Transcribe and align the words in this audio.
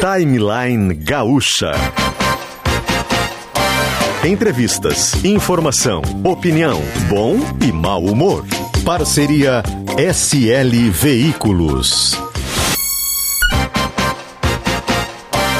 Timeline 0.00 0.94
Gaúcha. 0.94 1.72
Entrevistas, 4.24 5.24
informação, 5.24 6.02
opinião, 6.22 6.80
bom 7.08 7.34
e 7.60 7.72
mau 7.72 8.04
humor. 8.04 8.44
Parceria 8.84 9.60
SL 9.98 10.90
Veículos. 10.92 12.16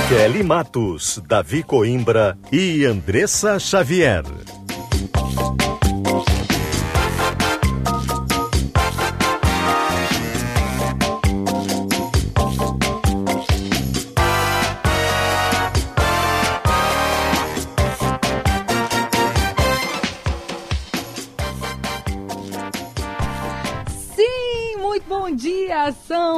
Kelly 0.08 0.44
Matos, 0.44 1.20
Davi 1.26 1.64
Coimbra 1.64 2.38
e 2.52 2.84
Andressa 2.84 3.58
Xavier. 3.58 4.22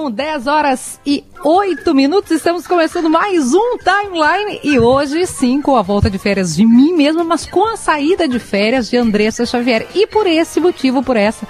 São 0.00 0.10
10 0.10 0.46
horas 0.46 0.98
e 1.04 1.22
8 1.44 1.94
minutos. 1.94 2.30
Estamos 2.30 2.66
começando 2.66 3.10
mais 3.10 3.52
um 3.52 3.76
timeline 3.76 4.58
e 4.64 4.78
hoje 4.78 5.26
sim 5.26 5.60
com 5.60 5.76
a 5.76 5.82
volta 5.82 6.08
de 6.08 6.16
férias 6.16 6.56
de 6.56 6.64
mim 6.64 6.94
mesma, 6.94 7.22
mas 7.22 7.44
com 7.44 7.66
a 7.66 7.76
saída 7.76 8.26
de 8.26 8.38
férias 8.38 8.88
de 8.88 8.96
Andressa 8.96 9.44
Xavier. 9.44 9.86
E 9.94 10.06
por 10.06 10.26
esse 10.26 10.58
motivo, 10.58 11.02
por 11.02 11.18
essa 11.18 11.46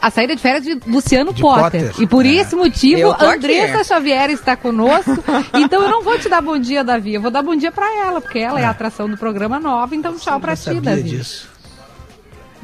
a 0.00 0.10
saída 0.10 0.34
de 0.34 0.40
férias 0.40 0.64
de 0.64 0.80
Luciano 0.86 1.34
de 1.34 1.42
Potter. 1.42 1.88
Potter. 1.88 2.02
E 2.02 2.06
por 2.06 2.24
é. 2.24 2.30
esse 2.30 2.56
motivo, 2.56 3.14
Andressa. 3.20 3.84
Xavier 3.84 4.30
está 4.30 4.56
conosco. 4.56 5.12
Então 5.52 5.82
eu 5.82 5.90
não 5.90 6.02
vou 6.02 6.18
te 6.18 6.28
dar 6.28 6.40
bom 6.40 6.58
dia, 6.58 6.82
Davi. 6.82 7.14
Eu 7.14 7.20
vou 7.20 7.30
dar 7.30 7.42
bom 7.42 7.56
dia 7.56 7.72
para 7.72 8.06
ela, 8.06 8.20
porque 8.22 8.38
ela 8.38 8.58
é. 8.58 8.62
é 8.62 8.66
a 8.66 8.70
atração 8.70 9.08
do 9.08 9.18
programa 9.18 9.60
nova. 9.60 9.94
Então 9.94 10.14
tchau 10.16 10.40
para 10.40 10.56
ti, 10.56 10.80
Davi. 10.80 11.02
Disso. 11.02 11.55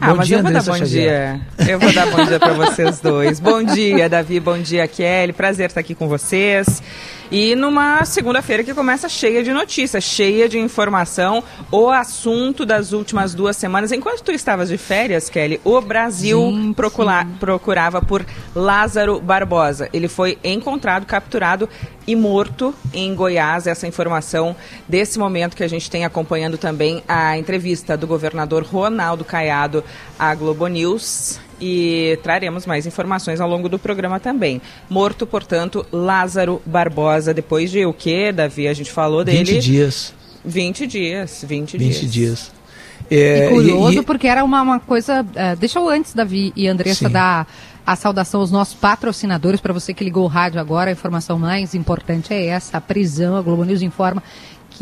Ah, 0.02 0.08
bom 0.08 0.16
mas 0.16 0.26
dia, 0.26 0.38
eu 0.38 0.42
vou 0.42 0.52
dar 0.52 0.62
bom 0.64 0.78
dia. 0.80 1.40
Eu 1.68 1.78
vou 1.78 1.92
dar 1.92 2.06
bom 2.10 2.24
dia 2.24 2.40
para 2.40 2.52
vocês 2.54 2.98
dois. 2.98 3.38
Bom 3.38 3.62
dia, 3.62 4.08
Davi. 4.08 4.40
Bom 4.40 4.58
dia, 4.58 4.88
Kelly. 4.88 5.32
Prazer 5.32 5.66
estar 5.66 5.78
aqui 5.78 5.94
com 5.94 6.08
vocês. 6.08 6.82
E 7.32 7.56
numa 7.56 8.04
segunda-feira 8.04 8.62
que 8.62 8.74
começa 8.74 9.08
cheia 9.08 9.42
de 9.42 9.54
notícias, 9.54 10.04
cheia 10.04 10.46
de 10.46 10.58
informação. 10.58 11.42
O 11.70 11.88
assunto 11.88 12.66
das 12.66 12.92
últimas 12.92 13.32
duas 13.32 13.56
semanas. 13.56 13.90
Enquanto 13.90 14.22
tu 14.22 14.30
estavas 14.32 14.68
de 14.68 14.76
férias, 14.76 15.30
Kelly, 15.30 15.58
o 15.64 15.80
Brasil 15.80 16.52
procura, 16.76 17.26
procurava 17.40 18.02
por 18.02 18.22
Lázaro 18.54 19.18
Barbosa. 19.18 19.88
Ele 19.94 20.08
foi 20.08 20.36
encontrado, 20.44 21.06
capturado 21.06 21.66
e 22.06 22.14
morto 22.14 22.74
em 22.92 23.14
Goiás. 23.14 23.66
Essa 23.66 23.86
informação 23.86 24.54
desse 24.86 25.18
momento 25.18 25.56
que 25.56 25.64
a 25.64 25.68
gente 25.68 25.90
tem 25.90 26.04
acompanhando 26.04 26.58
também 26.58 27.02
a 27.08 27.38
entrevista 27.38 27.96
do 27.96 28.06
governador 28.06 28.62
Ronaldo 28.62 29.24
Caiado 29.24 29.82
à 30.18 30.34
Globo 30.34 30.66
News 30.66 31.40
e 31.62 32.18
traremos 32.24 32.66
mais 32.66 32.86
informações 32.86 33.40
ao 33.40 33.48
longo 33.48 33.68
do 33.68 33.78
programa 33.78 34.18
também. 34.18 34.60
Morto, 34.90 35.24
portanto, 35.24 35.86
Lázaro 35.92 36.60
Barbosa, 36.66 37.32
depois 37.32 37.70
de 37.70 37.86
o 37.86 37.92
que, 37.92 38.32
Davi? 38.32 38.66
A 38.66 38.74
gente 38.74 38.90
falou 38.90 39.22
dele. 39.24 39.44
20 39.44 39.60
dias. 39.60 40.14
20 40.44 40.86
dias, 40.88 41.44
20, 41.46 41.78
20 41.78 42.00
dias. 42.00 42.12
dias. 42.12 42.52
É, 43.08 43.46
e 43.46 43.48
curioso, 43.50 44.00
e, 44.00 44.02
porque 44.02 44.26
era 44.26 44.42
uma, 44.42 44.60
uma 44.60 44.80
coisa. 44.80 45.22
Uh, 45.22 45.56
deixa 45.56 45.78
eu 45.78 45.88
antes, 45.88 46.14
Davi 46.14 46.52
e 46.56 46.66
Andressa, 46.66 47.06
sim. 47.06 47.12
dar 47.12 47.46
a 47.86 47.94
saudação 47.94 48.40
aos 48.40 48.50
nossos 48.50 48.74
patrocinadores. 48.74 49.60
Para 49.60 49.72
você 49.72 49.92
que 49.94 50.02
ligou 50.02 50.24
o 50.24 50.28
rádio 50.28 50.60
agora, 50.60 50.90
a 50.90 50.92
informação 50.92 51.38
mais 51.38 51.74
importante 51.74 52.32
é 52.32 52.46
essa: 52.46 52.76
a 52.76 52.80
prisão. 52.80 53.36
A 53.36 53.42
Globo 53.42 53.64
News 53.64 53.82
informa 53.82 54.22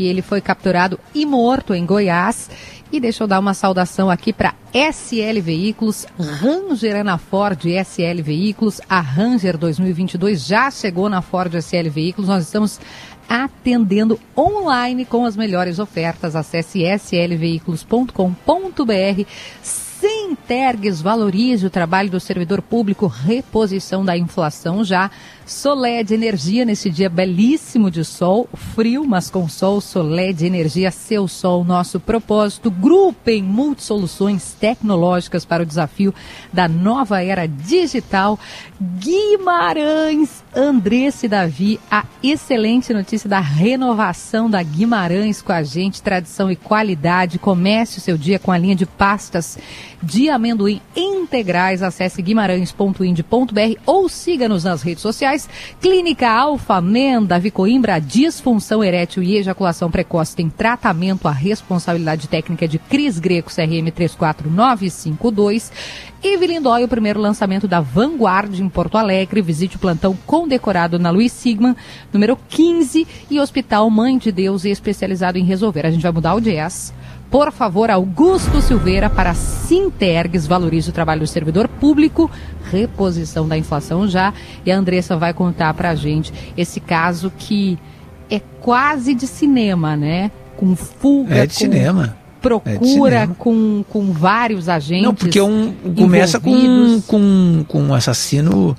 que 0.00 0.06
ele 0.06 0.22
foi 0.22 0.40
capturado 0.40 0.98
e 1.14 1.26
morto 1.26 1.74
em 1.74 1.84
Goiás. 1.84 2.48
E 2.90 2.98
deixa 2.98 3.22
eu 3.22 3.28
dar 3.28 3.38
uma 3.38 3.52
saudação 3.52 4.08
aqui 4.08 4.32
para 4.32 4.54
SL 4.72 5.42
Veículos, 5.42 6.06
Ranger 6.18 6.96
é 6.96 7.02
na 7.02 7.18
Ford 7.18 7.62
SL 7.66 8.22
Veículos. 8.22 8.80
A 8.88 8.98
Ranger 8.98 9.58
2022 9.58 10.42
já 10.42 10.70
chegou 10.70 11.10
na 11.10 11.20
Ford 11.20 11.54
SL 11.54 11.90
Veículos. 11.90 12.30
Nós 12.30 12.44
estamos 12.44 12.80
atendendo 13.28 14.18
online 14.36 15.04
com 15.04 15.26
as 15.26 15.36
melhores 15.36 15.78
ofertas. 15.78 16.34
Acesse 16.34 16.82
slveículos.com.br. 16.82 19.24
Sem 19.62 20.34
tergues, 20.34 21.02
valorize 21.02 21.66
o 21.66 21.70
trabalho 21.70 22.08
do 22.08 22.18
servidor 22.18 22.62
público, 22.62 23.06
reposição 23.06 24.02
da 24.02 24.16
inflação 24.16 24.82
já 24.82 25.10
Solé 25.50 26.04
de 26.04 26.14
energia 26.14 26.64
nesse 26.64 26.88
dia 26.88 27.10
belíssimo 27.10 27.90
de 27.90 28.04
sol, 28.04 28.48
frio, 28.54 29.04
mas 29.04 29.28
com 29.28 29.48
sol, 29.48 29.80
Solé 29.80 30.32
de 30.32 30.46
energia, 30.46 30.92
seu 30.92 31.26
sol, 31.26 31.64
nosso 31.64 31.98
propósito. 31.98 32.70
Grupem 32.70 33.42
multisoluções 33.42 34.52
tecnológicas 34.52 35.44
para 35.44 35.64
o 35.64 35.66
desafio 35.66 36.14
da 36.52 36.68
nova 36.68 37.20
era 37.20 37.48
digital. 37.48 38.38
Guimarães, 38.80 40.44
Andressa 40.54 41.26
e 41.26 41.28
Davi, 41.28 41.80
a 41.90 42.04
excelente 42.22 42.94
notícia 42.94 43.28
da 43.28 43.40
renovação 43.40 44.48
da 44.48 44.62
Guimarães 44.62 45.42
com 45.42 45.52
a 45.52 45.64
gente, 45.64 46.00
tradição 46.00 46.48
e 46.48 46.54
qualidade. 46.54 47.40
Comece 47.40 47.98
o 47.98 48.00
seu 48.00 48.16
dia 48.16 48.38
com 48.38 48.52
a 48.52 48.56
linha 48.56 48.76
de 48.76 48.86
pastas 48.86 49.58
de 50.02 50.28
amendoim 50.28 50.80
integrais. 50.96 51.82
Acesse 51.82 52.22
guimarães.ind.br 52.22 53.80
ou 53.86 54.08
siga-nos 54.08 54.64
nas 54.64 54.82
redes 54.82 55.02
sociais 55.02 55.48
Clínica 55.80 56.28
Alfa 56.30 56.80
Men, 56.80 57.24
Davi 57.24 57.50
Coimbra, 57.50 58.00
disfunção 58.00 58.82
erétil 58.82 59.22
e 59.22 59.36
ejaculação 59.36 59.90
precoce 59.90 60.36
tem 60.36 60.48
tratamento. 60.48 61.28
A 61.28 61.32
responsabilidade 61.32 62.28
técnica 62.28 62.66
de 62.66 62.78
Cris 62.78 63.18
Greco, 63.18 63.50
CRM 63.50 63.90
34952. 63.94 65.72
Evelyn 66.22 66.60
Dói, 66.60 66.84
o 66.84 66.88
primeiro 66.88 67.18
lançamento 67.18 67.66
da 67.66 67.80
Vanguard 67.80 68.58
em 68.60 68.68
Porto 68.68 68.98
Alegre. 68.98 69.40
Visite 69.40 69.76
o 69.76 69.78
plantão 69.78 70.16
condecorado 70.26 70.98
na 70.98 71.10
Luiz 71.10 71.32
Sigman, 71.32 71.74
número 72.12 72.38
15, 72.48 73.06
e 73.30 73.40
Hospital 73.40 73.88
Mãe 73.88 74.18
de 74.18 74.30
Deus, 74.30 74.64
especializado 74.64 75.38
em 75.38 75.44
resolver. 75.44 75.86
A 75.86 75.90
gente 75.90 76.02
vai 76.02 76.12
mudar 76.12 76.34
o 76.34 76.40
jazz 76.40 76.92
por 77.30 77.52
favor, 77.52 77.90
Augusto 77.90 78.60
Silveira 78.60 79.08
para 79.08 79.34
Sintergues, 79.34 80.46
valorize 80.46 80.90
o 80.90 80.92
trabalho 80.92 81.20
do 81.20 81.26
servidor 81.26 81.68
público, 81.68 82.30
reposição 82.70 83.46
da 83.46 83.56
inflação 83.56 84.08
já. 84.08 84.34
E 84.66 84.72
a 84.72 84.76
Andressa 84.76 85.16
vai 85.16 85.32
contar 85.32 85.72
para 85.74 85.90
a 85.90 85.94
gente 85.94 86.32
esse 86.56 86.80
caso 86.80 87.32
que 87.38 87.78
é 88.28 88.40
quase 88.60 89.14
de 89.14 89.26
cinema, 89.26 89.96
né? 89.96 90.30
Com 90.56 90.74
fuga. 90.74 91.36
É 91.36 91.46
de 91.46 91.54
com... 91.54 91.60
cinema 91.60 92.20
procura 92.40 93.16
é 93.16 93.26
com, 93.38 93.84
com 93.88 94.12
vários 94.12 94.68
agentes. 94.68 95.04
Não, 95.04 95.14
porque 95.14 95.40
um 95.40 95.74
começa 95.94 96.40
com, 96.40 97.00
com, 97.02 97.64
com 97.68 97.82
um 97.82 97.94
assassino 97.94 98.74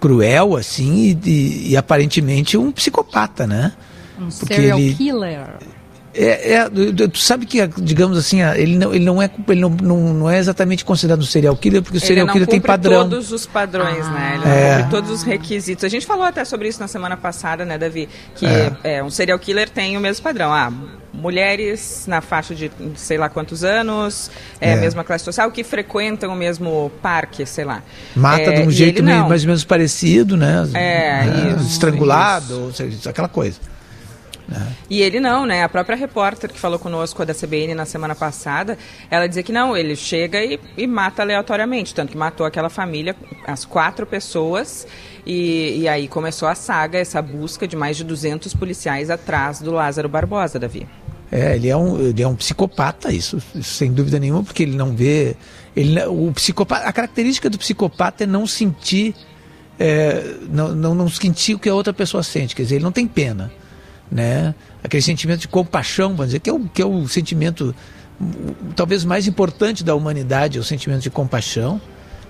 cruel, 0.00 0.56
assim, 0.56 1.16
e, 1.24 1.30
e, 1.30 1.70
e 1.70 1.76
aparentemente 1.76 2.58
um 2.58 2.72
psicopata, 2.72 3.46
né? 3.46 3.72
Um 4.18 4.28
porque 4.28 4.54
serial 4.54 4.78
ele, 4.78 4.94
killer. 4.94 5.46
É, 6.18 6.54
é, 6.54 6.68
tu 7.08 7.18
sabe 7.18 7.44
que, 7.44 7.66
digamos 7.78 8.16
assim, 8.16 8.40
ele 8.42 8.78
não, 8.78 8.94
ele 8.94 9.04
não, 9.04 9.22
é, 9.22 9.30
ele 9.48 9.60
não, 9.60 9.68
não, 9.68 10.14
não 10.14 10.30
é 10.30 10.38
exatamente 10.38 10.82
considerado 10.82 11.20
um 11.20 11.26
serial 11.26 11.54
killer, 11.56 11.82
porque 11.82 11.98
o 11.98 12.00
serial 12.00 12.26
killer 12.28 12.48
tem 12.48 12.60
padrão. 12.60 13.08
todos 13.08 13.30
os 13.32 13.44
padrões, 13.44 14.06
ah. 14.06 14.10
né? 14.10 14.32
Ele 14.34 14.44
é. 14.48 14.70
não 14.70 14.76
cumpre 14.76 14.90
todos 14.90 15.10
os 15.10 15.22
requisitos. 15.22 15.84
A 15.84 15.88
gente 15.88 16.06
falou 16.06 16.24
até 16.24 16.44
sobre 16.44 16.68
isso 16.68 16.80
na 16.80 16.88
semana 16.88 17.18
passada, 17.18 17.66
né, 17.66 17.76
Davi? 17.76 18.08
Que 18.34 18.46
é. 18.46 18.72
é. 18.82 19.04
um 19.04 19.10
serial 19.10 19.38
killer 19.38 19.68
tem 19.68 19.94
o 19.96 20.00
mesmo 20.00 20.22
padrão. 20.22 20.52
Ah, 20.52 20.72
mulheres 21.12 22.04
na 22.06 22.20
faixa 22.20 22.54
de 22.54 22.70
sei 22.94 23.18
lá 23.18 23.28
quantos 23.28 23.62
anos, 23.62 24.30
é, 24.60 24.72
é. 24.72 24.76
mesma 24.76 25.04
classe 25.04 25.24
social, 25.24 25.50
que 25.50 25.62
frequentam 25.62 26.32
o 26.32 26.36
mesmo 26.36 26.90
parque, 27.02 27.44
sei 27.44 27.64
lá. 27.64 27.82
Mata 28.14 28.42
é, 28.42 28.52
de 28.52 28.62
um 28.62 28.70
jeito 28.70 29.02
meio, 29.02 29.28
mais 29.28 29.42
ou 29.42 29.48
menos 29.48 29.64
parecido, 29.64 30.36
né? 30.36 30.66
É, 30.72 31.24
né? 31.24 31.56
Isso, 31.58 31.72
estrangulado, 31.72 32.70
isso. 32.70 33.08
aquela 33.08 33.28
coisa. 33.28 33.58
Né? 34.48 34.72
E 34.88 35.02
ele 35.02 35.18
não, 35.18 35.44
né? 35.44 35.64
A 35.64 35.68
própria 35.68 35.96
repórter 35.96 36.50
que 36.52 36.58
falou 36.58 36.78
conosco 36.78 37.24
da 37.24 37.34
CBN 37.34 37.74
na 37.74 37.84
semana 37.84 38.14
passada, 38.14 38.78
ela 39.10 39.26
dizia 39.26 39.42
que 39.42 39.52
não, 39.52 39.76
ele 39.76 39.96
chega 39.96 40.42
e, 40.42 40.58
e 40.76 40.86
mata 40.86 41.22
aleatoriamente, 41.22 41.94
tanto 41.94 42.12
que 42.12 42.16
matou 42.16 42.46
aquela 42.46 42.68
família, 42.68 43.16
as 43.46 43.64
quatro 43.64 44.06
pessoas, 44.06 44.86
e, 45.24 45.80
e 45.80 45.88
aí 45.88 46.06
começou 46.06 46.48
a 46.48 46.54
saga, 46.54 46.98
essa 46.98 47.20
busca 47.20 47.66
de 47.66 47.76
mais 47.76 47.96
de 47.96 48.04
200 48.04 48.54
policiais 48.54 49.10
atrás 49.10 49.60
do 49.60 49.72
Lázaro 49.72 50.08
Barbosa, 50.08 50.58
Davi. 50.58 50.86
É, 51.30 51.56
ele 51.56 51.68
é 51.68 51.76
um, 51.76 52.00
ele 52.00 52.22
é 52.22 52.28
um 52.28 52.36
psicopata, 52.36 53.12
isso, 53.12 53.42
isso 53.54 53.74
sem 53.74 53.92
dúvida 53.92 54.18
nenhuma, 54.20 54.44
porque 54.44 54.62
ele 54.62 54.76
não 54.76 54.94
vê. 54.94 55.36
Ele, 55.74 56.00
o 56.06 56.30
psicopata, 56.32 56.86
a 56.86 56.92
característica 56.92 57.50
do 57.50 57.58
psicopata 57.58 58.22
é 58.22 58.26
não 58.26 58.46
sentir. 58.46 59.14
É, 59.78 60.36
não, 60.48 60.74
não, 60.74 60.94
não 60.94 61.08
sentir 61.08 61.54
o 61.54 61.58
que 61.58 61.68
a 61.68 61.74
outra 61.74 61.92
pessoa 61.92 62.22
sente, 62.22 62.56
quer 62.56 62.62
dizer, 62.62 62.76
ele 62.76 62.84
não 62.84 62.92
tem 62.92 63.06
pena 63.06 63.52
né? 64.10 64.54
Aquele 64.82 65.02
sentimento 65.02 65.40
de 65.40 65.48
compaixão, 65.48 66.10
vamos 66.10 66.26
dizer, 66.26 66.40
que 66.40 66.50
é 66.50 66.52
o, 66.52 66.60
que 66.60 66.82
é 66.82 66.86
o 66.86 67.06
sentimento 67.08 67.74
talvez 68.74 69.04
mais 69.04 69.26
importante 69.26 69.84
da 69.84 69.94
humanidade, 69.94 70.56
é 70.56 70.60
o 70.60 70.64
sentimento 70.64 71.02
de 71.02 71.10
compaixão, 71.10 71.80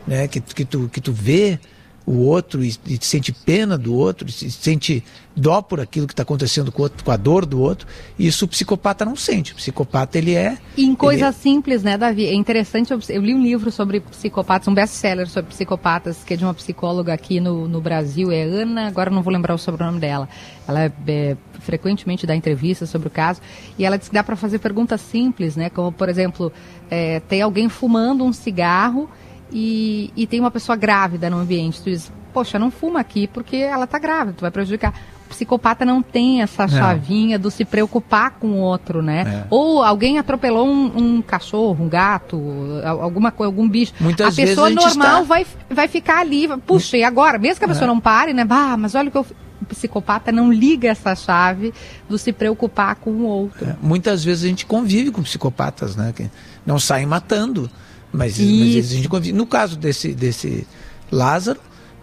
né? 0.07 0.27
Que, 0.27 0.41
que, 0.41 0.65
tu, 0.65 0.91
que 0.93 1.01
tu 1.01 1.13
vê 1.13 1.59
o 2.07 2.19
outro 2.19 2.65
e, 2.65 2.73
e 2.87 2.99
sente 3.01 3.33
pena 3.33 3.77
do 3.77 3.93
outro, 3.93 4.29
e 4.29 4.33
sente 4.33 5.03
dó 5.35 5.61
por 5.61 5.81
aquilo 5.81 6.07
que 6.07 6.13
está 6.13 6.23
acontecendo 6.23 6.71
com, 6.71 6.83
outro, 6.83 7.05
com, 7.05 7.11
a 7.11 7.17
dor 7.17 7.45
do 7.45 7.61
outro. 7.61 7.87
Isso 8.17 8.45
o 8.45 8.49
psicopata 8.49 9.05
não 9.05 9.17
sente. 9.17 9.53
O 9.53 9.57
psicopata 9.57 10.17
ele 10.17 10.35
é. 10.35 10.57
E 10.77 10.85
em 10.85 10.95
coisas 10.95 11.29
é... 11.29 11.33
simples, 11.33 11.83
né, 11.83 11.99
Davi? 11.99 12.27
É 12.27 12.33
interessante. 12.33 12.93
Eu, 12.93 13.01
eu 13.09 13.21
li 13.21 13.35
um 13.35 13.43
livro 13.43 13.73
sobre 13.73 14.01
psicopatas, 14.01 14.69
um 14.69 14.75
best-seller 14.75 15.29
sobre 15.29 15.51
psicopatas, 15.51 16.23
que 16.25 16.35
é 16.35 16.37
de 16.37 16.45
uma 16.45 16.55
psicóloga 16.55 17.13
aqui 17.13 17.41
no, 17.41 17.67
no 17.69 17.81
Brasil, 17.81 18.31
é 18.31 18.45
Ana. 18.45 18.87
Agora 18.87 19.11
não 19.11 19.21
vou 19.21 19.33
lembrar 19.33 19.55
o 19.55 19.59
sobrenome 19.59 19.99
dela. 19.99 20.29
Ela 20.67 20.85
é, 20.85 20.93
é, 21.09 21.37
frequentemente 21.59 22.27
dá 22.27 22.37
entrevistas 22.37 22.89
sobre 22.89 23.09
o 23.09 23.11
caso 23.11 23.41
e 23.77 23.85
ela 23.85 23.99
diz 23.99 24.09
que 24.09 24.15
dá 24.15 24.23
para 24.23 24.37
fazer 24.37 24.61
perguntas 24.61 25.01
simples, 25.01 25.57
né? 25.57 25.69
Como 25.69 25.91
por 25.91 26.09
exemplo, 26.09 26.53
é, 26.89 27.21
tem 27.21 27.43
alguém 27.43 27.69
fumando 27.69 28.25
um 28.25 28.33
cigarro 28.33 29.11
e, 29.51 30.13
e 30.17 30.27
tem 30.27 30.41
uma 30.41 30.51
pessoa 30.51 30.77
grávida 30.77 31.31
no 31.31 31.39
ambiente. 31.39 31.81
Tu 31.83 31.91
diz, 31.91 32.13
poxa, 32.33 32.59
não 32.59 32.71
fuma 32.71 33.01
aqui 33.01 33.27
porque 33.27 33.57
ela 33.57 33.85
está 33.85 33.99
grávida, 33.99 34.35
tu 34.39 34.41
vai 34.43 34.51
prejudicar. 34.51 34.95
O 35.27 35.29
psicopata 35.31 35.85
não 35.85 36.03
tem 36.03 36.41
essa 36.41 36.69
chavinha 36.69 37.37
do 37.37 37.51
se 37.51 37.65
preocupar 37.65 38.33
com 38.39 38.47
o 38.49 38.59
outro, 38.59 39.03
né? 39.03 39.43
É. 39.45 39.47
Ou 39.51 39.83
alguém 39.83 40.21
atropelou 40.21 40.69
um, 40.69 41.17
um, 41.17 41.23
cachorro, 41.23 41.85
um 41.85 41.89
gato, 41.89 42.41
alguma 42.85 43.33
coisa, 43.33 43.49
algum 43.49 43.69
bicho. 43.69 43.93
Muitas 43.99 44.39
a 44.39 44.43
pessoa 44.43 44.69
a 44.69 44.71
normal 44.71 45.23
está... 45.23 45.23
vai, 45.23 45.47
vai 45.69 45.89
ficar 45.89 46.21
ali, 46.21 46.47
puxa, 46.65 46.97
e 46.97 47.03
agora? 47.03 47.39
Mesmo 47.39 47.59
que 47.59 47.65
a 47.65 47.69
pessoa 47.69 47.87
é. 47.87 47.89
não 47.89 47.99
pare, 47.99 48.33
né? 48.33 48.47
Ah, 48.49 48.77
mas 48.77 48.95
olha 48.95 49.09
o 49.09 49.11
que 49.11 49.19
eu 49.19 49.27
o 49.61 49.65
psicopata 49.65 50.31
não 50.31 50.53
liga 50.53 50.89
essa 50.89 51.15
chave 51.15 51.73
do 52.09 52.19
se 52.19 52.33
preocupar 52.33 52.97
com 52.97 53.11
o 53.11 53.25
outro. 53.25 53.65
É, 53.65 53.77
muitas 53.81 54.23
vezes 54.23 54.45
a 54.45 54.49
gente 54.49 54.67
convive 54.67 55.11
com 55.11 55.23
psicopatas, 55.23 55.97
né? 55.97 56.13
Que 56.15 56.31
não 56.65 56.79
saem 56.79 57.07
matando, 57.07 57.71
mas, 58.13 58.39
mas 58.39 58.93
a 58.93 58.95
gente 58.95 59.09
convive. 59.09 59.37
No 59.37 59.47
caso 59.47 59.77
desse, 59.77 60.15
desse 60.15 60.67
Lázaro, 61.11 61.61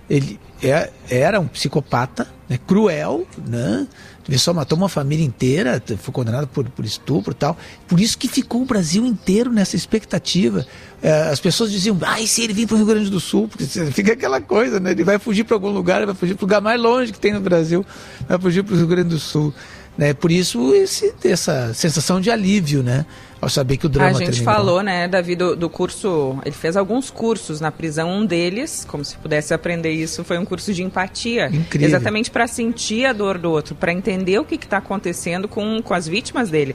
ele 0.09 0.39
é, 0.61 0.89
era 1.09 1.39
um 1.39 1.47
psicopata, 1.47 2.27
né, 2.47 2.59
cruel, 2.65 3.25
né? 3.45 3.87
Ele 4.27 4.37
só 4.37 4.53
matou 4.53 4.77
uma 4.77 4.87
família 4.87 5.25
inteira, 5.25 5.83
foi 5.97 6.13
condenado 6.13 6.47
por, 6.47 6.69
por 6.69 6.85
estupro 6.85 7.33
e 7.33 7.35
tal. 7.35 7.57
Por 7.87 7.99
isso 7.99 8.17
que 8.17 8.29
ficou 8.29 8.61
o 8.61 8.65
Brasil 8.65 9.05
inteiro 9.05 9.51
nessa 9.51 9.75
expectativa. 9.75 10.65
É, 11.01 11.23
as 11.23 11.41
pessoas 11.41 11.69
diziam, 11.69 11.97
ah, 12.01 12.21
e 12.21 12.27
se 12.27 12.41
ele 12.41 12.53
vir 12.53 12.65
para 12.65 12.75
o 12.75 12.77
Rio 12.77 12.85
Grande 12.85 13.09
do 13.09 13.19
Sul? 13.19 13.49
Porque 13.49 13.65
fica 13.65 14.13
aquela 14.13 14.39
coisa, 14.39 14.79
né? 14.79 14.91
Ele 14.91 15.03
vai 15.03 15.19
fugir 15.19 15.43
para 15.43 15.55
algum 15.55 15.69
lugar, 15.69 15.97
ele 15.97 16.05
vai 16.05 16.15
fugir 16.15 16.35
para 16.35 16.43
o 16.43 16.45
lugar 16.45 16.61
mais 16.61 16.79
longe 16.79 17.11
que 17.11 17.19
tem 17.19 17.33
no 17.33 17.41
Brasil, 17.41 17.85
vai 18.27 18.39
fugir 18.39 18.63
para 18.63 18.73
o 18.73 18.77
Rio 18.77 18.87
Grande 18.87 19.09
do 19.09 19.19
Sul. 19.19 19.53
Né? 19.97 20.13
Por 20.13 20.31
isso, 20.31 20.73
esse, 20.73 21.13
essa 21.25 21.73
sensação 21.73 22.21
de 22.21 22.31
alívio, 22.31 22.81
né? 22.81 23.05
Ao 23.43 23.49
saber 23.49 23.75
que 23.75 23.85
o 23.85 23.89
drama 23.89 24.09
A 24.09 24.13
gente 24.13 24.31
terminou. 24.31 24.53
falou, 24.53 24.81
né, 24.81 25.05
Davi, 25.07 25.35
do, 25.35 25.53
do, 25.53 25.69
curso. 25.69 26.39
Ele 26.45 26.55
fez 26.55 26.77
alguns 26.77 27.09
cursos 27.09 27.59
na 27.59 27.71
prisão. 27.71 28.09
Um 28.09 28.25
deles, 28.25 28.85
como 28.87 29.03
se 29.03 29.17
pudesse 29.17 29.53
aprender 29.53 29.91
isso, 29.91 30.23
foi 30.23 30.37
um 30.37 30.45
curso 30.45 30.73
de 30.73 30.81
empatia. 30.81 31.47
Incrível. 31.47 31.89
Exatamente 31.89 32.31
para 32.31 32.47
sentir 32.47 33.05
a 33.05 33.11
dor 33.11 33.37
do 33.37 33.51
outro, 33.51 33.75
para 33.75 33.91
entender 33.91 34.39
o 34.39 34.45
que 34.45 34.55
está 34.55 34.77
acontecendo 34.77 35.47
com, 35.47 35.81
com 35.81 35.93
as 35.93 36.07
vítimas 36.07 36.49
dele. 36.49 36.73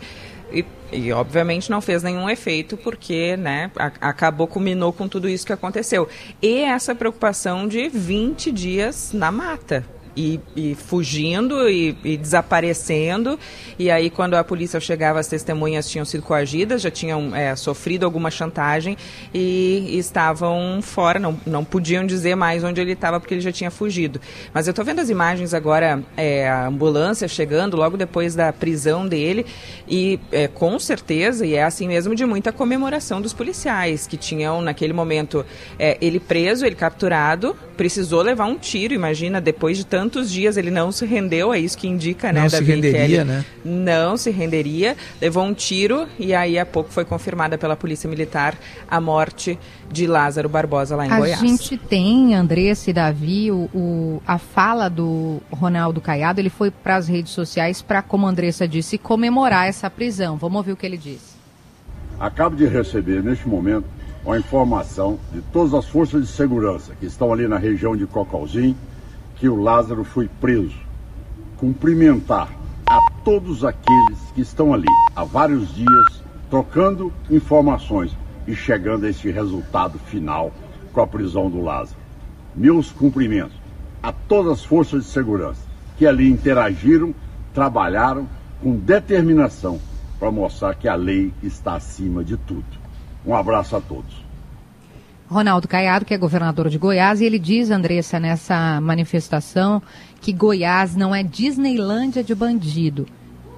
E, 0.53 0.65
e, 0.93 1.13
obviamente 1.13 1.71
não 1.71 1.81
fez 1.81 2.03
nenhum 2.03 2.29
efeito 2.29 2.77
porque 2.77 3.37
né, 3.37 3.71
a, 3.77 3.87
acabou, 4.09 4.47
culminou 4.47 4.93
com 4.93 5.09
tudo 5.09 5.27
isso 5.27 5.47
que 5.47 5.53
aconteceu. 5.53 6.07
E 6.43 6.61
essa 6.61 6.95
preocupação 6.95 7.67
de 7.67 7.89
20 7.89 8.53
dias 8.53 9.11
na 9.15 9.31
mata 9.31 9.85
e, 10.19 10.41
e 10.57 10.75
fugindo 10.75 11.69
e, 11.69 11.97
e, 12.03 12.17
desaparecendo. 12.17 13.39
E 13.79 13.89
aí, 13.89 14.11
quando 14.11 14.35
a 14.35 14.43
polícia 14.43 14.81
chegava, 14.81 15.21
as 15.21 15.29
testemunhas 15.29 15.89
tinham 15.89 16.05
sido 16.05 16.25
coagidas, 16.25 16.83
já 16.83 16.91
tinham 16.91 17.35
é, 17.35 17.55
sofrido 17.55 18.05
alguma 18.05 18.29
chantagem 18.29 18.97
e, 19.33 19.87
e, 19.91 19.99
estavam 19.99 20.81
fora, 20.83 21.21
não, 21.21 21.39
não 21.47 21.65
podiam 21.65 22.05
dizer 22.05 22.35
mais 22.35 22.65
onde 22.65 22.81
ele 22.81 22.93
estava 22.93 23.21
porque 23.21 23.35
ele 23.35 23.41
já 23.41 23.53
tinha 23.53 23.71
fugido. 23.71 24.21
Mas 24.53 24.67
eu 24.67 24.73
estou 24.73 24.85
vendo 24.85 25.01
as 25.01 25.09
imagens 25.09 25.55
agora, 25.55 26.03
é, 26.17 26.49
a 26.49 26.67
ambulância 26.67 27.29
chegando 27.29 27.77
logo 27.77 27.97
depois 27.97 28.35
da 28.35 28.53
prisão 28.53 29.07
dele 29.07 29.47
e 29.87 30.19
é, 30.33 30.49
com 30.49 30.79
certeza, 30.81 31.47
e 31.47 31.55
é 31.55 31.63
assim 31.63 31.87
mesmo, 31.87 32.15
de 32.15 32.27
muita 32.27 32.51
comemoração 32.51 33.21
dos 33.21 33.33
policiais 33.33 34.07
que 34.07 34.17
tinham 34.17 34.61
naquele 34.61 34.93
momento 34.93 35.47
é, 35.79 35.97
ele 36.01 36.19
preso, 36.19 36.67
ele 36.67 36.75
capturado, 36.75 37.57
precisou 37.77 38.23
levar 38.23 38.47
um 38.47 38.57
tiro, 38.57 38.93
imagina, 38.93 39.41
depois 39.41 39.77
de 39.77 39.87
tanto 39.87 40.08
tantos 40.09 40.31
dias 40.31 40.57
ele 40.57 40.71
não 40.71 40.91
se 40.91 41.05
rendeu, 41.05 41.53
é 41.53 41.59
isso 41.59 41.77
que 41.77 41.87
indica, 41.87 42.33
né, 42.33 42.41
não 42.41 42.49
Davi 42.49 42.65
se 42.65 42.73
renderia, 42.73 42.99
Kelly. 42.99 43.25
né? 43.25 43.45
Não 43.63 44.17
se 44.17 44.31
renderia, 44.31 44.97
levou 45.21 45.45
um 45.45 45.53
tiro 45.53 46.09
e 46.19 46.33
aí 46.33 46.59
há 46.59 46.65
pouco 46.65 46.91
foi 46.91 47.05
confirmada 47.05 47.59
pela 47.59 47.77
Polícia 47.77 48.09
Militar 48.09 48.57
a 48.91 48.99
morte 49.01 49.59
de 49.93 50.07
Lázaro 50.07 50.49
Barbosa 50.49 50.97
lá 50.97 51.07
em 51.07 51.13
a 51.13 51.19
Goiás. 51.19 51.43
A 51.43 51.47
gente 51.47 51.77
tem, 51.77 52.35
Andressa 52.35 52.89
e 52.89 52.93
Davi, 52.95 53.53
o, 53.53 53.69
o, 53.75 54.23
a 54.27 54.39
fala 54.39 54.89
do 54.89 55.43
Ronaldo 55.51 56.01
Caiado, 56.01 56.41
ele 56.41 56.51
foi 56.51 56.71
para 56.71 56.97
as 56.97 57.07
redes 57.07 57.33
sociais 57.33 57.83
para, 57.83 58.01
como 58.01 58.27
a 58.27 58.31
Andressa 58.31 58.67
disse, 58.67 58.97
comemorar 58.97 59.69
essa 59.69 59.91
prisão. 59.91 60.39
Vamos 60.39 60.57
ouvir 60.57 60.73
o 60.73 60.77
que 60.77 60.87
ele 60.87 60.97
disse. 60.97 61.37
Acabo 62.19 62.57
de 62.57 62.67
receber, 62.67 63.23
neste 63.23 63.47
momento, 63.47 63.85
uma 64.25 64.39
informação 64.39 65.19
de 65.33 65.43
todas 65.53 65.75
as 65.75 65.85
forças 65.87 66.23
de 66.23 66.29
segurança 66.33 66.95
que 66.99 67.05
estão 67.05 67.31
ali 67.31 67.47
na 67.47 67.59
região 67.59 67.95
de 67.95 68.07
Cocalzinho, 68.07 68.77
que 69.39 69.49
o 69.49 69.61
Lázaro 69.61 70.05
foi 70.05 70.29
preso. 70.41 70.77
Cumprimentar 71.57 72.49
a 72.87 72.99
todos 73.25 73.65
aqueles 73.65 74.19
que 74.35 74.41
estão 74.41 74.73
ali 74.75 74.89
há 75.15 75.25
vários 75.25 75.75
dias 75.75 76.23
trocando 76.51 77.13
informações 77.31 78.17
e 78.47 78.55
chegando 78.55 79.05
a 79.05 79.11
este 79.11 79.31
resultado 79.31 79.99
final 79.99 80.53
com 80.93 81.01
a 81.01 81.07
prisão 81.07 81.51
do 81.51 81.63
Lázaro. 81.63 82.01
Meus 82.55 82.91
cumprimentos 82.91 83.57
a 84.03 84.13
todas 84.13 84.53
as 84.53 84.65
forças 84.65 85.05
de 85.05 85.11
segurança 85.11 85.61
que 85.97 86.07
ali 86.07 86.31
interagiram, 86.31 87.15
trabalharam 87.53 88.29
com 88.63 88.77
determinação 88.77 89.81
para 90.19 90.31
mostrar 90.31 90.75
que 90.75 90.89
a 90.89 90.95
lei 90.95 91.33
está 91.43 91.75
acima 91.75 92.25
de 92.25 92.37
tudo. 92.37 92.65
Um 93.27 93.35
abraço 93.35 93.77
a 93.77 93.81
todos. 93.81 94.28
Ronaldo 95.29 95.69
Caiado, 95.69 96.05
que 96.05 96.15
é 96.15 96.19
governador 96.19 96.71
de 96.71 96.79
Goiás, 96.79 97.21
e 97.21 97.25
ele 97.25 97.39
diz, 97.39 97.71
Andressa, 97.71 98.19
nessa 98.19 98.81
manifestação, 98.81 99.83
que 100.21 100.33
Goiás 100.33 100.97
não 100.97 101.15
é 101.15 101.23
Disneylândia 101.23 102.25
de 102.25 102.35
bandido. 102.35 103.07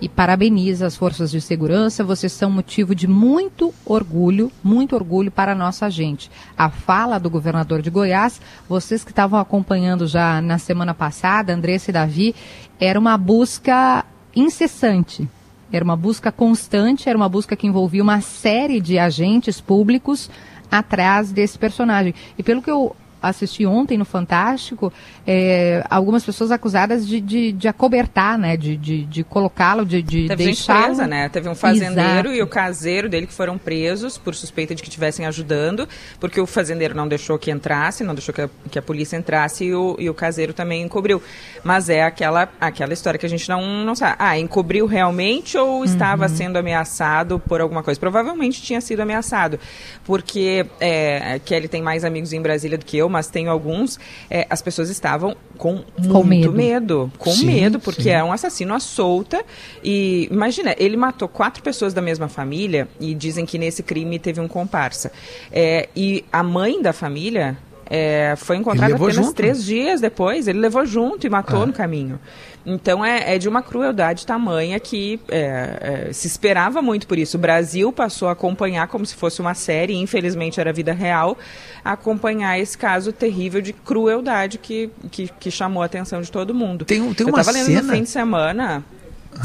E 0.00 0.08
parabeniza 0.08 0.86
as 0.86 0.96
forças 0.96 1.30
de 1.30 1.40
segurança, 1.40 2.02
vocês 2.02 2.32
são 2.32 2.50
motivo 2.50 2.94
de 2.94 3.06
muito 3.06 3.72
orgulho, 3.84 4.50
muito 4.64 4.96
orgulho 4.96 5.30
para 5.30 5.52
a 5.52 5.54
nossa 5.54 5.88
gente. 5.90 6.30
A 6.56 6.70
fala 6.70 7.18
do 7.18 7.30
governador 7.30 7.82
de 7.82 7.90
Goiás, 7.90 8.40
vocês 8.68 9.04
que 9.04 9.12
estavam 9.12 9.38
acompanhando 9.38 10.06
já 10.06 10.40
na 10.40 10.58
semana 10.58 10.94
passada, 10.94 11.52
Andressa 11.52 11.90
e 11.90 11.94
Davi, 11.94 12.34
era 12.80 12.98
uma 12.98 13.16
busca 13.16 14.04
incessante 14.34 15.28
era 15.72 15.84
uma 15.84 15.96
busca 15.96 16.32
constante, 16.32 17.08
era 17.08 17.16
uma 17.16 17.28
busca 17.28 17.54
que 17.54 17.66
envolvia 17.66 18.02
uma 18.02 18.20
série 18.20 18.80
de 18.80 18.98
agentes 18.98 19.60
públicos 19.60 20.28
atrás 20.70 21.32
desse 21.32 21.58
personagem. 21.58 22.14
E 22.38 22.42
pelo 22.42 22.62
que 22.62 22.70
eu 22.70 22.94
assisti 23.22 23.66
ontem 23.66 23.98
no 23.98 24.04
Fantástico, 24.04 24.92
é, 25.26 25.84
algumas 25.88 26.24
pessoas 26.24 26.50
acusadas 26.50 27.06
de, 27.06 27.20
de, 27.20 27.52
de 27.52 27.68
acobertar, 27.68 28.38
né? 28.38 28.56
De, 28.56 28.76
de, 28.76 29.04
de 29.04 29.24
colocá-lo, 29.24 29.84
de, 29.84 30.02
de 30.02 30.28
Teve 30.28 30.44
deixar... 30.44 30.84
presa, 30.84 31.06
né? 31.06 31.28
Teve 31.28 31.48
um 31.48 31.54
fazendeiro 31.54 32.28
Exato. 32.28 32.34
e 32.34 32.42
o 32.42 32.46
caseiro 32.46 33.08
dele 33.08 33.26
que 33.26 33.32
foram 33.32 33.58
presos 33.58 34.16
por 34.16 34.34
suspeita 34.34 34.74
de 34.74 34.82
que 34.82 34.88
estivessem 34.88 35.26
ajudando, 35.26 35.88
porque 36.18 36.40
o 36.40 36.46
fazendeiro 36.46 36.94
não 36.94 37.06
deixou 37.06 37.38
que 37.38 37.50
entrasse, 37.50 38.02
não 38.02 38.14
deixou 38.14 38.34
que 38.34 38.42
a, 38.42 38.50
que 38.70 38.78
a 38.78 38.82
polícia 38.82 39.16
entrasse 39.16 39.66
e 39.66 39.74
o, 39.74 39.96
e 39.98 40.08
o 40.08 40.14
caseiro 40.14 40.52
também 40.52 40.82
encobriu. 40.82 41.22
Mas 41.62 41.88
é 41.88 42.02
aquela, 42.02 42.48
aquela 42.60 42.92
história 42.92 43.18
que 43.18 43.26
a 43.26 43.28
gente 43.28 43.48
não, 43.48 43.84
não 43.84 43.94
sabe. 43.94 44.16
Ah, 44.18 44.38
encobriu 44.38 44.86
realmente 44.86 45.58
ou 45.58 45.84
estava 45.84 46.24
uhum. 46.24 46.28
sendo 46.28 46.56
ameaçado 46.56 47.38
por 47.38 47.60
alguma 47.60 47.82
coisa? 47.82 48.00
Provavelmente 48.00 48.62
tinha 48.62 48.80
sido 48.80 49.00
ameaçado, 49.00 49.58
porque 50.04 50.66
é, 50.80 51.38
Kelly 51.44 51.68
tem 51.68 51.82
mais 51.82 52.04
amigos 52.04 52.32
em 52.32 52.40
Brasília 52.40 52.78
do 52.78 52.84
que 52.84 52.96
eu, 52.96 53.09
mas 53.10 53.28
tenho 53.28 53.50
alguns, 53.50 53.98
é, 54.30 54.46
as 54.48 54.62
pessoas 54.62 54.88
estavam 54.88 55.36
com, 55.58 55.84
com 55.96 56.24
muito 56.24 56.52
medo. 56.52 56.52
medo 56.52 57.12
com 57.18 57.30
sim, 57.30 57.46
medo, 57.46 57.78
porque 57.78 58.04
sim. 58.04 58.10
é 58.10 58.22
um 58.24 58.32
assassino 58.32 58.74
à 58.74 58.80
solta. 58.80 59.44
E 59.82 60.28
imagina, 60.30 60.74
ele 60.78 60.96
matou 60.96 61.28
quatro 61.28 61.62
pessoas 61.62 61.92
da 61.92 62.00
mesma 62.00 62.28
família 62.28 62.88
e 62.98 63.14
dizem 63.14 63.44
que 63.44 63.58
nesse 63.58 63.82
crime 63.82 64.18
teve 64.18 64.40
um 64.40 64.48
comparsa. 64.48 65.12
É, 65.52 65.88
e 65.94 66.24
a 66.32 66.42
mãe 66.42 66.80
da 66.80 66.92
família 66.92 67.58
é, 67.90 68.34
foi 68.36 68.56
encontrada 68.56 68.94
apenas 68.94 69.16
junto. 69.16 69.32
três 69.32 69.64
dias 69.64 70.00
depois. 70.00 70.46
Ele 70.46 70.60
levou 70.60 70.86
junto 70.86 71.26
e 71.26 71.30
matou 71.30 71.64
ah. 71.64 71.66
no 71.66 71.72
caminho. 71.72 72.20
Então 72.64 73.04
é, 73.04 73.34
é, 73.34 73.38
de 73.38 73.48
uma 73.48 73.62
crueldade 73.62 74.26
tamanha 74.26 74.78
que 74.78 75.18
é, 75.28 76.06
é, 76.08 76.12
se 76.12 76.26
esperava 76.26 76.82
muito 76.82 77.06
por 77.06 77.18
isso. 77.18 77.36
O 77.36 77.40
Brasil 77.40 77.92
passou 77.92 78.28
a 78.28 78.32
acompanhar 78.32 78.86
como 78.88 79.04
se 79.06 79.14
fosse 79.14 79.40
uma 79.40 79.54
série, 79.54 79.96
infelizmente 79.96 80.60
era 80.60 80.72
vida 80.72 80.92
real, 80.92 81.38
acompanhar 81.84 82.58
esse 82.58 82.76
caso 82.76 83.12
terrível 83.12 83.60
de 83.62 83.72
crueldade 83.72 84.58
que, 84.58 84.90
que, 85.10 85.28
que 85.28 85.50
chamou 85.50 85.82
a 85.82 85.86
atenção 85.86 86.20
de 86.20 86.30
todo 86.30 86.54
mundo. 86.54 86.84
Tem, 86.84 87.00
tem 87.14 87.26
uma 87.26 87.38
Eu 87.38 87.40
estava 87.40 87.56
lendo 87.56 87.66
cena... 87.66 87.82
no 87.82 87.92
fim 87.92 88.02
de 88.02 88.10
semana 88.10 88.84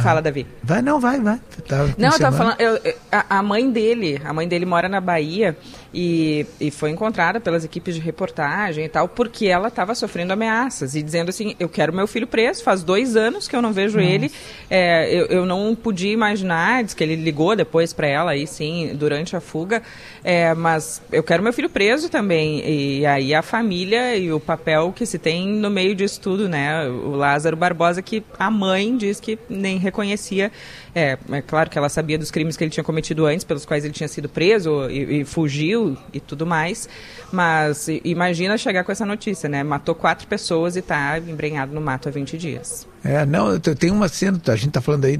Fala, 0.01 0.21
Davi. 0.21 0.47
Vai, 0.63 0.81
não, 0.81 0.99
vai, 0.99 1.19
vai. 1.19 1.39
Tá 1.67 1.85
não, 1.97 2.09
eu 2.09 2.19
tava 2.19 2.35
falando. 2.35 2.59
Eu, 2.59 2.79
a, 3.11 3.37
a, 3.37 3.43
mãe 3.43 3.69
dele, 3.69 4.19
a 4.25 4.33
mãe 4.33 4.47
dele 4.47 4.65
mora 4.65 4.89
na 4.89 4.99
Bahia 4.99 5.55
E, 5.97 6.45
e 6.59 6.69
foi 6.71 6.89
encontrada 6.89 7.39
pelas 7.39 7.63
equipes 7.63 7.95
de 7.95 8.01
reportagem 8.01 8.83
e 8.83 8.89
tal, 8.89 9.07
porque 9.07 9.45
ela 9.45 9.69
estava 9.69 9.95
sofrendo 9.95 10.33
ameaças 10.33 10.93
e 10.93 11.01
dizendo 11.01 11.29
assim: 11.29 11.55
eu 11.57 11.69
quero 11.69 11.93
meu 11.93 12.05
filho 12.05 12.27
preso, 12.27 12.61
faz 12.61 12.83
dois 12.83 13.15
anos 13.15 13.47
que 13.47 13.55
eu 13.55 13.61
não 13.61 13.71
vejo 13.71 13.97
Nossa. 13.97 14.09
ele. 14.09 14.29
É, 14.69 15.09
eu, 15.09 15.27
eu 15.27 15.45
não 15.45 15.73
podia 15.73 16.11
imaginar, 16.11 16.83
diz 16.83 16.93
que 16.93 17.01
ele 17.01 17.15
ligou 17.15 17.55
depois 17.55 17.93
para 17.93 18.07
ela, 18.07 18.31
aí 18.31 18.45
sim, 18.45 18.91
durante 18.93 19.37
a 19.37 19.39
fuga, 19.39 19.81
é, 20.21 20.53
mas 20.53 21.01
eu 21.13 21.23
quero 21.23 21.41
meu 21.41 21.53
filho 21.53 21.69
preso 21.69 22.09
também. 22.09 22.61
E 22.67 23.05
aí 23.05 23.33
a 23.33 23.41
família 23.41 24.17
e 24.17 24.33
o 24.33 24.39
papel 24.39 24.91
que 24.93 25.05
se 25.05 25.17
tem 25.17 25.47
no 25.47 25.69
meio 25.69 25.95
disso 25.95 26.19
tudo, 26.19 26.49
né? 26.49 26.89
O 26.89 27.11
Lázaro 27.11 27.55
Barbosa, 27.55 28.01
que 28.01 28.21
a 28.37 28.51
mãe 28.51 28.97
diz 28.97 29.21
que 29.21 29.39
nem 29.49 29.77
reconhecia. 29.77 30.51
É, 30.97 31.17
é 31.29 31.41
claro 31.41 31.69
que 31.69 31.77
ela 31.77 31.89
sabia 31.89 32.17
dos 32.17 32.31
crimes 32.31 32.55
que 32.55 32.63
ele 32.63 32.71
tinha 32.71 32.83
cometido 32.83 33.25
antes, 33.25 33.43
pelos 33.43 33.65
quais 33.65 33.83
ele 33.83 33.93
tinha 33.93 34.07
sido 34.07 34.29
preso 34.29 34.89
e, 34.89 35.19
e 35.21 35.25
fugiu 35.25 35.97
e 36.13 36.21
tudo 36.21 36.45
mais. 36.45 36.87
Mas 37.33 37.87
imagina 38.05 38.57
chegar 38.57 38.85
com 38.85 38.93
essa 38.93 39.05
notícia, 39.05 39.49
né? 39.49 39.61
Matou 39.61 39.93
quatro 39.93 40.25
pessoas 40.25 40.77
e 40.77 40.79
está 40.79 41.19
embrenhado 41.19 41.75
no 41.75 41.81
mato 41.81 42.07
há 42.07 42.11
20 42.11 42.37
dias. 42.37 42.87
É, 43.03 43.25
não, 43.25 43.59
tem 43.59 43.91
uma 43.91 44.07
cena, 44.07 44.41
a 44.47 44.55
gente 44.55 44.69
está 44.69 44.79
falando 44.79 45.03
aí 45.03 45.19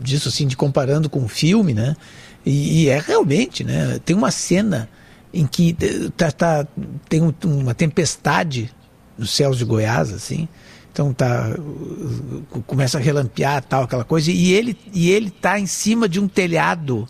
disso 0.00 0.28
assim, 0.28 0.44
de 0.44 0.56
comparando 0.56 1.08
com 1.08 1.22
o 1.22 1.28
filme, 1.28 1.72
né? 1.72 1.94
E, 2.44 2.82
e, 2.82 2.88
é 2.88 2.98
realmente, 2.98 3.62
né? 3.62 4.00
Tem 4.04 4.14
uma 4.16 4.32
cena 4.32 4.88
em 5.32 5.46
que 5.46 5.72
tá, 6.16 6.32
tá, 6.32 6.66
tem 7.08 7.22
um, 7.22 7.32
uma 7.44 7.74
tempestade 7.74 8.72
nos 9.16 9.30
céus 9.30 9.56
de 9.56 9.64
Goiás, 9.64 10.12
assim. 10.12 10.48
Então 10.94 11.12
tá 11.12 11.50
começa 12.68 12.98
a 12.98 13.00
relampear 13.00 13.60
tal 13.64 13.82
aquela 13.82 14.04
coisa 14.04 14.30
e 14.30 14.52
ele 14.52 14.78
e 14.92 15.10
ele 15.10 15.28
tá 15.28 15.58
em 15.58 15.66
cima 15.66 16.08
de 16.08 16.20
um 16.20 16.28
telhado, 16.28 17.08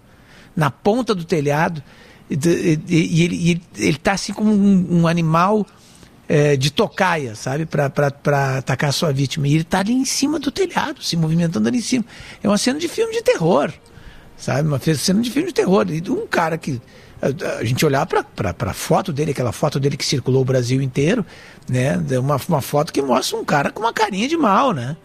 na 0.56 0.70
ponta 0.70 1.14
do 1.14 1.22
telhado 1.22 1.82
e, 2.30 2.80
e, 2.88 3.18
e 3.18 3.22
ele, 3.22 3.36
e 3.36 3.86
ele 3.86 3.98
tá 3.98 4.12
assim 4.12 4.32
como 4.32 4.50
um, 4.50 5.02
um 5.02 5.06
animal 5.06 5.66
é, 6.26 6.56
de 6.56 6.70
tocaia, 6.70 7.34
sabe, 7.34 7.66
para 7.66 8.56
atacar 8.56 8.88
a 8.88 8.92
sua 8.92 9.12
vítima. 9.12 9.46
E 9.46 9.54
ele 9.54 9.64
tá 9.64 9.80
ali 9.80 9.92
em 9.92 10.06
cima 10.06 10.38
do 10.38 10.50
telhado, 10.50 11.02
se 11.02 11.14
movimentando 11.14 11.68
ali 11.68 11.76
em 11.76 11.82
cima. 11.82 12.06
É 12.42 12.48
uma 12.48 12.56
cena 12.56 12.78
de 12.78 12.88
filme 12.88 13.12
de 13.12 13.22
terror, 13.22 13.70
sabe? 14.34 14.66
Uma 14.66 14.78
cena 14.78 15.20
de 15.20 15.30
filme 15.30 15.48
de 15.48 15.54
terror. 15.54 15.86
E 15.90 16.02
um 16.10 16.26
cara 16.26 16.56
que 16.56 16.80
a 17.60 17.64
gente 17.64 17.84
olhar 17.84 18.06
para 18.06 18.24
a 18.58 18.74
foto 18.74 19.12
dele, 19.12 19.30
aquela 19.30 19.52
foto 19.52 19.80
dele 19.80 19.96
que 19.96 20.04
circulou 20.04 20.42
o 20.42 20.44
Brasil 20.44 20.82
inteiro, 20.82 21.24
né? 21.68 21.96
Uma, 22.18 22.40
uma 22.48 22.60
foto 22.60 22.92
que 22.92 23.00
mostra 23.00 23.38
um 23.38 23.44
cara 23.44 23.70
com 23.70 23.80
uma 23.80 23.92
carinha 23.92 24.28
de 24.28 24.36
mal, 24.36 24.72
né? 24.72 24.96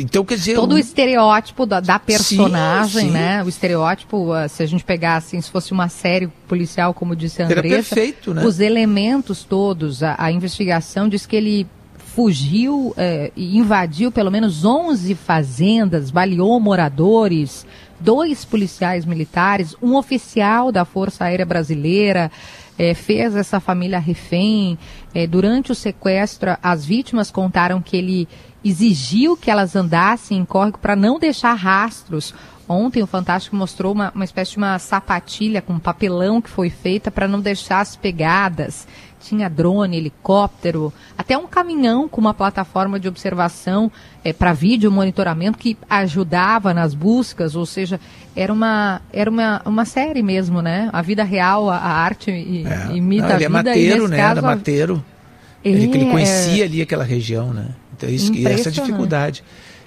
Então, 0.00 0.24
quer 0.24 0.36
dizer. 0.36 0.54
Todo 0.54 0.72
um... 0.72 0.76
o 0.76 0.78
estereótipo 0.78 1.66
da, 1.66 1.80
da 1.80 1.98
personagem, 1.98 3.00
sim, 3.00 3.06
sim. 3.08 3.10
né? 3.10 3.42
O 3.42 3.48
estereótipo, 3.48 4.32
ah, 4.32 4.46
se 4.46 4.62
a 4.62 4.66
gente 4.66 4.84
pegar 4.84 5.16
assim, 5.16 5.40
se 5.40 5.50
fosse 5.50 5.72
uma 5.72 5.88
série 5.88 6.28
policial, 6.46 6.94
como 6.94 7.16
disse 7.16 7.42
a 7.42 7.46
Andressa. 7.46 7.96
Perfeito, 7.96 8.32
né? 8.32 8.44
Os 8.44 8.60
elementos 8.60 9.42
todos, 9.42 10.04
a, 10.04 10.14
a 10.16 10.30
investigação 10.30 11.08
diz 11.08 11.26
que 11.26 11.34
ele 11.34 11.66
fugiu 12.18 12.94
eh, 12.96 13.30
e 13.36 13.58
invadiu 13.58 14.10
pelo 14.10 14.30
menos 14.30 14.64
11 14.64 15.14
fazendas, 15.14 16.10
baleou 16.10 16.58
moradores, 16.58 17.66
dois 18.00 18.44
policiais 18.44 19.04
militares, 19.04 19.74
um 19.82 19.96
oficial 19.96 20.70
da 20.70 20.84
Força 20.84 21.24
Aérea 21.24 21.46
Brasileira, 21.46 22.30
é, 22.78 22.94
fez 22.94 23.34
essa 23.34 23.58
família 23.60 23.98
refém. 23.98 24.78
É, 25.14 25.26
durante 25.26 25.72
o 25.72 25.74
sequestro, 25.74 26.56
as 26.62 26.84
vítimas 26.84 27.30
contaram 27.30 27.82
que 27.82 27.96
ele 27.96 28.28
exigiu 28.64 29.36
que 29.36 29.50
elas 29.50 29.74
andassem 29.74 30.38
em 30.38 30.44
córrego 30.44 30.78
para 30.78 30.94
não 30.94 31.18
deixar 31.18 31.54
rastros. 31.54 32.34
Ontem 32.68 33.02
o 33.02 33.06
Fantástico 33.06 33.56
mostrou 33.56 33.94
uma, 33.94 34.12
uma 34.14 34.24
espécie 34.24 34.52
de 34.52 34.58
uma 34.58 34.78
sapatilha 34.78 35.62
com 35.62 35.78
papelão 35.78 36.40
que 36.40 36.50
foi 36.50 36.68
feita 36.68 37.10
para 37.10 37.26
não 37.26 37.40
deixar 37.40 37.80
as 37.80 37.96
pegadas 37.96 38.86
tinha 39.20 39.48
drone, 39.48 39.96
helicóptero, 39.96 40.92
até 41.16 41.36
um 41.36 41.46
caminhão 41.46 42.08
com 42.08 42.20
uma 42.20 42.32
plataforma 42.32 42.98
de 42.98 43.08
observação 43.08 43.90
é, 44.24 44.32
para 44.32 44.52
vídeo 44.52 44.90
monitoramento 44.90 45.58
que 45.58 45.76
ajudava 45.88 46.72
nas 46.72 46.94
buscas, 46.94 47.54
ou 47.54 47.66
seja, 47.66 48.00
era 48.34 48.52
uma, 48.52 49.00
era 49.12 49.30
uma, 49.30 49.62
uma 49.64 49.84
série 49.84 50.22
mesmo, 50.22 50.62
né? 50.62 50.88
A 50.92 51.02
vida 51.02 51.24
real, 51.24 51.68
a, 51.68 51.76
a 51.76 51.90
arte 51.90 52.30
e, 52.30 52.66
é. 52.66 52.96
imita 52.96 53.28
Não, 53.28 53.34
ele 53.36 53.44
a 53.44 53.46
é 53.46 53.48
vida. 53.48 53.70
Ele 53.76 53.86
é 53.86 53.90
mateiro, 53.98 54.08
né? 54.08 54.16
Caso, 54.16 54.38
era 54.38 54.42
mateiro. 54.42 55.04
Ele, 55.64 55.84
ele 55.84 56.08
é 56.08 56.10
conhecia 56.10 56.64
ali 56.64 56.82
aquela 56.82 57.04
região, 57.04 57.52
né? 57.52 57.68
Então, 57.96 58.08
isso, 58.08 58.32
e 58.32 58.46
essa 58.46 58.70
dificuldade. 58.70 59.42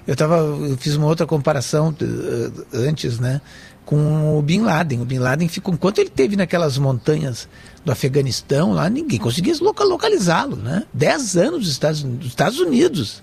Eu, 0.06 0.16
tava, 0.16 0.36
eu 0.36 0.76
fiz 0.76 0.96
uma 0.96 1.06
outra 1.06 1.26
comparação 1.26 1.90
uh, 1.90 2.66
antes, 2.74 3.18
né? 3.18 3.40
Com 3.84 4.38
o 4.38 4.42
Bin 4.42 4.60
Laden. 4.60 5.00
O 5.00 5.04
Bin 5.04 5.18
Laden 5.18 5.48
ficou, 5.48 5.72
enquanto 5.72 5.98
ele 5.98 6.10
teve 6.10 6.36
naquelas 6.36 6.76
montanhas 6.76 7.48
do 7.84 7.90
Afeganistão, 7.90 8.72
lá 8.72 8.88
ninguém 8.88 9.18
conseguia 9.18 9.54
localizá-lo, 9.60 10.56
né? 10.56 10.84
Dez 10.92 11.36
anos 11.36 11.60
dos 11.60 11.70
Estados, 11.70 12.02
dos 12.02 12.28
Estados 12.28 12.58
Unidos 12.60 13.22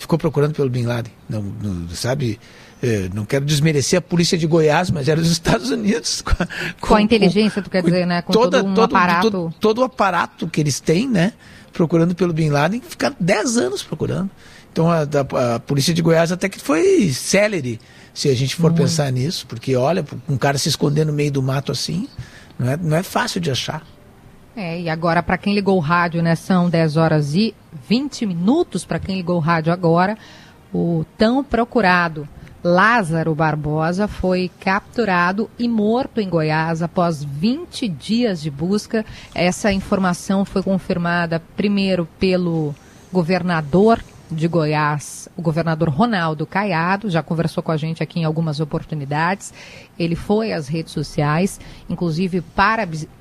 ficou 0.00 0.18
procurando 0.18 0.54
pelo 0.54 0.70
Bin 0.70 0.84
Laden. 0.84 1.12
Não, 1.28 1.42
não 1.42 1.88
sabe, 1.90 2.40
é, 2.82 3.10
não 3.14 3.26
quero 3.26 3.44
desmerecer 3.44 3.98
a 3.98 4.02
polícia 4.02 4.38
de 4.38 4.46
Goiás, 4.46 4.90
mas 4.90 5.08
era 5.08 5.20
dos 5.20 5.30
Estados 5.30 5.70
Unidos. 5.70 6.22
Com, 6.22 6.88
com 6.88 6.94
a 6.94 7.02
inteligência, 7.02 7.60
com, 7.60 7.68
tu 7.68 7.70
quer 7.70 7.82
dizer, 7.82 8.06
né? 8.06 8.22
Com 8.22 8.32
toda, 8.32 8.58
todo 8.58 8.70
um 8.70 8.74
todo, 8.74 8.96
aparato. 8.96 9.30
Todo, 9.30 9.54
todo, 9.60 9.78
o 9.78 9.84
aparato 9.84 10.48
que 10.48 10.60
eles 10.60 10.80
têm, 10.80 11.06
né? 11.06 11.34
Procurando 11.72 12.14
pelo 12.14 12.32
Bin 12.32 12.48
Laden, 12.48 12.80
ficaram 12.80 13.14
dez 13.20 13.58
anos 13.58 13.82
procurando. 13.82 14.30
Então 14.72 14.90
a, 14.90 15.00
a, 15.00 15.54
a, 15.56 15.60
polícia 15.60 15.92
de 15.92 16.00
Goiás 16.00 16.32
até 16.32 16.48
que 16.48 16.58
foi 16.58 17.10
célere, 17.12 17.78
se 18.14 18.28
a 18.28 18.34
gente 18.34 18.56
for 18.56 18.72
pensar 18.72 19.12
nisso, 19.12 19.46
porque 19.46 19.76
olha, 19.76 20.04
um 20.28 20.36
cara 20.36 20.56
se 20.56 20.68
esconder 20.68 21.04
no 21.04 21.12
meio 21.12 21.30
do 21.30 21.42
mato 21.42 21.70
assim, 21.70 22.08
não 22.60 22.72
é, 22.72 22.76
não 22.76 22.96
é 22.96 23.02
fácil 23.02 23.40
de 23.40 23.50
achar. 23.50 23.82
É, 24.54 24.80
e 24.80 24.90
agora, 24.90 25.22
para 25.22 25.38
quem 25.38 25.54
ligou 25.54 25.76
o 25.76 25.80
rádio, 25.80 26.22
né, 26.22 26.34
são 26.34 26.68
10 26.68 26.96
horas 26.96 27.34
e 27.34 27.54
20 27.88 28.26
minutos 28.26 28.84
para 28.84 28.98
quem 28.98 29.16
ligou 29.16 29.36
o 29.36 29.40
rádio 29.40 29.72
agora. 29.72 30.18
O 30.72 31.04
tão 31.16 31.42
procurado 31.42 32.28
Lázaro 32.62 33.34
Barbosa 33.34 34.06
foi 34.06 34.50
capturado 34.60 35.50
e 35.58 35.66
morto 35.66 36.20
em 36.20 36.28
Goiás 36.28 36.82
após 36.82 37.24
20 37.24 37.88
dias 37.88 38.42
de 38.42 38.50
busca. 38.50 39.04
Essa 39.34 39.72
informação 39.72 40.44
foi 40.44 40.62
confirmada 40.62 41.42
primeiro 41.56 42.06
pelo 42.18 42.74
governador 43.10 44.00
de 44.34 44.48
Goiás, 44.48 45.28
o 45.36 45.42
governador 45.42 45.88
Ronaldo 45.88 46.46
Caiado, 46.46 47.10
já 47.10 47.22
conversou 47.22 47.62
com 47.62 47.72
a 47.72 47.76
gente 47.76 48.02
aqui 48.02 48.20
em 48.20 48.24
algumas 48.24 48.60
oportunidades. 48.60 49.52
Ele 49.98 50.14
foi 50.14 50.52
às 50.52 50.68
redes 50.68 50.92
sociais, 50.92 51.60
inclusive 51.88 52.42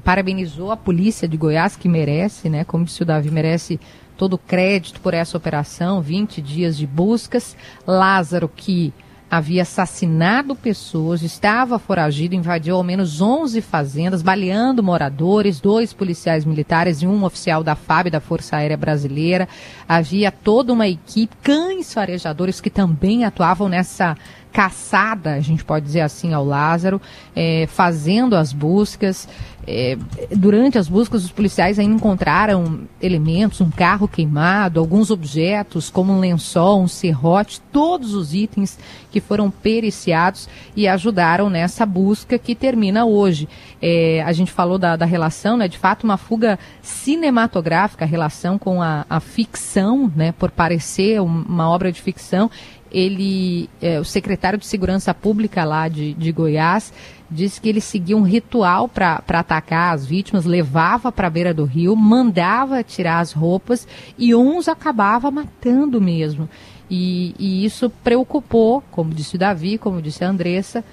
parabenizou 0.04 0.72
a 0.72 0.78
polícia 0.78 1.28
de 1.28 1.38
Goiás, 1.38 1.76
que 1.76 1.90
merece, 1.90 2.50
né? 2.50 2.64
Como 2.64 2.86
disse 2.86 3.02
o 3.02 3.06
Davi, 3.06 3.32
merece 3.32 3.80
todo 4.18 4.34
o 4.34 4.38
crédito 4.38 5.00
por 5.00 5.14
essa 5.14 5.38
operação, 5.38 6.02
20 6.02 6.42
dias 6.42 6.78
de 6.78 6.86
buscas. 6.86 7.56
Lázaro, 7.88 8.50
que 8.50 8.94
havia 9.30 9.62
assassinado 9.62 10.56
pessoas, 10.56 11.22
estava 11.22 11.78
foragido, 11.78 12.34
invadiu 12.34 12.76
ao 12.76 12.84
menos 12.84 13.22
11 13.22 13.62
fazendas, 13.62 14.22
baleando 14.22 14.82
moradores, 14.82 15.60
dois 15.60 15.94
policiais 15.94 16.46
militares 16.46 17.02
e 17.02 17.08
um 17.08 17.24
oficial 17.24 17.64
da 17.64 17.76
FAB, 17.76 18.10
da 18.10 18.20
Força 18.20 18.58
Aérea 18.58 18.78
Brasileira. 18.78 19.48
Havia 19.88 20.32
toda 20.32 20.74
uma 20.74 20.88
equipe, 20.88 21.36
cães 21.44 21.94
farejadores 21.94 22.60
que 22.60 22.70
também 22.70 23.24
atuavam 23.24 23.70
nessa 23.70 24.18
caçada, 24.52 25.34
a 25.34 25.40
gente 25.40 25.64
pode 25.64 25.86
dizer 25.86 26.02
assim, 26.02 26.34
ao 26.34 26.44
Lázaro, 26.44 27.02
é, 27.36 27.68
fazendo 27.68 28.36
as 28.36 28.52
buscas. 28.52 29.28
É, 29.72 29.96
durante 30.36 30.80
as 30.80 30.88
buscas, 30.88 31.24
os 31.24 31.32
policiais 31.32 31.78
ainda 31.78 31.94
encontraram 31.94 32.82
elementos, 33.00 33.62
um 33.62 33.70
carro 33.70 34.08
queimado, 34.08 34.80
alguns 34.80 35.12
objetos, 35.12 35.92
como 35.92 36.12
um 36.12 36.20
lençol, 36.20 36.82
um 36.82 36.88
serrote, 36.88 37.62
todos 37.72 38.16
os 38.16 38.34
itens 38.34 38.80
que 39.12 39.20
foram 39.20 39.52
periciados 39.52 40.50
e 40.76 40.88
ajudaram 40.88 41.50
nessa 41.52 41.86
busca 41.86 42.40
que 42.40 42.56
termina 42.56 43.06
hoje. 43.06 43.48
É, 43.80 44.24
a 44.26 44.34
gente 44.34 44.52
falou 44.52 44.80
da, 44.80 44.96
da, 44.96 45.06
relação, 45.06 45.56
né, 45.56 45.68
de 45.68 45.78
fato, 45.78 46.04
uma 46.04 46.18
fuga 46.18 46.58
cinematográfica, 46.82 48.06
a 48.06 48.08
relação 48.08 48.58
com 48.58 48.82
a, 48.82 49.06
a 49.08 49.20
ficção, 49.20 50.12
né, 50.16 50.32
por 50.32 50.50
parecer 50.50 51.22
uma 51.22 51.70
obra 51.70 51.92
de 51.92 52.02
ficção, 52.02 52.50
ele, 52.92 53.70
é, 53.82 54.00
o 54.00 54.06
secretário 54.06 54.58
de 54.58 54.66
Segurança 54.66 55.14
Pública 55.14 55.64
lá 55.64 55.88
de, 55.88 56.14
de 56.14 56.32
Goiás, 56.32 56.92
disse 57.30 57.62
que 57.62 57.70
ele 57.70 57.82
seguia 57.82 58.18
um 58.18 58.24
ritual 58.24 58.88
para 58.88 59.22
atacar 59.28 59.94
as 59.94 60.06
vítimas, 60.06 60.46
levava 60.46 61.12
para 61.12 61.28
a 61.28 61.30
beira 61.30 61.54
do 61.54 61.64
rio, 61.64 61.96
mandava 61.96 62.84
tirar 62.84 63.20
as 63.20 63.32
roupas 63.32 63.88
e 64.18 64.34
uns 64.34 64.68
acabava 64.68 65.30
matando 65.30 66.02
mesmo. 66.02 66.50
E, 66.90 67.36
e 67.38 67.64
isso 67.64 67.90
preocupou, 68.04 68.84
como 68.90 69.14
disse 69.14 69.36
o 69.36 69.40
Davi, 69.40 69.78
como 69.78 70.02
disse 70.02 70.24
a 70.24 70.30
Andressa, 70.30 70.84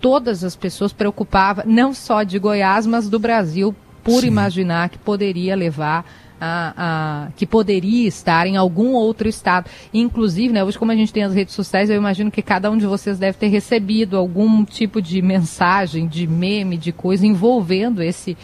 todas 0.00 0.42
as 0.42 0.56
pessoas 0.56 0.92
preocupava, 0.92 1.62
não 1.64 1.94
só 1.94 2.24
de 2.24 2.38
Goiás, 2.38 2.86
mas 2.86 3.08
do 3.08 3.18
Brasil, 3.18 3.74
por 4.02 4.20
Sim. 4.20 4.26
imaginar 4.26 4.88
que 4.88 4.98
poderia 4.98 5.54
levar 5.54 6.04
a, 6.40 6.74
a, 6.76 7.28
que 7.36 7.46
poderia 7.46 8.06
estar 8.08 8.46
em 8.46 8.56
algum 8.56 8.92
outro 8.92 9.28
estado. 9.28 9.66
Inclusive, 9.92 10.52
né, 10.52 10.64
hoje 10.64 10.78
como 10.78 10.92
a 10.92 10.96
gente 10.96 11.12
tem 11.12 11.24
as 11.24 11.34
redes 11.34 11.54
sociais, 11.54 11.90
eu 11.90 11.96
imagino 11.96 12.30
que 12.30 12.42
cada 12.42 12.70
um 12.70 12.76
de 12.76 12.86
vocês 12.86 13.18
deve 13.18 13.38
ter 13.38 13.48
recebido 13.48 14.16
algum 14.16 14.64
tipo 14.64 15.00
de 15.00 15.20
mensagem, 15.22 16.06
de 16.06 16.26
meme, 16.26 16.76
de 16.76 16.92
coisa 16.92 17.26
envolvendo 17.26 18.02
esse 18.02 18.36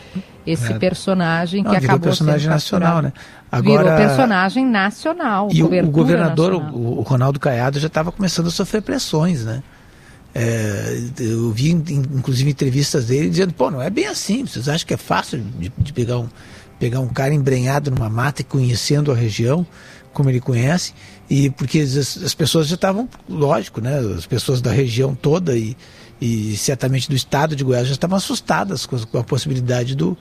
esse 0.47 0.73
é. 0.73 0.79
personagem 0.79 1.63
que 1.63 1.69
Não, 1.69 1.77
acabou 1.77 2.01
personagem 2.01 2.41
sendo 2.41 2.53
nacional, 2.53 3.03
né? 3.03 3.13
Agora, 3.53 3.83
virou 3.83 3.97
personagem 3.97 4.67
nacional. 4.67 5.49
E 5.53 5.63
o, 5.63 5.91
governador, 5.91 6.55
o, 6.55 6.99
o, 6.99 7.03
Ronaldo 7.03 7.39
Caiado, 7.39 7.79
já 7.79 7.89
estava 7.89 8.11
começando 8.11 8.47
a 8.47 8.51
sofrer 8.51 8.81
pressões, 8.81 9.45
né? 9.45 9.63
É, 10.35 11.03
eu 11.19 11.51
vi, 11.51 11.71
inclusive, 11.71 12.51
entrevistas 12.51 13.07
dele 13.07 13.29
dizendo, 13.29 13.53
pô, 13.53 13.71
não 13.71 13.83
é 13.83 13.91
bem 13.91 14.07
assim, 14.07 14.47
vocês 14.47 14.69
acham 14.69 14.87
que 14.87 14.95
é 14.95 14.97
fácil 14.97 15.43
de, 15.59 15.73
de 15.77 15.93
pegar 15.93 16.19
um 16.19 16.29
pegar 16.81 16.99
um 16.99 17.09
cara 17.09 17.33
embrenhado 17.33 17.91
numa 17.91 18.09
mata 18.09 18.41
e 18.41 18.45
conhecendo 18.45 19.13
a 19.13 19.15
região 19.15 19.65
como 20.13 20.29
ele 20.29 20.41
conhece 20.41 20.93
e 21.29 21.51
porque 21.51 21.79
as, 21.79 21.97
as 21.97 22.35
pessoas 22.35 22.67
já 22.67 22.75
estavam 22.75 23.09
lógico 23.29 23.81
né 23.81 23.99
as 24.17 24.27
pessoas 24.27 24.61
da 24.61 24.73
região 24.73 25.15
toda 25.15 25.57
e, 25.57 25.77
e 26.21 26.57
certamente 26.57 27.09
do 27.09 27.15
estado 27.15 27.55
de 27.55 27.63
Goiás 27.63 27.87
já 27.87 27.93
estavam 27.93 28.17
assustadas 28.17 28.87
com, 28.87 28.99
com 28.99 29.19
a 29.19 29.23
possibilidade 29.23 29.95
do 29.95 30.19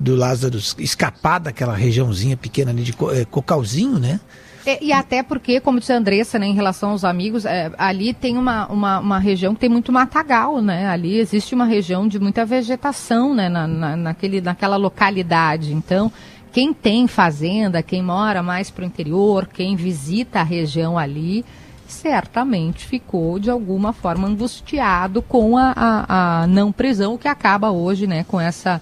do 0.00 0.16
Lázaro 0.16 0.58
escapar 0.78 1.38
daquela 1.38 1.74
regiãozinha 1.76 2.34
pequena 2.34 2.70
ali 2.70 2.82
de 2.82 2.94
é, 3.12 3.26
Cocalzinho, 3.26 3.98
né? 3.98 4.18
É, 4.66 4.82
e 4.82 4.92
até 4.92 5.22
porque, 5.22 5.58
como 5.60 5.80
disse 5.80 5.92
a 5.92 5.96
Andressa, 5.96 6.38
né, 6.38 6.46
em 6.46 6.54
relação 6.54 6.90
aos 6.90 7.04
amigos, 7.04 7.44
é, 7.44 7.70
ali 7.78 8.12
tem 8.12 8.36
uma, 8.36 8.66
uma, 8.66 8.98
uma, 8.98 9.18
região 9.18 9.54
que 9.54 9.60
tem 9.60 9.70
muito 9.70 9.90
matagal, 9.90 10.60
né? 10.60 10.88
Ali 10.88 11.18
existe 11.18 11.54
uma 11.54 11.64
região 11.64 12.06
de 12.06 12.18
muita 12.18 12.44
vegetação, 12.44 13.34
né, 13.34 13.48
na, 13.48 13.66
na, 13.66 13.96
naquele, 13.96 14.40
naquela 14.40 14.76
localidade. 14.76 15.72
Então, 15.72 16.12
quem 16.52 16.74
tem 16.74 17.06
fazenda, 17.06 17.82
quem 17.82 18.02
mora 18.02 18.42
mais 18.42 18.70
para 18.70 18.82
o 18.82 18.86
interior, 18.86 19.46
quem 19.46 19.76
visita 19.76 20.40
a 20.40 20.44
região 20.44 20.98
ali, 20.98 21.44
certamente 21.86 22.86
ficou 22.86 23.38
de 23.38 23.50
alguma 23.50 23.92
forma 23.92 24.28
angustiado 24.28 25.22
com 25.22 25.56
a, 25.56 25.72
a, 25.74 26.42
a 26.42 26.46
não 26.46 26.70
prisão, 26.70 27.16
que 27.16 27.28
acaba 27.28 27.70
hoje, 27.70 28.06
né, 28.06 28.24
com 28.24 28.40
essa, 28.40 28.80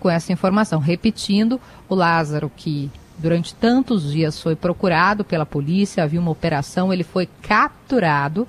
com 0.00 0.08
essa 0.08 0.32
informação. 0.32 0.80
Repetindo, 0.80 1.60
o 1.88 1.94
Lázaro 1.94 2.50
que 2.54 2.90
durante 3.18 3.54
tantos 3.54 4.12
dias 4.12 4.40
foi 4.40 4.54
procurado 4.54 5.24
pela 5.24 5.44
polícia, 5.44 6.02
havia 6.02 6.20
uma 6.20 6.30
operação, 6.30 6.92
ele 6.92 7.04
foi 7.04 7.28
capturado 7.42 8.46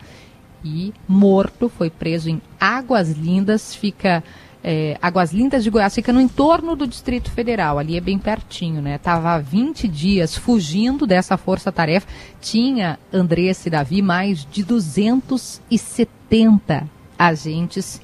e 0.63 0.93
morto, 1.07 1.69
foi 1.69 1.89
preso 1.89 2.29
em 2.29 2.41
Águas 2.59 3.11
Lindas, 3.11 3.73
fica 3.73 4.23
é, 4.63 4.97
Águas 5.01 5.31
Lindas 5.31 5.63
de 5.63 5.69
Goiás 5.69 5.95
fica 5.95 6.11
no 6.11 6.19
entorno 6.19 6.75
do 6.75 6.85
Distrito 6.85 7.31
Federal, 7.31 7.79
ali 7.79 7.95
é 7.95 8.01
bem 8.01 8.19
pertinho, 8.19 8.81
né? 8.81 8.95
Estava 8.95 9.31
há 9.31 9.39
20 9.39 9.88
dias 9.88 10.38
fugindo 10.38 11.07
dessa 11.07 11.38
força-tarefa. 11.38 12.07
Tinha 12.41 12.99
Andressa 13.11 13.69
e 13.69 13.71
Davi 13.71 14.01
mais 14.01 14.45
de 14.45 14.61
270 14.63 16.85
agentes, 17.17 18.01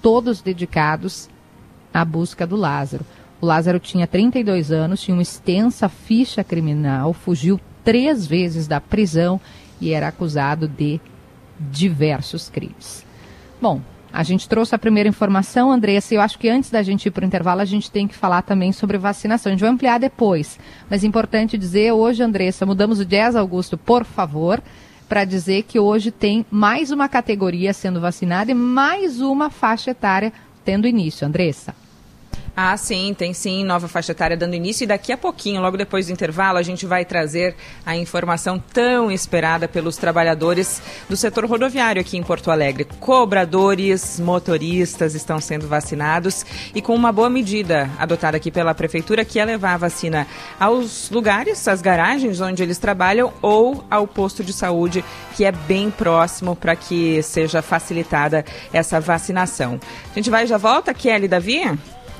todos 0.00 0.40
dedicados 0.40 1.28
à 1.92 2.02
busca 2.04 2.46
do 2.46 2.54
Lázaro. 2.56 3.04
O 3.40 3.46
Lázaro 3.46 3.78
tinha 3.78 4.06
32 4.06 4.70
anos, 4.70 5.00
tinha 5.00 5.14
uma 5.14 5.22
extensa 5.22 5.88
ficha 5.88 6.44
criminal, 6.44 7.12
fugiu 7.12 7.58
três 7.82 8.26
vezes 8.26 8.66
da 8.66 8.80
prisão 8.80 9.40
e 9.80 9.92
era 9.92 10.08
acusado 10.08 10.68
de 10.68 11.00
diversos 11.58 12.50
crimes. 12.50 13.04
Bom, 13.60 13.80
a 14.12 14.22
gente 14.22 14.48
trouxe 14.48 14.74
a 14.74 14.78
primeira 14.78 15.08
informação, 15.08 15.70
Andressa, 15.70 16.12
e 16.12 16.16
eu 16.16 16.20
acho 16.20 16.38
que 16.38 16.48
antes 16.48 16.70
da 16.70 16.82
gente 16.82 17.06
ir 17.06 17.10
para 17.10 17.22
o 17.22 17.26
intervalo, 17.26 17.60
a 17.60 17.64
gente 17.64 17.90
tem 17.90 18.08
que 18.08 18.14
falar 18.14 18.42
também 18.42 18.72
sobre 18.72 18.98
vacinação. 18.98 19.50
A 19.50 19.54
gente 19.54 19.60
vai 19.60 19.70
ampliar 19.70 19.98
depois, 19.98 20.58
mas 20.90 21.04
é 21.04 21.06
importante 21.06 21.56
dizer, 21.56 21.92
hoje, 21.92 22.22
Andressa, 22.22 22.66
mudamos 22.66 22.98
o 23.00 23.04
10, 23.04 23.36
Augusto, 23.36 23.78
por 23.78 24.04
favor, 24.04 24.60
para 25.08 25.24
dizer 25.24 25.62
que 25.62 25.78
hoje 25.78 26.10
tem 26.10 26.44
mais 26.50 26.90
uma 26.90 27.08
categoria 27.08 27.72
sendo 27.72 28.00
vacinada 28.00 28.50
e 28.50 28.54
mais 28.54 29.20
uma 29.20 29.48
faixa 29.48 29.92
etária 29.92 30.32
tendo 30.64 30.86
início. 30.86 31.26
Andressa. 31.26 31.74
Ah, 32.62 32.76
sim, 32.76 33.14
tem 33.14 33.32
sim, 33.32 33.64
nova 33.64 33.88
faixa 33.88 34.12
etária 34.12 34.36
dando 34.36 34.52
início 34.52 34.84
e 34.84 34.86
daqui 34.86 35.10
a 35.12 35.16
pouquinho, 35.16 35.62
logo 35.62 35.78
depois 35.78 36.08
do 36.08 36.12
intervalo, 36.12 36.58
a 36.58 36.62
gente 36.62 36.84
vai 36.84 37.06
trazer 37.06 37.56
a 37.86 37.96
informação 37.96 38.58
tão 38.58 39.10
esperada 39.10 39.66
pelos 39.66 39.96
trabalhadores 39.96 40.82
do 41.08 41.16
setor 41.16 41.46
rodoviário 41.46 42.02
aqui 42.02 42.18
em 42.18 42.22
Porto 42.22 42.50
Alegre. 42.50 42.84
Cobradores, 43.00 44.20
motoristas 44.20 45.14
estão 45.14 45.40
sendo 45.40 45.66
vacinados 45.66 46.44
e 46.74 46.82
com 46.82 46.94
uma 46.94 47.10
boa 47.10 47.30
medida 47.30 47.88
adotada 47.98 48.36
aqui 48.36 48.50
pela 48.50 48.74
prefeitura, 48.74 49.24
que 49.24 49.40
é 49.40 49.44
levar 49.46 49.72
a 49.72 49.78
vacina 49.78 50.26
aos 50.60 51.08
lugares, 51.08 51.66
às 51.66 51.80
garagens 51.80 52.42
onde 52.42 52.62
eles 52.62 52.76
trabalham 52.76 53.32
ou 53.40 53.82
ao 53.90 54.06
posto 54.06 54.44
de 54.44 54.52
saúde, 54.52 55.02
que 55.34 55.46
é 55.46 55.50
bem 55.50 55.90
próximo 55.90 56.54
para 56.54 56.76
que 56.76 57.22
seja 57.22 57.62
facilitada 57.62 58.44
essa 58.70 59.00
vacinação. 59.00 59.80
A 60.12 60.14
gente 60.14 60.28
vai 60.28 60.44
e 60.44 60.46
já 60.46 60.58
volta, 60.58 60.92
Kelly 60.92 61.26
Davi? 61.26 61.62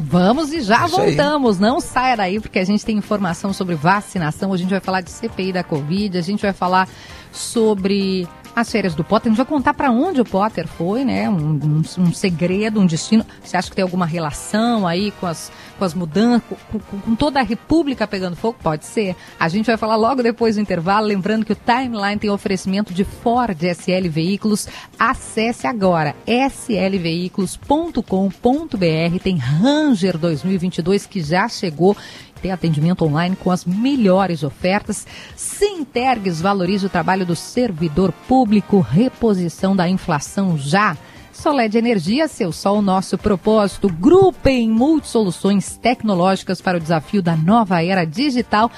Vamos 0.03 0.53
e 0.53 0.63
já 0.63 0.87
voltamos. 0.87 1.57
Aí. 1.57 1.63
Não 1.63 1.79
saia 1.79 2.17
daí, 2.17 2.41
porque 2.41 2.59
a 2.59 2.65
gente 2.65 2.85
tem 2.85 2.97
informação 2.97 3.53
sobre 3.53 3.75
vacinação. 3.75 4.53
A 4.53 4.57
gente 4.57 4.71
vai 4.71 4.81
falar 4.81 5.03
de 5.03 5.11
CPI 5.11 5.53
da 5.53 5.63
Covid, 5.63 6.17
a 6.17 6.23
gente 6.23 6.41
vai 6.41 6.55
falar 6.55 6.89
sobre 7.31 8.27
as 8.55 8.71
férias 8.71 8.95
do 8.95 9.05
Potter. 9.05 9.29
A 9.29 9.31
gente 9.31 9.37
vai 9.37 9.47
contar 9.47 9.75
para 9.75 9.91
onde 9.91 10.21
o 10.21 10.25
Potter 10.25 10.67
foi, 10.67 11.05
né? 11.05 11.29
Um, 11.29 11.35
um, 11.35 11.83
um, 11.99 12.13
segredo, 12.13 12.81
um 12.81 12.87
destino. 12.87 13.25
Você 13.43 13.57
acha 13.57 13.71
que 13.71 13.77
tem 13.77 13.83
alguma 13.83 14.07
relação 14.07 14.87
aí 14.87 15.11
com 15.13 15.27
as, 15.27 15.53
com 15.79 15.85
as 15.85 15.95
mudanças, 15.95 16.43
com, 16.49 16.79
com, 16.79 17.01
com, 17.01 17.15
toda 17.15 17.41
a 17.41 17.43
República 17.43 18.07
pegando 18.07 18.37
fogo? 18.37 18.59
Pode 18.63 18.85
ser. 18.85 19.17
A 19.39 19.49
gente 19.49 19.67
vai 19.67 19.77
falar 19.77 19.97
logo 19.97 20.23
depois 20.23 20.57
do 20.57 20.61
intervalo. 20.61 21.07
Lembrando 21.07 21.45
que 21.45 21.53
o 21.53 21.57
Timeline 21.57 22.19
tem 22.19 22.31
oferecimento 22.31 22.93
de 22.93 23.05
Ford 23.05 23.57
SL 23.63 24.09
Veículos. 24.09 24.69
Acesse 24.99 25.67
agora 25.67 26.15
slveículos.com.br. 26.27 29.19
Tem 29.23 29.37
Ranger 29.37 30.19
2022 30.19 31.07
que 31.07 31.23
já 31.23 31.49
chegou 31.49 31.97
tem 32.41 32.53
atendimento 32.53 33.05
online 33.05 33.37
com 33.37 33.51
as 33.51 33.65
melhores 33.65 34.43
ofertas. 34.43 35.07
Sintergues 35.37 36.41
valoriza 36.41 36.87
o 36.87 36.91
trabalho 36.91 37.25
do 37.27 37.37
servidor 37.37 38.13
público, 38.27 38.81
reposição 38.81 39.77
da 39.77 39.89
inflação 39.89 40.59
já. 40.59 40.97
Soled 41.33 41.79
Energia, 41.79 42.29
seu 42.29 42.53
sol, 42.53 42.83
nosso 42.83 43.17
propósito. 43.17 43.89
Grupo 43.89 44.47
em 44.47 44.69
multisoluções 44.69 45.75
tecnológicas 45.77 46.61
para 46.61 46.77
o 46.77 46.81
desafio 46.81 47.23
da 47.23 47.35
nova 47.35 47.83
era 47.83 48.05
digital. 48.05 48.71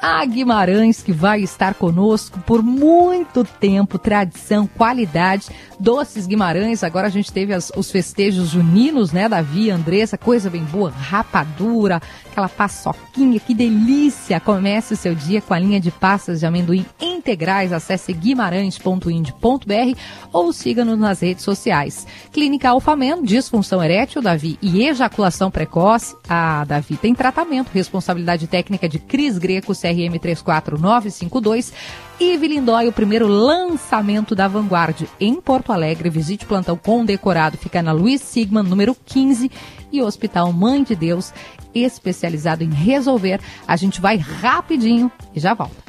A 0.00 0.24
Guimarães, 0.24 1.02
que 1.02 1.12
vai 1.12 1.40
estar 1.40 1.74
conosco 1.74 2.38
por 2.40 2.62
muito 2.62 3.44
tempo. 3.44 3.98
Tradição, 3.98 4.66
qualidade. 4.66 5.48
Doces 5.78 6.26
Guimarães, 6.26 6.82
agora 6.82 7.06
a 7.06 7.10
gente 7.10 7.32
teve 7.32 7.54
as, 7.54 7.70
os 7.76 7.90
festejos 7.90 8.48
juninos, 8.48 9.12
né? 9.12 9.28
Davi, 9.28 9.70
Andressa, 9.70 10.18
coisa 10.18 10.50
bem 10.50 10.64
boa. 10.64 10.90
Rapadura, 10.90 12.00
aquela 12.30 12.48
paçoquinha, 12.48 13.38
que 13.38 13.54
delícia! 13.54 14.40
Comece 14.40 14.94
o 14.94 14.96
seu 14.96 15.14
dia 15.14 15.40
com 15.40 15.54
a 15.54 15.58
linha 15.58 15.80
de 15.80 15.90
pastas 15.90 16.40
de 16.40 16.46
amendoim 16.46 16.84
integrais. 17.00 17.72
Acesse 17.72 18.12
guimarães.ind.br 18.12 19.98
ou 20.32 20.52
siga-nos 20.52 20.98
nas 20.98 21.20
redes 21.20 21.44
sociais. 21.44 22.06
Clínica 22.32 22.70
Alfamen, 22.70 23.22
disfunção 23.22 23.82
erétil, 23.82 24.22
Davi, 24.22 24.58
e 24.60 24.84
ejaculação 24.84 25.50
precoce. 25.50 26.16
A 26.28 26.64
Davi 26.64 26.96
tem 26.96 27.14
tratamento, 27.14 27.70
responsabilidade 27.72 28.46
técnica 28.46 28.88
de 28.88 28.98
Cris 28.98 29.38
Greco, 29.38 29.74
CRM 29.88 30.18
34952. 30.18 31.72
E 32.20 32.36
Vilindói, 32.36 32.88
o 32.88 32.92
primeiro 32.92 33.28
lançamento 33.28 34.34
da 34.34 34.48
Vanguard 34.48 35.02
em 35.20 35.40
Porto 35.40 35.72
Alegre. 35.72 36.10
Visite 36.10 36.44
o 36.44 36.48
plantão 36.48 36.76
condecorado, 36.76 37.56
fica 37.56 37.80
na 37.80 37.92
Luiz 37.92 38.20
Sigman, 38.20 38.64
número 38.64 38.96
15. 39.06 39.50
E 39.92 40.02
o 40.02 40.04
Hospital 40.04 40.52
Mãe 40.52 40.82
de 40.82 40.94
Deus, 40.94 41.32
especializado 41.74 42.64
em 42.64 42.70
resolver. 42.70 43.40
A 43.66 43.76
gente 43.76 44.00
vai 44.00 44.16
rapidinho 44.16 45.10
e 45.34 45.40
já 45.40 45.54
volta. 45.54 45.88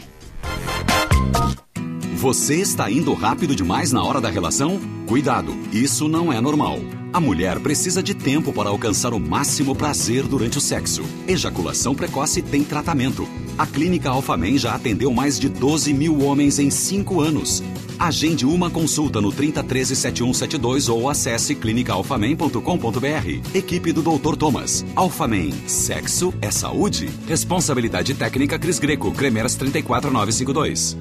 Você 2.20 2.56
está 2.56 2.92
indo 2.92 3.14
rápido 3.14 3.56
demais 3.56 3.94
na 3.94 4.04
hora 4.04 4.20
da 4.20 4.30
relação? 4.30 4.78
Cuidado, 5.08 5.56
isso 5.72 6.10
não 6.10 6.34
é 6.34 6.42
normal. 6.42 6.82
A 7.14 7.20
mulher 7.22 7.62
precisa 7.62 8.04
de 8.04 8.14
tempo 8.14 8.52
para 8.52 8.68
alcançar 8.68 9.14
o 9.14 9.20
máximo 9.22 9.74
prazer 9.74 10.24
durante 10.24 10.58
o 10.58 10.62
sexo. 10.62 11.02
Ejaculação 11.26 11.96
precoce 11.96 12.42
tem 12.42 12.62
tratamento. 12.62 13.26
A 13.58 13.66
Clínica 13.66 14.10
Alfamen 14.10 14.58
já 14.58 14.76
atendeu 14.76 15.14
mais 15.14 15.40
de 15.40 15.48
12 15.48 15.94
mil 15.94 16.20
homens 16.20 16.60
em 16.60 16.70
5 16.70 17.22
anos. 17.22 17.64
Agende 17.98 18.46
uma 18.46 18.70
consulta 18.70 19.22
no 19.22 19.32
3013 19.32 19.96
7172 19.96 20.90
ou 20.90 21.10
acesse 21.10 21.56
clinicaalfamen.com.br. 21.56 23.56
Equipe 23.56 23.94
do 23.94 24.02
Dr. 24.02 24.36
Thomas. 24.36 24.86
Alfamen. 24.94 25.54
Sexo 25.68 26.34
é 26.42 26.52
saúde. 26.52 27.10
Responsabilidade 27.30 28.14
técnica 28.14 28.60
Cris 28.60 28.78
Greco. 28.78 29.10
Cremeras 29.14 29.56
34952. 29.56 30.98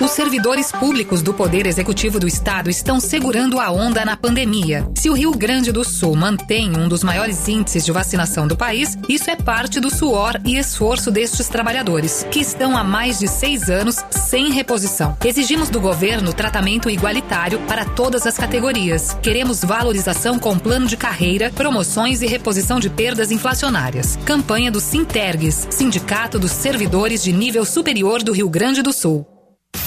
Os 0.00 0.12
servidores 0.12 0.72
públicos 0.72 1.22
do 1.22 1.34
Poder 1.34 1.66
Executivo 1.66 2.18
do 2.18 2.26
Estado 2.26 2.70
estão 2.70 2.98
segurando 2.98 3.60
a 3.60 3.70
onda 3.70 4.04
na 4.04 4.16
pandemia. 4.16 4.88
Se 4.96 5.10
o 5.10 5.12
Rio 5.12 5.32
Grande 5.32 5.70
do 5.70 5.84
Sul 5.84 6.16
mantém 6.16 6.76
um 6.76 6.88
dos 6.88 7.04
maiores 7.04 7.46
índices 7.46 7.84
de 7.84 7.92
vacinação 7.92 8.48
do 8.48 8.56
país, 8.56 8.96
isso 9.08 9.30
é 9.30 9.36
parte 9.36 9.78
do 9.78 9.94
suor 9.94 10.40
e 10.44 10.56
esforço 10.56 11.10
destes 11.10 11.48
trabalhadores, 11.48 12.26
que 12.30 12.40
estão 12.40 12.76
há 12.76 12.82
mais 12.82 13.18
de 13.18 13.28
seis 13.28 13.68
anos 13.68 13.96
sem 14.10 14.50
reposição. 14.50 15.16
Exigimos 15.24 15.68
do 15.68 15.80
governo 15.80 16.32
tratamento 16.32 16.90
igualitário 16.90 17.60
para 17.68 17.84
todas 17.84 18.26
as 18.26 18.36
categorias. 18.36 19.16
Queremos 19.22 19.62
valorização 19.62 20.38
com 20.38 20.58
plano 20.58 20.86
de 20.86 20.96
carreira, 20.96 21.50
promoções 21.54 22.22
e 22.22 22.26
reposição 22.26 22.80
de 22.80 22.90
perdas 22.90 23.30
inflacionárias. 23.30 24.18
Campanha 24.24 24.70
do 24.70 24.80
Sintergues, 24.80 25.68
Sindicato 25.70 26.38
dos 26.38 26.50
Servidores 26.50 27.22
de 27.22 27.32
Nível 27.32 27.64
Superior 27.64 28.22
do 28.22 28.32
Rio 28.32 28.48
Grande 28.48 28.82
do 28.82 28.92
Sul. 28.92 29.26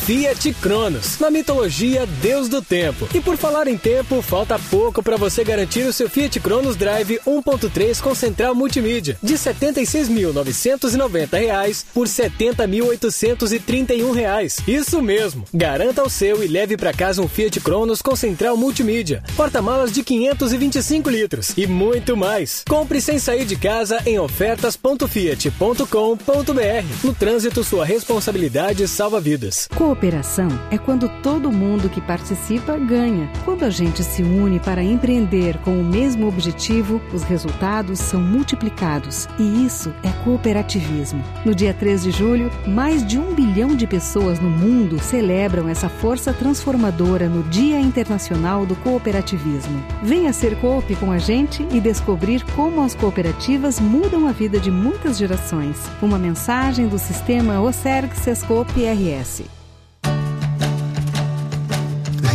Fiat 0.05 0.53
Cronos, 0.61 1.19
na 1.19 1.31
mitologia 1.31 2.05
Deus 2.21 2.47
do 2.47 2.61
Tempo. 2.61 3.09
E 3.11 3.19
por 3.19 3.35
falar 3.37 3.67
em 3.67 3.75
tempo, 3.75 4.21
falta 4.21 4.59
pouco 4.69 5.01
para 5.01 5.17
você 5.17 5.43
garantir 5.43 5.81
o 5.81 5.91
seu 5.91 6.07
Fiat 6.07 6.39
Cronos 6.41 6.75
Drive 6.75 7.19
1.3 7.25 7.99
com 7.99 8.13
central 8.13 8.53
multimídia 8.53 9.17
de 9.23 9.33
R$ 9.33 9.39
76.990 9.39 11.85
por 11.91 12.05
R$ 12.05 12.13
70.831. 12.13 14.61
Isso 14.67 15.01
mesmo. 15.01 15.43
Garanta 15.51 16.03
o 16.03 16.09
seu 16.09 16.43
e 16.43 16.47
leve 16.47 16.77
para 16.77 16.93
casa 16.93 17.23
um 17.23 17.27
Fiat 17.27 17.59
Cronos 17.61 17.99
com 17.99 18.15
central 18.15 18.55
multimídia, 18.55 19.23
porta-malas 19.35 19.91
de 19.91 20.03
525 20.03 21.09
litros 21.09 21.51
e 21.57 21.65
muito 21.65 22.15
mais. 22.15 22.63
Compre 22.69 23.01
sem 23.01 23.17
sair 23.17 23.45
de 23.45 23.55
casa 23.55 23.99
em 24.05 24.19
ofertas.fiat.com.br. 24.19 26.85
No 27.03 27.15
trânsito, 27.15 27.63
sua 27.63 27.83
responsabilidade 27.83 28.87
salva 28.87 29.19
vidas. 29.19 29.67
Cooperação 29.95 30.49
é 30.69 30.77
quando 30.77 31.07
todo 31.23 31.49
mundo 31.49 31.89
que 31.89 32.01
participa 32.01 32.77
ganha. 32.77 33.29
Quando 33.45 33.63
a 33.63 33.69
gente 33.69 34.03
se 34.03 34.21
une 34.21 34.59
para 34.59 34.83
empreender 34.83 35.57
com 35.59 35.79
o 35.79 35.83
mesmo 35.83 36.27
objetivo, 36.27 37.01
os 37.13 37.23
resultados 37.23 37.99
são 37.99 38.19
multiplicados. 38.19 39.25
E 39.39 39.65
isso 39.65 39.93
é 40.03 40.11
cooperativismo. 40.25 41.23
No 41.45 41.55
dia 41.55 41.73
3 41.73 42.03
de 42.03 42.11
julho, 42.11 42.51
mais 42.67 43.07
de 43.07 43.17
um 43.17 43.33
bilhão 43.33 43.73
de 43.73 43.87
pessoas 43.87 44.37
no 44.37 44.49
mundo 44.49 44.99
celebram 44.99 45.69
essa 45.69 45.87
força 45.87 46.33
transformadora 46.33 47.29
no 47.29 47.41
Dia 47.43 47.79
Internacional 47.79 48.65
do 48.65 48.75
Cooperativismo. 48.75 49.81
Venha 50.03 50.33
ser 50.33 50.59
coop 50.59 50.93
com 50.97 51.09
a 51.09 51.17
gente 51.17 51.65
e 51.71 51.79
descobrir 51.79 52.43
como 52.53 52.83
as 52.83 52.93
cooperativas 52.93 53.79
mudam 53.79 54.27
a 54.27 54.33
vida 54.33 54.59
de 54.59 54.69
muitas 54.69 55.17
gerações. 55.17 55.77
Uma 56.01 56.19
mensagem 56.19 56.85
do 56.85 56.99
sistema 56.99 57.61
OSERG 57.61 58.13
Sescoop 58.17 58.73
RS. 58.83 59.54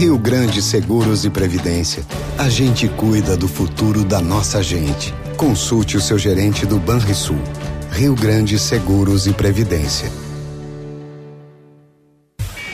Rio 0.01 0.17
Grande 0.17 0.63
Seguros 0.63 1.27
e 1.27 1.31
Previdência. 1.31 2.03
A 2.39 2.49
gente 2.49 2.89
cuida 2.89 3.37
do 3.37 3.47
futuro 3.47 4.03
da 4.03 4.19
nossa 4.19 4.63
gente. 4.63 5.13
Consulte 5.37 5.95
o 5.99 6.01
seu 6.01 6.19
gerente 6.19 6.65
do 6.65 6.79
Banrisul. 6.79 7.37
Rio 7.93 8.15
Grande 8.15 8.59
Seguros 8.59 9.27
e 9.27 9.35
Previdência. 9.35 10.11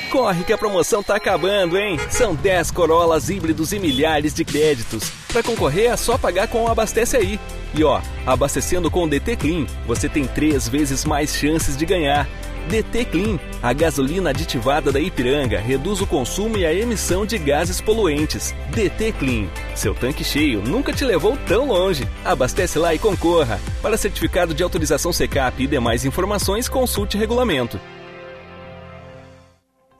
Corre 0.09 0.45
que 0.45 0.53
a 0.53 0.57
promoção 0.57 1.03
tá 1.03 1.17
acabando, 1.17 1.77
hein? 1.77 1.99
São 2.11 2.33
10 2.33 2.71
Corolas 2.71 3.29
híbridos 3.29 3.73
e 3.73 3.81
milhares 3.81 4.33
de 4.33 4.45
créditos. 4.45 5.11
Para 5.33 5.43
concorrer 5.43 5.91
é 5.91 5.97
só 5.97 6.17
pagar 6.17 6.47
com 6.47 6.63
o 6.63 6.69
Abastece 6.69 7.17
Aí. 7.17 7.41
E 7.75 7.83
ó, 7.83 8.01
abastecendo 8.25 8.89
com 8.89 9.03
o 9.03 9.09
DT 9.09 9.35
Clean, 9.35 9.67
você 9.85 10.09
tem 10.09 10.29
três 10.29 10.69
vezes 10.69 11.05
mais 11.05 11.35
chances 11.35 11.77
de 11.77 11.85
ganhar. 11.85 12.29
DT 12.69 13.05
Clean, 13.05 13.39
a 13.63 13.73
gasolina 13.73 14.31
aditivada 14.31 14.91
da 14.91 14.99
Ipiranga, 14.99 15.61
reduz 15.61 16.01
o 16.01 16.07
consumo 16.07 16.57
e 16.57 16.67
a 16.67 16.75
emissão 16.75 17.25
de 17.25 17.39
gases 17.39 17.81
poluentes. 17.81 18.55
DT 18.75 19.13
Clean, 19.13 19.47
seu 19.75 19.95
tanque 19.95 20.25
cheio 20.25 20.61
nunca 20.63 20.93
te 20.93 21.05
levou 21.05 21.37
tão 21.47 21.69
longe. 21.69 22.09
Abastece 22.25 22.79
lá 22.79 22.95
e 22.95 22.99
concorra. 22.99 23.61
Para 23.81 23.97
certificado 23.97 24.53
de 24.53 24.63
autorização 24.63 25.13
Secap 25.13 25.63
e 25.63 25.67
demais 25.67 26.05
informações, 26.05 26.69
consulte 26.69 27.17
regulamento. 27.17 27.81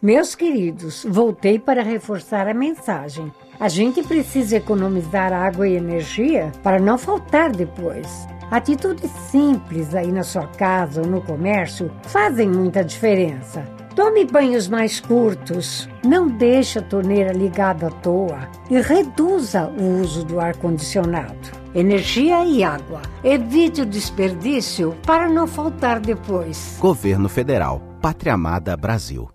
Meus 0.03 0.35
queridos, 0.35 1.07
voltei 1.09 1.59
para 1.59 1.83
reforçar 1.83 2.49
a 2.49 2.55
mensagem. 2.55 3.33
A 3.59 3.69
gente 3.69 4.03
precisa 4.03 4.57
economizar 4.57 5.33
água 5.33 5.67
e 5.67 5.75
energia 5.75 6.53
para 6.63 6.79
não 6.79 6.99
faltar 6.99 7.51
depois. 7.51 8.27
Atitudes 8.51 9.11
simples 9.31 9.95
aí 9.95 10.13
na 10.13 10.23
sua 10.23 10.47
casa 10.47 11.03
ou 11.03 11.07
no 11.07 11.21
comércio 11.21 11.91
fazem 12.03 12.49
muita 12.49 12.85
diferença. 12.85 13.65
Tome 13.97 14.27
banhos 14.27 14.69
mais 14.69 15.01
curtos, 15.01 15.89
não 16.05 16.29
deixe 16.29 16.79
a 16.79 16.83
torneira 16.83 17.33
ligada 17.33 17.89
à 17.89 17.91
toa 17.91 18.49
e 18.71 18.81
reduza 18.81 19.69
o 19.69 20.01
uso 20.01 20.23
do 20.23 20.39
ar-condicionado. 20.39 21.51
Energia 21.75 22.45
e 22.45 22.63
água. 22.63 23.01
Evite 23.25 23.81
o 23.81 23.87
desperdício 23.87 24.95
para 25.05 25.29
não 25.29 25.47
faltar 25.47 25.99
depois. 25.99 26.77
Governo 26.79 27.29
Federal. 27.29 27.81
Pátria 28.01 28.35
Amada 28.35 28.77
Brasil. 28.77 29.29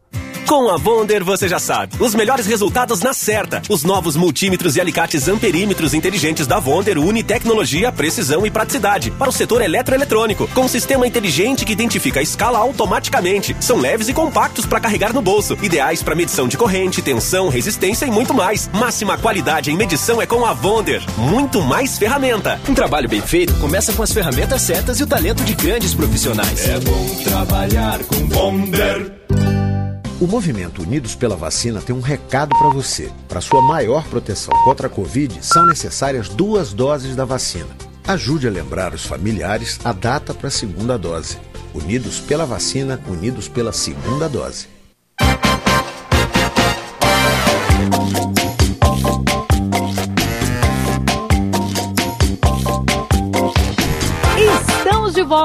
Com 0.48 0.70
a 0.70 0.76
Wonder 0.76 1.24
você 1.24 1.48
já 1.48 1.60
sabe. 1.60 1.96
Os 2.00 2.14
melhores 2.14 2.46
resultados 2.46 3.02
na 3.02 3.14
certa. 3.14 3.62
Os 3.70 3.84
novos 3.84 4.16
multímetros 4.16 4.76
e 4.76 4.82
alicates 4.82 5.28
amperímetros 5.28 5.94
inteligentes 5.94 6.46
da 6.46 6.60
Wonder 6.60 6.98
une 6.98 7.24
tecnologia, 7.24 7.92
precisão 7.92 8.46
e 8.46 8.52
praticidade 8.52 9.12
para 9.12 9.30
o 9.30 9.32
setor 9.32 9.62
eletroeletrônico. 9.62 10.48
Com 10.54 10.62
um 10.62 10.68
sistema 10.68 11.08
inteligente 11.08 11.66
que 11.66 11.74
identifica 11.74 12.20
a 12.20 12.24
escala 12.24 12.60
automaticamente. 12.60 13.56
São 13.60 13.78
leves 13.78 14.10
e 14.10 14.14
compactos 14.14 14.66
para 14.66 14.80
carregar 14.80 15.14
no 15.14 15.22
bolso. 15.22 15.58
Ideais 15.62 16.04
para 16.04 16.16
medição 16.16 16.48
de 16.48 16.58
corrente, 16.58 17.02
tensão, 17.02 17.50
resistência 17.50 18.06
e 18.06 18.12
muito 18.12 18.34
mais. 18.34 18.70
Máxima 18.74 19.18
qualidade 19.18 19.72
em 19.72 19.78
medição 19.78 20.22
é 20.22 20.26
com 20.26 20.46
a 20.46 20.52
Wonder. 20.52 21.02
Muito 21.18 21.62
mais 21.62 21.98
ferramenta. 21.98 22.60
Um 22.68 22.74
trabalho 22.74 23.08
bem 23.08 23.22
feito 23.22 23.54
começa 23.56 23.94
com 23.94 24.04
as 24.04 24.12
ferramentas 24.12 24.62
certas 24.62 25.00
e 25.00 25.04
o 25.04 25.08
talento 25.08 25.44
de 25.44 25.54
grandes 25.54 25.94
profissionais. 25.94 26.68
É 26.68 26.80
bom 26.80 27.16
trabalhar 27.24 28.00
com 28.00 28.38
Wonder. 28.38 29.61
O 30.22 30.28
movimento 30.28 30.84
Unidos 30.84 31.16
pela 31.16 31.36
Vacina 31.36 31.82
tem 31.82 31.96
um 31.96 32.00
recado 32.00 32.56
para 32.56 32.70
você. 32.70 33.12
Para 33.28 33.42
sua 33.42 33.60
maior 33.60 34.04
proteção 34.08 34.54
contra 34.64 34.86
a 34.86 34.90
Covid, 34.90 35.44
são 35.44 35.66
necessárias 35.66 36.30
duas 36.30 36.74
doses 36.74 37.16
da 37.16 37.26
vacina. 37.26 37.76
Ajude 38.08 38.48
a 38.48 38.52
lembrar 38.52 38.94
os 38.94 39.04
familiares 39.04 39.80
a 39.84 39.92
data 39.92 40.32
para 40.32 40.50
a 40.50 40.52
segunda 40.52 40.96
dose. 40.96 41.40
Unidos 41.74 42.20
pela 42.20 42.46
Vacina, 42.46 43.02
unidos 43.08 43.48
pela 43.48 43.74
segunda 43.74 44.30
dose. 44.30 44.68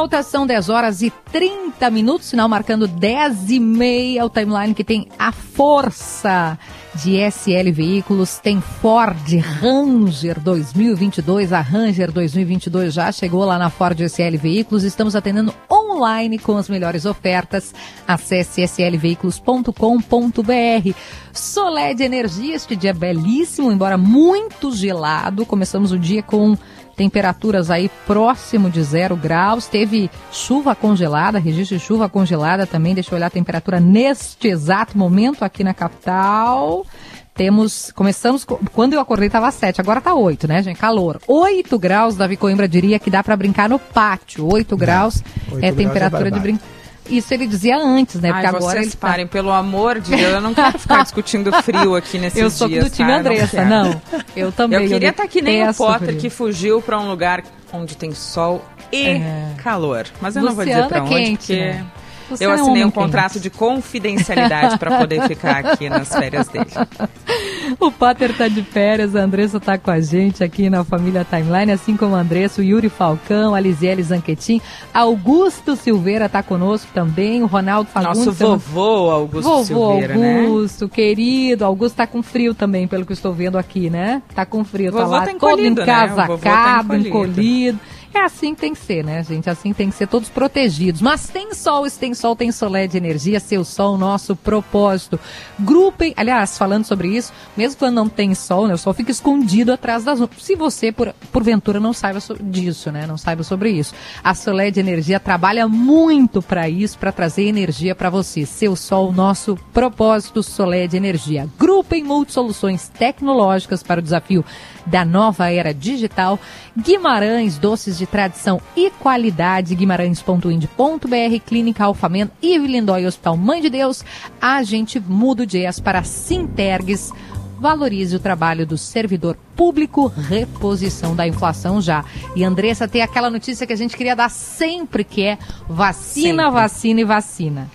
Volta, 0.07 0.23
são 0.23 0.47
10 0.47 0.69
horas 0.69 1.03
e 1.03 1.12
30 1.33 1.90
minutos, 1.90 2.29
sinal 2.29 2.49
marcando 2.49 2.87
10 2.87 3.51
e 3.51 3.59
meia, 3.59 4.25
o 4.25 4.31
timeline 4.31 4.73
que 4.73 4.85
tem 4.85 5.09
a 5.19 5.33
força 5.33 6.57
de 6.95 7.16
SL 7.16 7.73
Veículos, 7.73 8.38
tem 8.38 8.61
Ford 8.61 9.19
Ranger 9.61 10.38
2022, 10.40 11.53
a 11.53 11.61
Ranger 11.61 12.12
2022 12.12 12.95
já 12.95 13.11
chegou 13.11 13.45
lá 13.45 13.59
na 13.59 13.69
Ford 13.69 13.99
SL 14.01 14.37
Veículos, 14.40 14.85
estamos 14.85 15.16
atendendo 15.16 15.53
online 15.71 16.38
com 16.38 16.57
as 16.57 16.69
melhores 16.69 17.05
ofertas, 17.05 17.75
acesse 18.07 18.62
slveículos.com.br. 18.62 20.95
Solé 21.33 21.95
de 21.95 22.05
Energia, 22.05 22.55
este 22.55 22.77
dia 22.77 22.90
é 22.90 22.95
belíssimo, 22.95 23.73
embora 23.73 23.99
muito 23.99 24.73
gelado, 24.73 25.45
começamos 25.45 25.90
o 25.90 25.99
dia 25.99 26.23
com 26.23 26.57
temperaturas 26.96 27.70
aí 27.70 27.90
próximo 28.06 28.70
de 28.70 28.82
zero 28.82 29.14
graus. 29.14 29.66
Teve 29.66 30.11
chuva 30.32 30.74
congelada, 30.74 31.38
registro 31.38 31.76
de 31.76 31.85
chuva 31.85 32.09
congelada 32.09 32.66
também. 32.66 32.94
Deixa 32.94 33.12
eu 33.12 33.16
olhar 33.16 33.26
a 33.26 33.30
temperatura 33.30 33.78
neste 33.78 34.48
exato 34.48 34.96
momento 34.96 35.44
aqui 35.44 35.62
na 35.62 35.74
capital. 35.74 36.87
Temos, 37.35 37.92
começamos, 37.94 38.46
quando 38.72 38.94
eu 38.94 39.00
acordei 39.00 39.26
estava 39.26 39.50
7, 39.50 39.78
agora 39.78 39.98
está 39.98 40.14
8, 40.14 40.48
né, 40.48 40.62
gente? 40.62 40.78
Calor. 40.78 41.20
8 41.28 41.78
graus, 41.78 42.16
Davi 42.16 42.35
Coimbra 42.35 42.66
diria 42.66 42.98
que 42.98 43.11
dá 43.11 43.22
para 43.22 43.37
brincar 43.37 43.68
no 43.68 43.78
pátio. 43.78 44.50
8 44.50 44.74
graus 44.74 45.22
8 45.52 45.59
é 45.59 45.70
graus 45.70 45.76
temperatura 45.76 46.28
é 46.28 46.30
de 46.30 46.40
brincar. 46.40 46.76
Isso 47.09 47.33
ele 47.33 47.47
dizia 47.47 47.77
antes, 47.77 48.21
né? 48.21 48.33
Porque 48.33 48.47
Ai, 48.47 48.55
agora 48.55 48.81
vocês 48.81 48.95
tá... 48.95 49.09
parem, 49.09 49.27
pelo 49.27 49.51
amor 49.51 50.01
de 50.01 50.14
Deus, 50.14 50.33
eu 50.35 50.40
não 50.40 50.55
quero 50.55 50.79
ficar 50.79 51.03
discutindo 51.03 51.53
frio 51.62 51.95
aqui 51.95 52.19
nesse 52.19 52.38
Eu 52.38 52.51
sou 52.51 52.69
dias, 52.69 52.85
do 52.85 52.90
time 52.90 53.11
tá? 53.11 53.19
Andressa, 53.19 53.64
não, 53.64 53.85
não, 53.90 54.01
Eu 54.35 54.53
também. 54.53 54.83
Eu 54.83 54.88
queria 54.88 55.11
estar 55.11 55.23
tá 55.23 55.29
que 55.29 55.40
nem 55.42 55.69
o 55.69 55.75
Potter 55.75 56.09
frio. 56.09 56.21
que 56.21 56.31
fugiu 56.31 56.83
para 56.83 56.99
um 56.99 57.09
lugar 57.09 57.42
onde 57.73 57.97
tem 57.97 58.12
sol 58.12 58.64
e 58.92 59.09
é. 59.09 59.53
calor. 59.62 60.07
Mas 60.21 60.37
eu 60.37 60.42
Luciana 60.42 60.49
não 60.49 60.55
vou 60.55 60.64
dizer 60.64 60.88
para 60.88 61.03
onde, 61.03 61.14
quente, 61.14 61.38
porque... 61.38 61.57
Né? 61.57 61.87
Você 62.29 62.45
eu 62.45 62.51
assinei 62.51 62.83
é 62.83 62.85
um, 62.85 62.88
um 62.88 62.90
contrato 62.90 63.38
de 63.38 63.49
confidencialidade 63.49 64.79
para 64.79 64.99
poder 64.99 65.29
ficar 65.29 65.64
aqui 65.64 65.88
nas 65.88 66.09
férias 66.09 66.49
dele. 66.49 66.66
O 67.81 67.90
Pater 67.90 68.37
tá 68.37 68.48
de 68.48 68.62
férias, 68.62 69.16
a 69.16 69.20
Andressa 69.20 69.59
tá 69.59 69.76
com 69.76 69.90
a 69.90 70.00
gente 70.00 70.42
aqui 70.42 70.70
na 70.70 70.85
família 70.85 71.24
Timeline, 71.24 71.72
assim 71.72 71.96
como 71.96 72.14
a 72.14 72.20
Andressa, 72.20 72.61
o 72.61 72.64
Yuri 72.64 72.88
Falcão, 72.88 73.55
a 73.55 73.61
Lisiele 73.61 74.02
Zanquetin, 74.02 74.61
Augusto 74.92 75.76
Silveira 75.76 76.29
tá 76.29 76.42
conosco 76.42 76.88
também, 76.92 77.42
o 77.42 77.46
Ronaldo 77.46 77.90
Fagundes. 77.90 78.26
Nosso 78.26 78.33
vovô 78.33 79.11
Augusto 79.11 79.48
vovô 79.48 79.64
Silveira, 79.64 80.16
né? 80.16 80.46
Augusto, 80.46 80.85
né? 80.85 80.90
querido. 80.92 81.64
Augusto 81.64 81.96
tá 81.96 82.07
com 82.07 82.22
frio 82.22 82.55
também, 82.55 82.87
pelo 82.87 83.05
que 83.05 83.12
eu 83.12 83.16
estou 83.16 83.33
vendo 83.33 83.59
aqui, 83.59 83.90
né? 83.90 84.22
Tá 84.35 84.46
com 84.46 84.64
frio, 84.64 84.92
tá 84.92 85.07
lá 85.07 85.26
tá 85.26 85.35
todo 85.38 85.64
encasacado, 85.64 86.37
né? 86.37 86.40
tá 86.40 87.09
encolhido. 87.09 87.09
encolhido. 87.09 87.81
É 88.14 88.21
assim 88.21 88.55
que 88.55 88.61
tem 88.61 88.73
que 88.75 88.81
ser, 88.81 89.05
né, 89.05 89.23
gente? 89.23 89.49
Assim 89.49 89.73
tem 89.73 89.90
que 89.90 89.97
ser 89.97 90.07
todos 90.07 90.29
protegidos. 90.29 91.01
Mas 91.01 91.29
tem 91.29 91.55
sol, 91.55 91.88
se 91.88 91.99
tem 91.99 92.14
sol, 92.14 92.35
tem 92.35 92.51
solé 92.51 92.87
de 92.87 92.97
energia, 92.97 93.38
seu 93.40 93.64
sol, 93.64 93.99
nosso 93.99 94.35
propósito. 94.35 95.19
Grupem, 95.59 96.14
aliás, 96.16 96.57
falando 96.57 96.85
sobre 96.85 97.09
isso, 97.09 97.33
mesmo 97.57 97.79
quando 97.79 97.95
não 97.95 98.09
tem 98.09 98.35
sol, 98.35 98.66
né, 98.66 98.75
o 98.75 98.79
sol 98.79 98.95
fica 98.95 99.11
escondido 99.11 99.73
atrás 99.73 100.05
das 100.05 100.21
nuvens. 100.21 100.42
Se 100.42 100.55
você, 100.55 100.92
por, 100.92 101.12
porventura, 101.33 101.79
não 101.79 101.92
saiba 101.92 102.19
disso, 102.40 102.90
né, 102.90 103.07
não 103.07 103.19
saiba 103.19 103.42
sobre 103.42 103.71
isso. 103.71 103.95
A 104.23 104.35
Solé 104.35 104.71
de 104.71 104.81
Energia 104.81 105.21
trabalha 105.21 105.69
muito 105.69 106.40
para 106.42 106.69
isso, 106.69 106.99
para 106.99 107.12
trazer 107.12 107.45
energia 107.45 107.95
para 107.95 108.11
você. 108.11 108.47
Seu 108.47 108.77
sol, 108.77 109.12
nosso 109.12 109.57
propósito, 109.73 110.42
Solé 110.42 110.87
de 110.87 110.97
Energia. 110.97 111.49
Grupem 111.59 112.05
multisoluções 112.05 112.88
tecnológicas 112.88 113.83
para 113.83 114.01
o 114.01 114.03
desafio 114.03 114.45
da 114.87 115.05
nova 115.05 115.51
era 115.51 115.75
digital. 115.75 116.38
Guimarães, 116.77 117.57
doces 117.57 117.97
de 117.97 118.07
tradição 118.07 118.61
e 118.77 118.91
qualidade. 118.91 119.75
Guimarães.ind.br, 119.75 121.41
Clínica 121.47 121.85
Alfamen, 121.85 122.31
Yves 122.43 122.71
Lindói, 122.71 123.07
Hospital 123.07 123.37
Mãe 123.37 123.62
de 123.62 123.71
Deus. 123.71 124.05
A 124.41 124.62
gente 124.62 125.01
muda 125.01 125.45
o 125.45 125.47
dias 125.47 125.81
para 125.81 126.05
Sintergues. 126.05 127.12
Valorize 127.59 128.15
o 128.15 128.21
trabalho 128.21 128.67
do 128.67 128.77
servidor 128.77 129.35
público, 129.57 130.09
reposição 130.09 131.17
da 131.17 131.27
inflação 131.27 131.81
já. 131.81 132.05
E 132.35 132.45
Andressa 132.45 132.87
tem 132.87 133.01
aquela 133.01 133.31
notícia 133.31 133.67
que 133.67 133.73
a 133.73 133.77
gente 133.77 133.97
queria 133.97 134.15
dar 134.15 134.31
sempre, 134.31 135.03
que 135.03 135.23
é 135.23 135.39
vacina, 135.67 136.45
sempre. 136.45 136.61
vacina 136.61 137.01
e 137.01 137.05
vacina. 137.05 137.71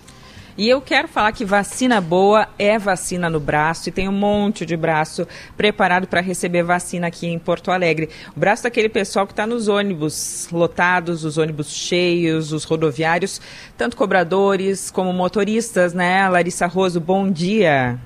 E 0.62 0.70
eu 0.70 0.80
quero 0.80 1.08
falar 1.08 1.32
que 1.32 1.44
vacina 1.44 2.00
boa 2.00 2.48
é 2.60 2.78
vacina 2.78 3.32
no 3.32 3.40
braço 3.40 3.90
e 3.90 3.92
tem 3.92 4.08
um 4.08 4.12
monte 4.12 4.64
de 4.64 4.78
braço 4.78 5.28
preparado 5.58 6.06
para 6.06 6.22
receber 6.22 6.62
vacina 6.62 7.08
aqui 7.08 7.26
em 7.26 7.40
Porto 7.40 7.72
Alegre. 7.72 8.12
O 8.38 8.40
braço 8.40 8.62
daquele 8.62 8.88
pessoal 8.88 9.26
que 9.26 9.34
está 9.34 9.48
nos 9.48 9.68
ônibus 9.68 10.48
lotados, 10.52 11.26
os 11.26 11.40
ônibus 11.40 11.72
cheios, 11.72 12.54
os 12.54 12.64
rodoviários, 12.64 13.42
tanto 13.76 13.98
cobradores 13.98 14.92
como 14.92 15.12
motoristas, 15.12 15.96
né? 15.96 16.30
Larissa 16.30 16.68
Roso, 16.68 17.02
bom 17.02 17.32
dia. 17.32 18.00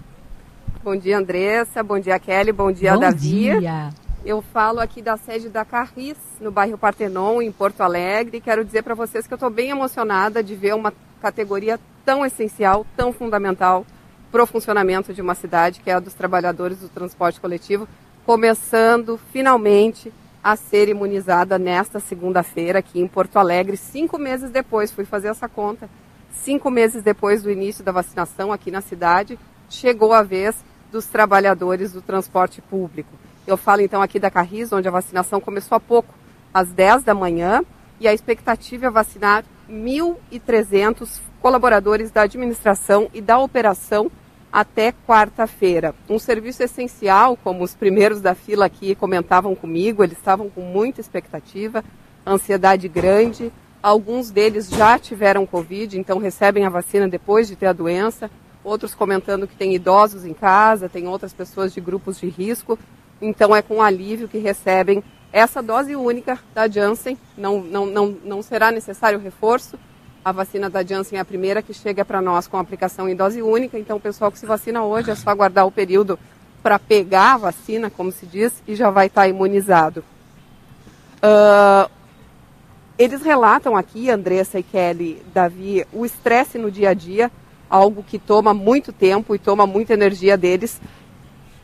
Bom 0.82 0.96
dia, 0.96 1.18
Andressa. 1.18 1.84
Bom 1.84 2.00
dia, 2.00 2.18
Kelly. 2.18 2.54
Bom 2.54 2.72
dia, 2.72 2.94
bom 2.94 3.02
Davi. 3.02 3.60
Dia. 3.60 3.89
Eu 4.26 4.41
falo 4.41 4.80
aqui 4.80 5.02
da 5.02 5.18
sede 5.18 5.50
da 5.50 5.65
Carris, 5.65 6.15
no 6.39 6.52
bairro 6.52 6.78
Partenon, 6.78 7.41
em 7.41 7.52
Porto 7.52 7.82
Alegre. 7.82 8.39
Quero 8.39 8.63
dizer 8.63 8.82
para 8.82 8.96
vocês 8.96 9.28
que 9.28 9.34
eu 9.34 9.36
estou 9.36 9.50
bem 9.50 9.72
emocionada 9.72 10.41
de 10.41 10.56
ver 10.56 10.74
uma 10.74 10.94
categoria 11.22 11.78
tão 12.06 12.26
essencial, 12.26 12.86
tão 12.96 13.12
fundamental 13.12 13.86
para 14.32 14.44
o 14.44 14.46
funcionamento 14.46 15.13
de 15.13 15.22
uma 15.22 15.34
cidade, 15.34 15.80
que 15.80 15.89
é 15.89 15.94
a 15.94 16.00
dos 16.00 16.13
trabalhadores 16.13 16.80
do 16.80 16.89
transporte 16.89 17.39
coletivo, 17.39 17.88
começando 18.26 19.20
finalmente 19.32 20.13
a 20.44 20.56
ser 20.56 20.88
imunizada 20.88 21.58
nesta 21.58 22.00
segunda-feira 22.00 22.80
aqui 22.80 23.00
em 23.00 23.08
Porto 23.08 23.38
Alegre, 23.38 23.78
cinco 23.78 24.20
meses 24.20 24.52
depois, 24.52 24.91
fui 24.91 25.06
fazer 25.06 25.30
essa 25.30 25.50
conta, 25.50 25.89
cinco 26.32 26.70
meses 26.70 27.02
depois 27.02 27.41
do 27.41 27.50
início 27.50 27.84
da 27.84 27.91
vacinação 27.91 28.52
aqui 28.52 28.70
na 28.70 28.82
cidade, 28.82 29.39
chegou 29.70 30.13
a 30.13 30.22
vez 30.22 30.56
dos 30.91 31.08
trabalhadores 31.08 31.91
do 31.91 32.02
transporte 32.02 32.62
público. 32.62 33.10
Eu 33.48 33.58
falo 33.58 33.82
então 33.82 34.02
aqui 34.02 34.20
da 34.20 34.30
Carris, 34.30 34.72
onde 34.72 34.88
a 34.88 34.91
vacinação 34.91 35.41
começou 35.41 35.76
há 35.76 35.80
pouco, 35.80 36.13
às 36.54 36.70
10 36.70 37.04
da 37.04 37.13
manhã, 37.13 37.63
e 38.00 38.08
a 38.08 38.13
expectativa 38.13 38.88
é 38.88 38.89
vacinar 38.89 39.44
1.300 39.70 41.20
colaboradores 41.46 42.10
da 42.10 42.24
administração 42.24 43.08
e 43.14 43.22
da 43.22 43.38
operação 43.38 44.10
até 44.52 44.92
quarta-feira. 44.92 45.94
Um 46.10 46.18
serviço 46.18 46.64
essencial, 46.64 47.38
como 47.38 47.64
os 47.64 47.76
primeiros 47.76 48.20
da 48.20 48.34
fila 48.34 48.66
aqui 48.66 48.96
comentavam 48.96 49.54
comigo, 49.54 50.04
eles 50.04 50.18
estavam 50.18 50.50
com 50.50 50.62
muita 50.62 51.02
expectativa, 51.02 51.84
ansiedade 52.26 52.88
grande. 52.88 53.54
Alguns 53.84 54.32
deles 54.32 54.72
já 54.72 54.98
tiveram 54.98 55.46
Covid, 55.46 56.00
então 56.00 56.18
recebem 56.18 56.66
a 56.66 56.70
vacina 56.70 57.08
depois 57.08 57.48
de 57.48 57.56
ter 57.56 57.68
a 57.68 57.74
doença. 57.74 58.28
Outros 58.64 58.96
comentando 58.96 59.48
que 59.48 59.56
tem 59.56 59.76
idosos 59.76 60.26
em 60.26 60.34
casa, 60.34 60.90
tem 60.90 61.08
outras 61.08 61.32
pessoas 61.32 61.72
de 61.72 61.80
grupos 61.80 62.20
de 62.20 62.28
risco. 62.28 62.80
Então 63.22 63.56
é 63.56 63.62
com 63.62 63.84
alívio 63.84 64.28
que 64.28 64.40
recebem 64.40 65.04
essa 65.32 65.62
dose 65.62 65.96
única 65.96 66.40
da 66.56 66.68
Janssen. 66.68 67.16
Não, 67.38 67.62
não, 67.62 67.86
não, 67.86 68.18
não 68.26 68.42
será 68.42 68.72
necessário 68.72 69.20
reforço 69.20 69.78
a 70.26 70.32
vacina 70.32 70.72
da 70.72 70.84
Janssen 70.84 71.20
é 71.20 71.22
a 71.22 71.26
primeira 71.26 71.62
que 71.62 71.72
chega 71.72 72.04
para 72.04 72.20
nós 72.20 72.48
com 72.48 72.58
aplicação 72.58 73.08
em 73.08 73.16
dose 73.16 73.44
única, 73.44 73.78
então 73.78 73.98
o 73.98 74.00
pessoal 74.00 74.32
que 74.32 74.40
se 74.40 74.46
vacina 74.48 74.84
hoje 74.84 75.12
é 75.12 75.16
só 75.16 75.30
aguardar 75.30 75.68
o 75.68 75.72
período 75.72 76.18
para 76.64 76.80
pegar 76.80 77.36
a 77.36 77.38
vacina, 77.38 77.92
como 77.92 78.12
se 78.12 78.26
diz, 78.26 78.52
e 78.68 78.74
já 78.76 78.90
vai 78.90 79.06
estar 79.06 79.22
tá 79.22 79.28
imunizado. 79.28 80.04
Uh, 81.18 81.88
eles 82.98 83.22
relatam 83.22 83.78
aqui, 83.78 84.10
Andressa 84.10 84.58
e 84.58 84.64
Kelly, 84.64 85.22
Davi, 85.32 85.86
o 85.94 86.04
estresse 86.04 86.58
no 86.58 86.72
dia 86.72 86.90
a 86.90 86.94
dia, 86.96 87.32
algo 87.70 88.02
que 88.02 88.18
toma 88.18 88.52
muito 88.52 88.92
tempo 88.92 89.36
e 89.36 89.38
toma 89.38 89.68
muita 89.68 89.94
energia 89.94 90.36
deles, 90.36 90.82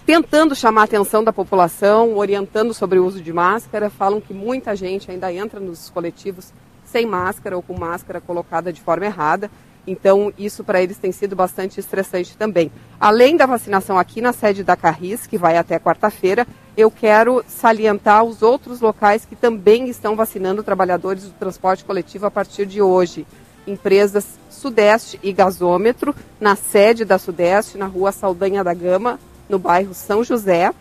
tentando 0.06 0.56
chamar 0.56 0.82
a 0.82 0.84
atenção 0.84 1.24
da 1.24 1.34
população, 1.34 2.16
orientando 2.16 2.76
sobre 2.76 3.00
o 3.00 3.06
uso 3.08 3.24
de 3.24 3.34
máscara. 3.34 3.90
Falam 3.90 4.22
que 4.22 4.36
muita 4.36 4.76
gente 4.76 5.10
ainda 5.10 5.34
entra 5.34 5.60
nos 5.60 5.90
coletivos 5.90 6.54
sem 6.92 7.06
máscara 7.06 7.56
ou 7.56 7.64
com 7.64 7.78
máscara 7.78 8.20
colocada 8.20 8.72
de 8.72 8.82
forma 8.82 9.06
errada. 9.06 9.50
Então, 9.88 10.32
isso 10.38 10.64
para 10.64 10.82
eles 10.82 10.98
tem 10.98 11.12
sido 11.12 11.36
bastante 11.36 11.80
estressante 11.80 12.38
também. 12.38 12.72
Além 13.00 13.36
da 13.36 13.48
vacinação 13.48 13.98
aqui 13.98 14.22
na 14.22 14.32
sede 14.32 14.64
da 14.64 14.76
Carris, 14.76 15.26
que 15.26 15.38
vai 15.38 15.58
até 15.58 15.80
quarta-feira, 15.80 16.46
eu 16.78 16.92
quero 16.92 17.44
salientar 17.48 18.24
os 18.24 18.44
outros 18.44 18.80
locais 18.80 19.26
que 19.26 19.36
também 19.36 19.90
estão 19.90 20.16
vacinando 20.16 20.64
trabalhadores 20.64 21.24
do 21.24 21.32
transporte 21.32 21.84
coletivo 21.84 22.28
a 22.28 22.32
partir 22.32 22.66
de 22.66 22.82
hoje. 22.82 23.26
Empresas 23.66 24.40
Sudeste 24.50 25.20
e 25.24 25.34
Gasômetro, 25.34 26.16
na 26.40 26.56
sede 26.56 27.04
da 27.04 27.18
Sudeste, 27.18 27.78
na 27.78 27.86
rua 27.86 28.12
Saldanha 28.12 28.64
da 28.64 28.74
Gama, 28.74 29.20
no 29.50 29.58
bairro 29.58 29.94
São 29.94 30.24
José. 30.24 30.72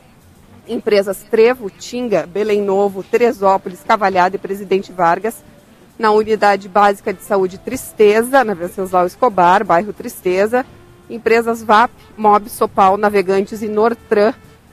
Empresas 0.68 1.24
Trevo, 1.28 1.70
Tinga, 1.70 2.26
Belém 2.26 2.62
Novo, 2.62 3.02
Teresópolis, 3.02 3.80
Cavalhada 3.82 4.36
e 4.36 4.38
Presidente 4.38 4.92
Vargas 4.92 5.42
na 6.00 6.10
Unidade 6.12 6.66
Básica 6.66 7.12
de 7.12 7.22
Saúde 7.22 7.58
Tristeza, 7.58 8.42
na 8.42 8.54
Venceslau 8.54 9.06
Escobar, 9.06 9.62
bairro 9.62 9.92
Tristeza, 9.92 10.64
empresas 11.10 11.62
VAP, 11.62 11.90
MOB, 12.16 12.48
Sopal, 12.48 12.96
Navegantes 12.96 13.60
e 13.60 13.68
Nortran, 13.68 14.32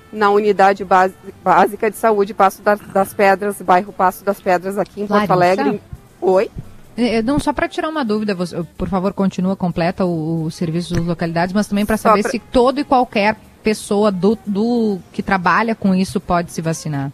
na 0.10 0.30
Unidade 0.30 0.88
Básica 1.44 1.92
de 1.92 1.98
Saúde 1.98 2.34
Passo 2.34 2.62
das 2.94 3.14
Pedras, 3.14 3.62
bairro 3.62 3.92
Passo 3.92 4.24
das 4.24 4.40
Pedras, 4.40 4.78
aqui 4.78 5.02
em 5.02 5.08
Porto 5.08 5.30
Alegre. 5.30 5.82
Oi? 6.22 6.50
É, 6.96 7.18
é, 7.18 7.22
não, 7.22 7.38
só 7.40 7.52
para 7.52 7.68
tirar 7.68 7.90
uma 7.90 8.06
dúvida, 8.06 8.34
você, 8.34 8.64
por 8.78 8.88
favor, 8.88 9.12
continua 9.12 9.58
completa 9.58 10.06
o, 10.06 10.46
o 10.46 10.52
serviço 10.52 10.94
das 10.94 11.04
localidades, 11.04 11.54
mas 11.54 11.68
também 11.68 11.86
para 11.86 11.98
saber 11.98 12.22
pra... 12.22 12.32
se 12.32 12.40
todo 12.40 12.80
e 12.80 12.86
qualquer 12.86 13.36
pessoa 13.62 14.14
do, 14.14 14.38
do 14.48 14.98
que 15.12 15.22
trabalha 15.22 15.76
com 15.76 15.94
isso 15.94 16.22
pode 16.22 16.54
se 16.54 16.62
vacinar. 16.62 17.12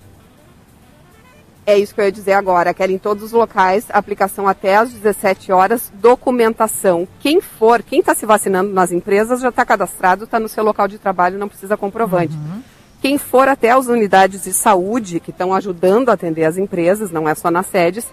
É 1.66 1.78
isso 1.78 1.96
que 1.96 2.02
eu 2.02 2.06
ia 2.06 2.12
dizer 2.12 2.34
agora. 2.34 2.74
Quero 2.74 2.92
em 2.92 2.98
todos 2.98 3.24
os 3.24 3.32
locais, 3.32 3.86
aplicação 3.90 4.48
até 4.48 4.76
às 4.76 4.92
17 4.92 5.52
horas, 5.52 5.92
documentação. 5.96 7.08
Quem 7.20 7.40
for, 7.40 7.82
quem 7.82 8.02
está 8.02 8.14
se 8.14 8.26
vacinando 8.26 8.74
nas 8.74 8.92
empresas 8.92 9.40
já 9.40 9.50
está 9.50 9.66
cadastrado, 9.66 10.26
está 10.26 10.40
no 10.40 10.50
seu 10.50 10.64
local 10.64 10.88
de 10.88 10.98
trabalho, 10.98 11.40
não 11.40 11.48
precisa 11.48 11.78
comprovante. 11.78 12.36
Uhum. 12.36 12.62
Quem 13.02 13.18
for 13.18 13.48
até 13.48 13.72
as 13.72 13.88
unidades 13.88 14.44
de 14.44 14.54
saúde 14.54 15.20
que 15.20 15.32
estão 15.32 15.54
ajudando 15.54 16.10
a 16.10 16.14
atender 16.14 16.46
as 16.46 16.58
empresas, 16.58 17.12
não 17.12 17.28
é 17.28 17.36
só 17.36 17.50
nas 17.50 17.68
sedes, 17.68 18.06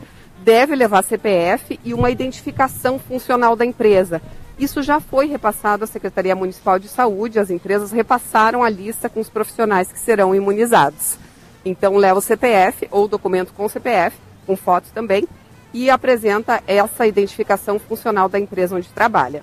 deve 0.45 0.75
levar 0.75 1.03
CPF 1.03 1.79
e 1.85 1.93
uma 1.93 2.11
identificação 2.11 2.99
funcional 2.99 3.57
da 3.57 3.65
empresa. 3.65 4.23
Isso 4.59 4.83
já 4.83 5.01
foi 5.01 5.27
repassado 5.27 5.85
à 5.85 5.87
Secretaria 5.87 6.37
Municipal 6.37 6.79
de 6.79 6.89
Saúde, 6.89 7.39
as 7.39 7.51
empresas 7.51 7.93
repassaram 7.93 8.63
a 8.63 8.69
lista 8.69 9.09
com 9.09 9.21
os 9.21 9.31
profissionais 9.31 9.91
que 9.91 9.99
serão 9.99 10.35
imunizados. 10.35 11.17
Então 11.65 11.97
leva 11.97 12.19
o 12.19 12.23
CPF 12.23 12.89
ou 12.91 13.09
documento 13.09 13.53
com 13.53 13.69
CPF, 13.69 14.17
com 14.47 14.57
foto 14.57 14.89
também, 14.95 15.27
e 15.73 15.91
apresenta 15.91 16.63
essa 16.67 17.07
identificação 17.07 17.79
funcional 17.79 18.29
da 18.29 18.39
empresa 18.39 18.77
onde 18.77 18.89
trabalha. 18.89 19.43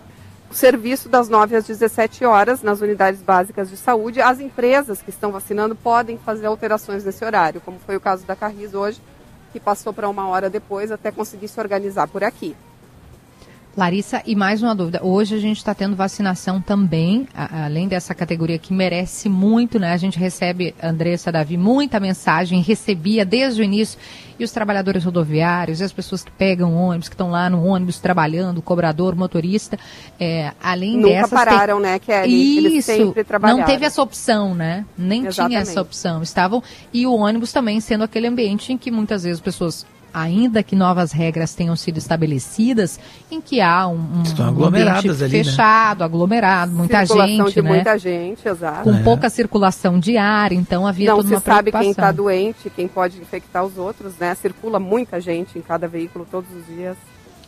O 0.50 0.54
serviço 0.54 1.10
das 1.10 1.28
9 1.28 1.56
às 1.56 1.66
17 1.66 2.24
horas 2.26 2.62
nas 2.62 2.80
unidades 2.80 3.22
básicas 3.22 3.70
de 3.70 3.76
saúde. 3.76 4.22
As 4.22 4.40
empresas 4.40 5.02
que 5.02 5.10
estão 5.10 5.32
vacinando 5.32 5.76
podem 5.76 6.18
fazer 6.18 6.48
alterações 6.48 7.04
nesse 7.04 7.24
horário, 7.24 7.62
como 7.62 7.80
foi 7.86 7.98
o 7.98 8.02
caso 8.02 8.26
da 8.26 8.36
Carris 8.36 8.74
hoje, 8.74 9.02
que 9.52 9.60
passou 9.60 9.92
para 9.92 10.08
uma 10.08 10.28
hora 10.28 10.50
depois 10.50 10.92
até 10.92 11.12
conseguir 11.12 11.50
se 11.50 11.60
organizar 11.60 12.08
por 12.08 12.24
aqui. 12.24 12.56
Larissa, 13.78 14.24
e 14.26 14.36
mais 14.36 14.64
uma 14.64 14.74
dúvida. 14.74 15.02
Hoje 15.04 15.36
a 15.36 15.40
gente 15.40 15.58
está 15.58 15.72
tendo 15.72 15.96
vacinação 15.96 16.60
também, 16.60 17.28
a, 17.36 17.66
além 17.66 17.88
dessa 17.88 18.16
categoria 18.16 18.58
que 18.58 18.74
merece 18.74 19.30
muito, 19.30 19.78
né? 19.78 19.94
A 19.94 19.98
gente 19.98 20.18
recebe, 20.18 20.74
Andressa 20.82 21.32
Davi, 21.32 21.58
muita 21.58 22.00
mensagem, 22.00 22.60
recebia 22.60 23.24
desde 23.24 23.62
o 23.62 23.64
início, 23.64 24.00
e 24.40 24.44
os 24.44 24.52
trabalhadores 24.52 25.04
rodoviários, 25.04 25.80
e 25.80 25.84
as 25.84 25.92
pessoas 25.92 26.24
que 26.24 26.32
pegam 26.32 26.76
ônibus, 26.76 27.08
que 27.08 27.14
estão 27.14 27.30
lá 27.30 27.52
no 27.52 27.64
ônibus 27.64 28.00
trabalhando, 28.00 28.64
cobrador, 28.64 29.16
motorista, 29.16 29.78
é, 30.20 30.54
além 30.62 30.98
Nunca 30.98 31.10
dessas... 31.10 31.30
pararam, 31.30 31.80
né, 31.80 32.00
Kelly? 32.00 32.78
Isso, 32.78 32.92
Eles 32.92 33.16
não 33.44 33.64
teve 33.64 33.86
essa 33.86 34.02
opção, 34.02 34.56
né? 34.56 34.86
Nem 34.98 35.28
Exatamente. 35.28 35.52
tinha 35.52 35.62
essa 35.62 35.82
opção. 35.82 36.24
Estavam, 36.24 36.64
e 36.92 37.06
o 37.06 37.14
ônibus 37.14 37.52
também 37.52 37.80
sendo 37.80 38.04
aquele 38.04 38.26
ambiente 38.26 38.74
em 38.74 38.78
que 38.78 38.90
muitas 38.90 39.24
vezes 39.24 39.38
as 39.38 39.44
pessoas 39.44 39.86
ainda 40.18 40.64
que 40.64 40.76
novas 40.76 41.12
regras 41.12 41.54
tenham 41.54 41.76
sido 41.76 41.98
estabelecidas, 41.98 43.00
em 43.30 43.40
que 43.40 43.62
há 43.62 43.88
um, 43.88 43.96
um, 43.96 44.24
Estão 44.24 44.48
aglomeradas 44.48 45.22
um 45.22 45.26
ali, 45.26 45.44
fechado, 45.44 46.00
né? 46.00 46.06
aglomerado, 46.06 46.72
muita 46.72 47.06
circulação 47.06 47.46
gente, 47.46 47.54
de 47.54 47.62
né? 47.62 47.70
muita 47.70 47.98
gente, 47.98 48.48
exato. 48.48 48.84
Com 48.84 48.96
é. 48.96 49.04
pouca 49.04 49.30
circulação 49.30 50.00
de 50.00 50.18
ar, 50.18 50.52
então 50.52 50.88
havia 50.88 51.12
Não 51.12 51.18
toda 51.18 51.30
uma 51.30 51.40
se 51.40 51.46
sabe 51.46 51.72
quem 51.72 51.92
está 51.92 52.12
doente, 52.12 52.70
quem 52.70 52.88
pode 52.88 53.18
infectar 53.20 53.64
os 53.64 53.78
outros, 53.78 54.18
né? 54.18 54.34
Circula 54.36 54.80
muita 54.80 55.22
gente 55.22 55.58
em 55.58 55.62
cada 55.62 55.88
veículo 55.88 56.26
todos 56.30 56.50
os 56.52 56.66
dias. 56.66 56.98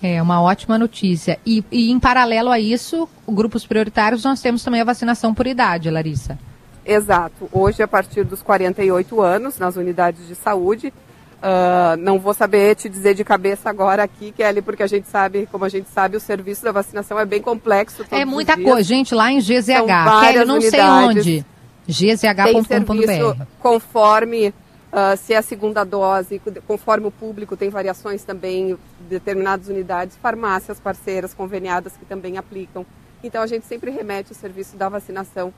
É 0.02 0.22
uma 0.22 0.42
ótima 0.42 0.78
notícia. 0.78 1.38
E, 1.46 1.64
e 1.72 1.92
em 1.92 2.00
paralelo 2.00 2.50
a 2.50 2.60
isso, 2.60 3.10
grupos 3.28 3.66
prioritários, 3.66 4.24
nós 4.24 4.42
temos 4.42 4.64
também 4.64 4.80
a 4.80 4.86
vacinação 4.86 5.34
por 5.34 5.46
idade, 5.46 5.90
Larissa. 5.90 6.38
Exato. 6.86 7.50
Hoje, 7.52 7.84
a 7.84 7.88
partir 7.88 8.24
dos 8.24 8.42
48 8.42 9.22
anos, 9.22 9.60
nas 9.60 9.76
unidades 9.76 10.28
de 10.28 10.36
saúde, 10.36 10.94
Uh, 11.40 11.96
não 11.98 12.20
vou 12.20 12.34
saber 12.34 12.76
te 12.76 12.90
dizer 12.90 13.14
de 13.14 13.24
cabeça 13.24 13.70
agora 13.70 14.04
aqui, 14.04 14.34
Kelly, 14.34 14.62
porque 14.62 14.84
a 14.84 14.88
gente 14.88 15.08
sabe, 15.08 15.48
como 15.50 15.64
a 15.64 15.70
gente 15.70 15.90
sabe, 15.90 16.18
o 16.18 16.20
serviço 16.20 16.66
da 16.66 16.72
vacinação 16.74 17.18
é 17.18 17.26
bem 17.26 17.42
complexo. 17.42 18.06
É 18.12 18.26
muita 18.26 18.58
coisa, 18.58 18.84
gente, 18.84 19.16
lá 19.16 19.32
em 19.32 19.40
GZH. 19.40 20.22
Kelly, 20.22 20.38
eu 20.38 20.46
não 20.46 20.60
sei 20.60 20.82
onde. 20.82 21.46
gzh.com.br. 21.88 23.44
Conforme 23.58 24.50
uh, 24.50 25.16
se 25.16 25.34
é 25.34 25.38
a 25.38 25.42
segunda 25.42 25.86
dose, 25.86 26.42
conforme 26.68 27.08
o 27.08 27.12
público, 27.12 27.56
tem 27.56 27.70
variações 27.70 28.24
também, 28.24 28.78
determinadas 29.10 29.70
unidades, 29.70 30.18
farmácias 30.18 30.78
parceiras 30.78 31.34
conveniadas 31.34 31.94
que 31.94 32.06
também 32.06 32.38
aplicam. 32.38 32.86
Então 33.24 33.42
a 33.42 33.48
gente 33.48 33.66
sempre 33.66 33.92
remete 33.92 34.34
o 34.34 34.36
serviço 34.36 34.76
da 34.76 34.90
vacinação 34.90 35.54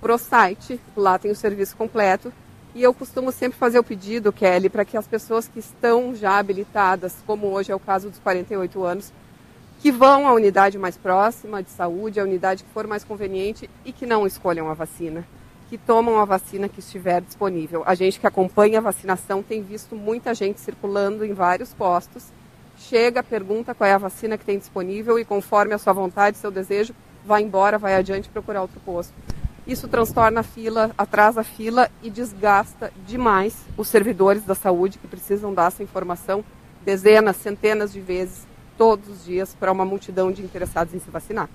para 0.00 0.14
o 0.14 0.18
site, 0.18 0.80
lá 0.96 1.18
tem 1.18 1.30
o 1.30 1.36
serviço 1.36 1.76
completo 1.76 2.32
e 2.76 2.82
eu 2.82 2.92
costumo 2.92 3.32
sempre 3.32 3.58
fazer 3.58 3.78
o 3.78 3.82
pedido, 3.82 4.30
Kelly, 4.30 4.68
para 4.68 4.84
que 4.84 4.98
as 4.98 5.06
pessoas 5.06 5.48
que 5.48 5.58
estão 5.58 6.14
já 6.14 6.36
habilitadas, 6.36 7.16
como 7.26 7.46
hoje 7.46 7.72
é 7.72 7.74
o 7.74 7.80
caso 7.80 8.10
dos 8.10 8.18
48 8.18 8.84
anos, 8.84 9.10
que 9.80 9.90
vão 9.90 10.28
à 10.28 10.34
unidade 10.34 10.76
mais 10.76 10.94
próxima 10.94 11.62
de 11.62 11.70
saúde, 11.70 12.20
a 12.20 12.24
unidade 12.24 12.64
que 12.64 12.70
for 12.70 12.86
mais 12.86 13.02
conveniente 13.02 13.70
e 13.82 13.94
que 13.94 14.04
não 14.04 14.26
escolham 14.26 14.68
a 14.68 14.74
vacina, 14.74 15.26
que 15.70 15.78
tomam 15.78 16.20
a 16.20 16.26
vacina 16.26 16.68
que 16.68 16.80
estiver 16.80 17.22
disponível. 17.22 17.82
A 17.86 17.94
gente 17.94 18.20
que 18.20 18.26
acompanha 18.26 18.76
a 18.76 18.82
vacinação 18.82 19.42
tem 19.42 19.62
visto 19.62 19.96
muita 19.96 20.34
gente 20.34 20.60
circulando 20.60 21.24
em 21.24 21.32
vários 21.32 21.72
postos, 21.72 22.24
chega, 22.76 23.22
pergunta 23.22 23.74
qual 23.74 23.88
é 23.88 23.94
a 23.94 23.98
vacina 23.98 24.36
que 24.36 24.44
tem 24.44 24.58
disponível 24.58 25.18
e 25.18 25.24
conforme 25.24 25.72
a 25.72 25.78
sua 25.78 25.94
vontade, 25.94 26.36
seu 26.36 26.50
desejo, 26.50 26.94
vai 27.24 27.40
embora, 27.40 27.78
vai 27.78 27.94
adiante 27.94 28.28
procurar 28.28 28.60
outro 28.60 28.80
posto. 28.80 29.14
Isso 29.66 29.88
transtorna 29.88 30.40
a 30.40 30.42
fila, 30.42 30.92
atrasa 30.96 31.40
a 31.40 31.44
fila 31.44 31.90
e 32.02 32.08
desgasta 32.08 32.92
demais 33.06 33.56
os 33.76 33.88
servidores 33.88 34.44
da 34.44 34.54
saúde 34.54 34.98
que 34.98 35.08
precisam 35.08 35.52
dar 35.52 35.68
essa 35.68 35.82
informação 35.82 36.44
dezenas, 36.84 37.36
centenas 37.36 37.92
de 37.92 38.00
vezes 38.00 38.46
todos 38.78 39.08
os 39.08 39.24
dias 39.24 39.56
para 39.58 39.72
uma 39.72 39.84
multidão 39.84 40.30
de 40.30 40.42
interessados 40.42 40.94
em 40.94 41.00
se 41.00 41.10
vacinar. 41.10 41.48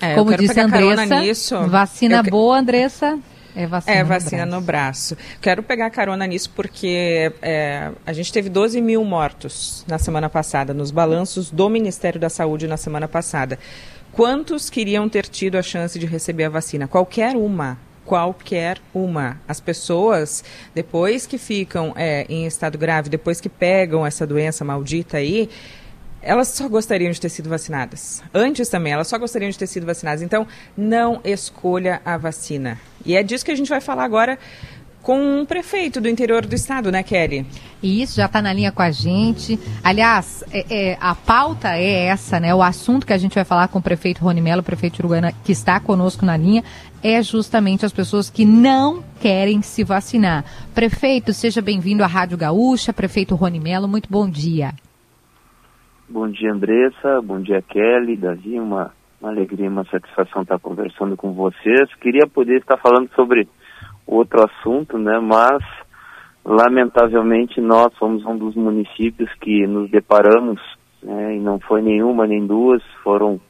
É, 0.00 0.14
Como 0.14 0.36
disse 0.36 0.58
a 0.58 0.64
Andressa, 0.64 1.20
nisso, 1.20 1.68
vacina 1.68 2.22
eu... 2.24 2.30
boa, 2.30 2.58
Andressa. 2.58 3.18
É 3.56 3.66
vacina, 3.66 3.96
é, 3.96 4.04
vacina 4.04 4.46
no, 4.46 4.60
braço. 4.60 5.14
no 5.14 5.16
braço. 5.16 5.38
Quero 5.40 5.62
pegar 5.62 5.90
carona 5.90 6.26
nisso 6.26 6.50
porque 6.54 7.32
é, 7.42 7.90
a 8.06 8.12
gente 8.12 8.32
teve 8.32 8.48
12 8.48 8.80
mil 8.80 9.04
mortos 9.04 9.84
na 9.88 9.98
semana 9.98 10.28
passada, 10.28 10.72
nos 10.72 10.90
balanços 10.90 11.50
do 11.50 11.68
Ministério 11.68 12.20
da 12.20 12.28
Saúde 12.28 12.68
na 12.68 12.76
semana 12.76 13.08
passada. 13.08 13.58
Quantos 14.18 14.68
queriam 14.68 15.08
ter 15.08 15.28
tido 15.28 15.54
a 15.56 15.62
chance 15.62 15.96
de 15.96 16.04
receber 16.04 16.42
a 16.42 16.48
vacina? 16.48 16.88
Qualquer 16.88 17.36
uma. 17.36 17.78
Qualquer 18.04 18.78
uma. 18.92 19.40
As 19.46 19.60
pessoas, 19.60 20.42
depois 20.74 21.24
que 21.24 21.38
ficam 21.38 21.92
é, 21.94 22.26
em 22.28 22.44
estado 22.44 22.76
grave, 22.76 23.08
depois 23.08 23.40
que 23.40 23.48
pegam 23.48 24.04
essa 24.04 24.26
doença 24.26 24.64
maldita 24.64 25.18
aí, 25.18 25.48
elas 26.20 26.48
só 26.48 26.68
gostariam 26.68 27.12
de 27.12 27.20
ter 27.20 27.28
sido 27.28 27.48
vacinadas. 27.48 28.20
Antes 28.34 28.68
também, 28.68 28.92
elas 28.92 29.06
só 29.06 29.16
gostariam 29.18 29.50
de 29.50 29.56
ter 29.56 29.68
sido 29.68 29.86
vacinadas. 29.86 30.20
Então, 30.20 30.48
não 30.76 31.20
escolha 31.22 32.02
a 32.04 32.16
vacina. 32.16 32.76
E 33.06 33.14
é 33.14 33.22
disso 33.22 33.44
que 33.44 33.52
a 33.52 33.56
gente 33.56 33.68
vai 33.68 33.80
falar 33.80 34.02
agora 34.02 34.36
com 35.08 35.40
um 35.40 35.46
prefeito 35.46 36.02
do 36.02 36.08
interior 36.08 36.44
do 36.44 36.54
estado, 36.54 36.92
né, 36.92 37.02
Kelly? 37.02 37.46
Isso, 37.82 38.16
já 38.16 38.26
está 38.26 38.42
na 38.42 38.52
linha 38.52 38.70
com 38.70 38.82
a 38.82 38.90
gente. 38.90 39.58
Aliás, 39.82 40.44
é, 40.52 40.90
é, 40.90 40.98
a 41.00 41.14
pauta 41.14 41.78
é 41.78 42.08
essa, 42.08 42.38
né? 42.38 42.54
O 42.54 42.62
assunto 42.62 43.06
que 43.06 43.14
a 43.14 43.16
gente 43.16 43.34
vai 43.34 43.42
falar 43.42 43.68
com 43.68 43.78
o 43.78 43.82
prefeito 43.82 44.22
Rony 44.22 44.42
Melo, 44.42 44.62
prefeito 44.62 44.98
Uruguana, 44.98 45.32
que 45.42 45.50
está 45.50 45.80
conosco 45.80 46.26
na 46.26 46.36
linha, 46.36 46.62
é 47.02 47.22
justamente 47.22 47.86
as 47.86 47.92
pessoas 47.92 48.28
que 48.28 48.44
não 48.44 49.02
querem 49.18 49.62
se 49.62 49.82
vacinar. 49.82 50.44
Prefeito, 50.74 51.32
seja 51.32 51.62
bem-vindo 51.62 52.04
à 52.04 52.06
Rádio 52.06 52.36
Gaúcha. 52.36 52.92
Prefeito 52.92 53.34
Rony 53.34 53.60
Melo, 53.60 53.88
muito 53.88 54.10
bom 54.10 54.28
dia. 54.28 54.74
Bom 56.06 56.28
dia, 56.28 56.52
Andressa. 56.52 57.22
Bom 57.22 57.40
dia, 57.40 57.62
Kelly. 57.62 58.14
Davi, 58.14 58.60
uma, 58.60 58.92
uma 59.22 59.30
alegria, 59.30 59.70
uma 59.70 59.86
satisfação 59.86 60.42
estar 60.42 60.58
conversando 60.58 61.16
com 61.16 61.32
vocês. 61.32 61.88
Queria 61.98 62.26
poder 62.26 62.58
estar 62.58 62.76
falando 62.76 63.08
sobre 63.14 63.48
outro 64.08 64.44
assunto, 64.44 64.98
né? 64.98 65.20
Mas 65.20 65.62
lamentavelmente 66.44 67.60
nós 67.60 67.92
somos 67.98 68.24
um 68.24 68.36
dos 68.36 68.54
municípios 68.56 69.30
que 69.34 69.66
nos 69.66 69.90
deparamos, 69.90 70.60
né? 71.02 71.36
E 71.36 71.40
não 71.40 71.60
foi 71.60 71.82
nenhuma 71.82 72.26
nem 72.26 72.46
duas, 72.46 72.82
foram 73.04 73.40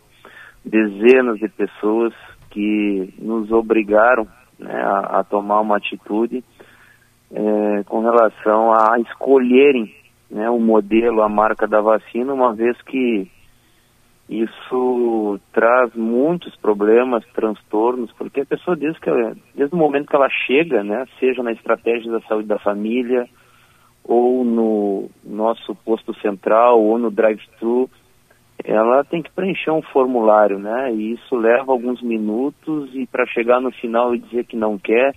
dezenas 0.64 1.38
de 1.38 1.48
pessoas 1.48 2.12
que 2.50 3.14
nos 3.18 3.50
obrigaram 3.52 4.26
né, 4.58 4.74
a, 4.74 5.20
a 5.20 5.24
tomar 5.24 5.60
uma 5.60 5.76
atitude 5.76 6.44
é, 7.30 7.82
com 7.84 8.00
relação 8.00 8.72
a 8.72 8.98
escolherem 9.00 9.94
né, 10.30 10.50
o 10.50 10.58
modelo, 10.58 11.22
a 11.22 11.28
marca 11.28 11.66
da 11.66 11.80
vacina, 11.80 12.32
uma 12.32 12.54
vez 12.54 12.80
que 12.82 13.30
isso 14.28 15.40
traz 15.52 15.94
muitos 15.94 16.54
problemas, 16.56 17.24
transtornos, 17.32 18.12
porque 18.12 18.42
a 18.42 18.46
pessoa 18.46 18.76
desde, 18.76 19.00
que 19.00 19.08
ela, 19.08 19.34
desde 19.54 19.74
o 19.74 19.78
momento 19.78 20.08
que 20.08 20.16
ela 20.16 20.28
chega, 20.28 20.84
né, 20.84 21.06
seja 21.18 21.42
na 21.42 21.52
estratégia 21.52 22.12
da 22.12 22.20
saúde 22.20 22.46
da 22.46 22.58
família, 22.58 23.26
ou 24.04 24.44
no 24.44 25.10
nosso 25.24 25.74
posto 25.74 26.14
central, 26.20 26.82
ou 26.82 26.98
no 26.98 27.10
drive-thru, 27.10 27.90
ela 28.64 29.04
tem 29.04 29.22
que 29.22 29.30
preencher 29.30 29.70
um 29.70 29.82
formulário, 29.82 30.58
né? 30.58 30.92
E 30.92 31.12
isso 31.12 31.36
leva 31.36 31.70
alguns 31.70 32.02
minutos 32.02 32.90
e 32.94 33.06
para 33.06 33.26
chegar 33.26 33.60
no 33.60 33.70
final 33.70 34.14
e 34.14 34.18
dizer 34.18 34.44
que 34.46 34.56
não 34.56 34.78
quer, 34.78 35.14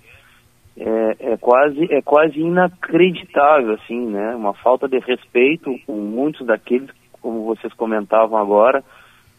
é, 0.77 1.15
é, 1.31 1.37
quase 1.37 1.87
é 1.91 2.01
quase 2.01 2.39
inacreditável, 2.39 3.73
assim, 3.73 4.07
né? 4.07 4.35
Uma 4.35 4.53
falta 4.53 4.87
de 4.87 4.99
respeito 4.99 5.73
com 5.87 5.93
muitos 5.93 6.45
daqueles, 6.45 6.89
como 7.21 7.45
vocês 7.45 7.73
comentavam 7.73 8.37
agora, 8.37 8.83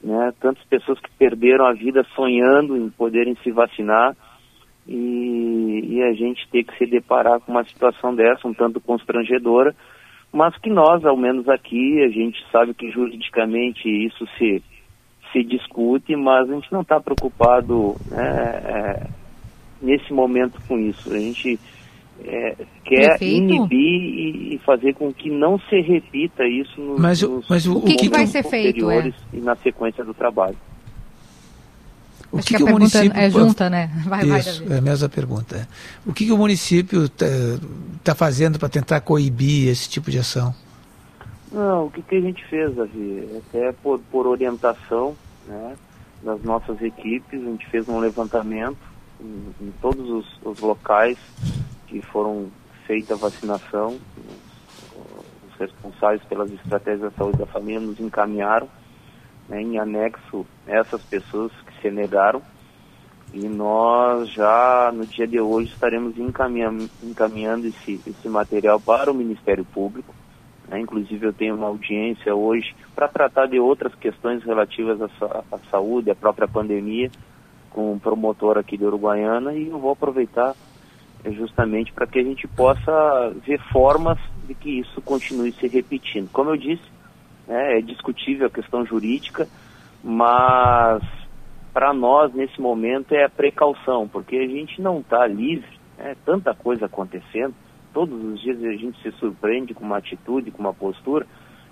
né? 0.03 0.33
Tantas 0.41 0.65
pessoas 0.65 0.99
que 0.99 1.11
perderam 1.19 1.67
a 1.67 1.73
vida 1.73 2.05
sonhando 2.15 2.77
em 2.77 2.91
poderem 2.91 3.37
se 3.43 3.51
vacinar 3.51 4.17
e, 4.87 5.85
e, 5.89 6.03
a 6.03 6.13
gente 6.13 6.49
ter 6.51 6.65
que 6.65 6.77
se 6.77 6.87
deparar 6.87 7.41
com 7.41 7.53
uma 7.53 7.65
situação 7.65 8.15
dessa, 8.15 8.49
um 8.49 8.55
tanto 8.55 8.81
constrangedora, 8.81 9.75
mas 10.33 10.57
que 10.59 10.69
nós, 10.69 11.05
ao 11.05 11.17
menos 11.17 11.49
aqui, 11.49 12.03
a 12.03 12.09
gente 12.09 12.45
sabe 12.51 12.75
que 12.75 12.91
juridicamente 12.91 13.89
isso 13.89 14.27
se, 14.39 14.63
se 15.31 15.45
discute, 15.45 16.17
mas 16.17 16.51
a 16.51 16.55
gente 16.55 16.73
não 16.73 16.81
está 16.81 16.99
preocupado 16.99 17.95
né, 18.11 18.63
é, 18.65 19.07
nesse 19.81 20.13
momento 20.13 20.61
com 20.67 20.79
isso. 20.79 21.13
A 21.13 21.19
gente 21.19 21.61
é, 22.27 22.57
quer 22.85 23.09
Perfeito. 23.11 23.53
inibir 23.53 23.79
e, 23.79 24.55
e, 24.55 24.59
fazer 24.59 24.95
com 24.95 25.13
que 25.13 25.31
não 25.31 25.59
se 25.59 25.81
repita 25.81 26.47
isso 26.47 26.81
nos, 26.81 27.01
mas, 27.01 27.23
nos, 27.23 27.49
mas 27.49 27.67
o, 27.67 27.79
o 27.79 27.83
que, 27.83 27.97
que 27.97 28.09
vai 28.09 28.27
ser 28.27 28.43
feito 28.45 28.91
é? 28.91 29.13
e 29.33 29.41
na 29.41 29.57
sequência 29.57 30.05
do 30.05 30.15
trabalho. 30.15 30.57
O 32.31 32.39
que, 32.39 32.45
que, 32.45 32.57
que 32.57 32.63
o 32.63 32.71
município 32.71 33.13
é 33.15 33.29
junta, 33.29 33.69
né? 33.69 33.91
Vai, 34.07 34.25
Isso, 34.39 34.65
vai, 34.65 34.77
é 34.77 34.79
a 34.79 34.83
mesma 34.83 35.09
pergunta. 35.09 35.69
O 36.07 36.15
que, 36.15 36.25
que 36.25 36.33
o 36.33 36.39
município 36.39 37.05
está 37.05 37.27
tá 38.03 38.15
fazendo 38.15 38.59
para 38.59 38.71
tentar 38.71 39.01
coibir 39.03 39.69
esse 39.69 39.87
tipo 39.89 40.11
de 40.11 40.19
ação? 40.19 40.55
Não, 41.53 41.87
o 41.87 41.91
que, 41.91 42.01
que 42.01 42.17
a 42.17 42.21
gente 42.21 42.43
fez, 42.47 42.75
Davi? 42.75 43.29
Até 43.37 43.73
por, 43.73 44.01
por 44.11 44.27
orientação 44.27 45.15
né, 45.47 45.75
das 46.23 46.43
nossas 46.43 46.81
equipes, 46.81 47.39
a 47.39 47.45
gente 47.45 47.67
fez 47.69 47.87
um 47.87 47.99
levantamento 47.99 48.79
em, 49.21 49.67
em 49.67 49.73
todos 49.83 50.09
os, 50.09 50.27
os 50.43 50.59
locais 50.61 51.19
que 51.93 52.01
foram 52.01 52.51
feita 52.87 53.13
a 53.13 53.17
vacinação, 53.19 53.99
os 55.47 55.55
responsáveis 55.59 56.23
pelas 56.25 56.51
estratégias 56.51 57.03
da 57.03 57.11
saúde 57.11 57.37
da 57.37 57.45
família 57.45 57.81
nos 57.81 58.01
encaminharam 58.01 58.67
né, 59.47 59.61
em 59.61 59.79
anexo 59.79 60.47
essas 60.67 61.03
pessoas 61.03 61.53
que 61.67 61.83
se 61.83 61.91
negaram 61.91 62.41
e 63.35 63.47
nós 63.47 64.31
já 64.31 64.91
no 64.93 65.07
dia 65.07 65.27
de 65.27 65.39
hoje 65.39 65.71
estaremos 65.73 66.17
encaminhando, 66.19 66.89
encaminhando 67.03 67.67
esse, 67.67 68.01
esse 68.07 68.29
material 68.29 68.81
para 68.81 69.11
o 69.11 69.15
Ministério 69.15 69.65
Público. 69.65 70.15
Né? 70.69 70.81
Inclusive 70.81 71.27
eu 71.27 71.33
tenho 71.33 71.55
uma 71.55 71.67
audiência 71.67 72.35
hoje 72.35 72.75
para 72.95 73.09
tratar 73.09 73.47
de 73.47 73.59
outras 73.59 73.95
questões 73.95 74.43
relativas 74.45 75.01
à, 75.01 75.45
à 75.53 75.59
saúde, 75.71 76.11
à 76.11 76.15
própria 76.15 76.49
pandemia, 76.49 77.11
com 77.71 77.93
um 77.93 77.99
promotor 77.99 78.57
aqui 78.57 78.77
de 78.79 78.85
Uruguaiana 78.85 79.55
e 79.55 79.69
eu 79.69 79.79
vou 79.79 79.93
aproveitar 79.93 80.55
justamente 81.31 81.93
para 81.93 82.07
que 82.07 82.19
a 82.19 82.25
gente 82.25 82.49
possa 82.49 83.33
ver 83.47 83.61
formas 83.71 84.19
de 84.47 84.55
que 84.55 84.81
isso 84.81 85.01
continue 85.03 85.53
se 85.53 85.69
repetindo. 85.69 86.29
Como 86.33 86.51
eu 86.51 86.57
disse, 86.57 86.83
né, 87.47 87.79
é 87.79 87.81
discutível 87.81 88.47
a 88.47 88.51
questão 88.51 88.85
jurídica, 88.85 89.49
mas 90.03 91.03
para 91.73 91.93
nós 91.93 92.35
nesse 92.35 92.61
momento 92.61 93.15
é 93.15 93.25
a 93.25 93.31
precaução, 93.31 94.09
porque 94.09 94.37
a 94.37 94.47
gente 94.47 94.83
não 94.83 95.01
está 95.01 95.27
livre, 95.27 95.79
né, 95.97 96.17
tanta 96.25 96.55
coisa 96.55 96.87
acontecendo, 96.87 97.55
todos 97.93 98.23
os 98.25 98.41
dias 98.41 98.63
a 98.63 98.73
gente 98.73 99.01
se 99.03 99.13
surpreende 99.19 99.75
com 99.75 99.85
uma 99.85 99.99
atitude, 99.99 100.51
com 100.51 100.59
uma 100.59 100.75
postura. 100.75 101.27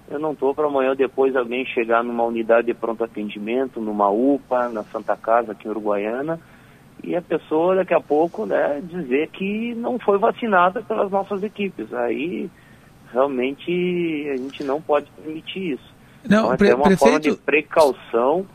Eu 0.09 0.19
não 0.19 0.33
estou 0.33 0.55
para 0.55 0.67
amanhã 0.67 0.91
ou 0.91 0.97
depois 0.97 1.37
alguém 1.37 1.65
chegar 1.67 2.03
numa 2.03 2.25
unidade 2.25 2.67
de 2.67 2.75
pronto 2.75 3.05
atendimento, 3.05 3.81
numa 3.81 4.11
UPA, 4.11 4.69
na 4.69 4.83
Santa 4.85 5.17
Casa 5.17 5.53
aqui 5.53 5.69
em 5.69 5.71
Uruguaiana, 5.71 6.41
e 7.05 7.17
a 7.17 7.23
pessoa 7.23 7.77
daqui 7.77 7.95
a 7.95 8.01
pouco 8.01 8.47
né, 8.47 8.81
dizer 8.85 9.29
que 9.29 9.75
não 9.75 9.99
foi 9.99 10.19
vacinada 10.19 10.83
pelas 10.83 11.11
nossas 11.11 11.43
equipes. 11.43 11.93
Aí 11.93 12.51
realmente 13.13 14.31
a 14.33 14.37
gente 14.37 14.65
não 14.65 14.81
pode 14.81 15.07
permitir 15.23 15.75
isso. 15.75 15.95
Não, 16.29 16.55
então, 16.55 16.67
é 16.67 16.75
uma 16.75 16.85
prefeito... 16.85 16.99
forma 16.99 17.21
de 17.21 17.33
precaução 17.35 18.47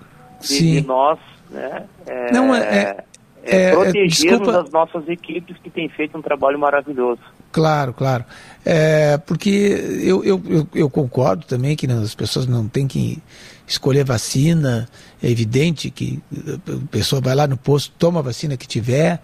de, 0.41 0.82
de 0.82 0.88
nós 0.88 1.20
né, 1.50 1.86
é, 2.06 2.32
não, 2.32 2.54
é, 2.54 2.60
é, 2.60 3.04
é, 3.43 3.62
é 3.68 3.72
protegermos 3.72 4.50
as 4.50 4.70
nossas 4.72 5.08
equipes 5.08 5.58
que 5.58 5.70
têm 5.70 5.88
feito 5.89 6.18
um 6.18 6.22
trabalho 6.22 6.58
maravilhoso. 6.58 7.22
Claro, 7.52 7.93
claro. 7.93 8.26
É, 8.66 9.18
porque 9.18 9.50
eu, 10.04 10.24
eu, 10.24 10.41
eu, 10.48 10.68
eu, 10.74 10.89
concordo 10.89 11.46
também 11.46 11.76
que 11.76 11.89
as 11.89 12.14
pessoas 12.16 12.48
não 12.48 12.68
têm 12.68 12.88
que 12.88 13.22
escolher 13.68 14.03
vacina. 14.03 14.88
É 15.22 15.30
evidente 15.30 15.89
que 15.89 16.22
a 16.68 16.88
pessoa 16.91 17.22
vai 17.22 17.36
lá 17.36 17.47
no 17.47 17.57
posto, 17.57 17.93
toma 17.97 18.20
a 18.20 18.24
vacina 18.24 18.57
que 18.57 18.68
tiver 18.68 19.22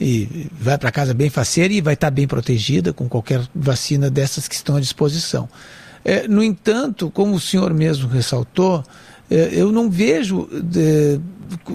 e 0.00 0.48
vai 0.52 0.76
para 0.78 0.90
casa 0.90 1.14
bem 1.14 1.30
faceira 1.30 1.72
e 1.72 1.80
vai 1.80 1.94
estar 1.94 2.10
bem 2.10 2.26
protegida 2.26 2.92
com 2.92 3.08
qualquer 3.08 3.42
vacina 3.54 4.10
dessas 4.10 4.48
que 4.48 4.54
estão 4.54 4.76
à 4.76 4.80
disposição. 4.80 5.48
É, 6.04 6.26
no 6.26 6.42
entanto, 6.42 7.10
como 7.10 7.34
o 7.34 7.40
senhor 7.40 7.72
mesmo 7.72 8.08
ressaltou, 8.08 8.82
é, 9.30 9.50
eu 9.52 9.70
não 9.70 9.88
vejo 9.88 10.48
de, 10.52 11.20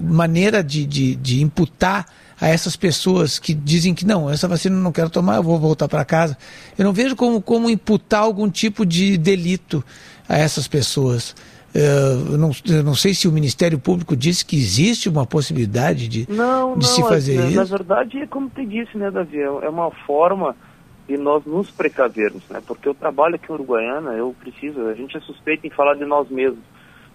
maneira 0.03 0.63
de, 0.63 0.86
de, 0.86 1.15
de 1.15 1.41
imputar 1.41 2.05
a 2.39 2.47
essas 2.47 2.76
pessoas 2.76 3.39
que 3.39 3.53
dizem 3.53 3.95
que 3.95 4.05
não, 4.05 4.30
essa 4.30 4.47
vacina 4.47 4.76
eu 4.76 4.82
não 4.82 4.91
quero 4.91 5.09
tomar, 5.09 5.38
eu 5.38 5.43
vou 5.43 5.59
voltar 5.59 5.88
para 5.88 6.05
casa. 6.05 6.38
Eu 6.78 6.86
não 6.86 6.93
vejo 6.93 7.15
como, 7.15 7.41
como 7.41 7.70
imputar 7.70 8.22
algum 8.22 8.49
tipo 8.49 8.86
de 8.86 9.18
delito 9.18 9.84
a 10.30 10.38
essas 10.38 10.68
pessoas. 10.68 11.36
Uh, 11.76 12.32
eu, 12.34 12.38
não, 12.38 12.51
eu 12.65 12.84
não 12.84 12.95
sei 12.95 13.13
se 13.13 13.28
o 13.28 13.32
Ministério 13.32 13.78
Público 13.78 14.15
disse 14.15 14.45
que 14.45 14.55
existe 14.55 15.09
uma 15.09 15.26
possibilidade 15.26 16.07
de, 16.07 16.26
não, 16.30 16.78
de 16.78 16.86
não, 16.86 16.93
se 16.93 17.01
fazer 17.03 17.39
na, 17.39 17.47
isso. 17.47 17.55
Na 17.55 17.63
verdade, 17.63 18.18
é 18.20 18.28
como 18.28 18.49
te 18.49 18.65
disse, 18.65 18.97
né, 18.97 19.11
Davi? 19.11 19.38
É, 19.38 19.43
é 19.43 19.70
uma 19.70 19.91
forma 19.91 20.55
de 21.07 21.18
nós 21.18 21.45
nos 21.45 21.70
precavermos, 21.72 22.43
né? 22.49 22.61
Porque 22.65 22.88
eu 22.88 22.93
trabalho 22.93 23.36
aqui 23.36 23.49
em 23.49 23.55
Uruguaiana, 23.55 24.11
eu 24.13 24.36
preciso, 24.39 24.88
a 24.88 24.93
gente 24.93 25.15
é 25.15 25.20
suspeito 25.22 25.65
em 25.65 25.70
falar 25.70 25.95
de 25.95 26.05
nós 26.05 26.30
mesmos. 26.30 26.63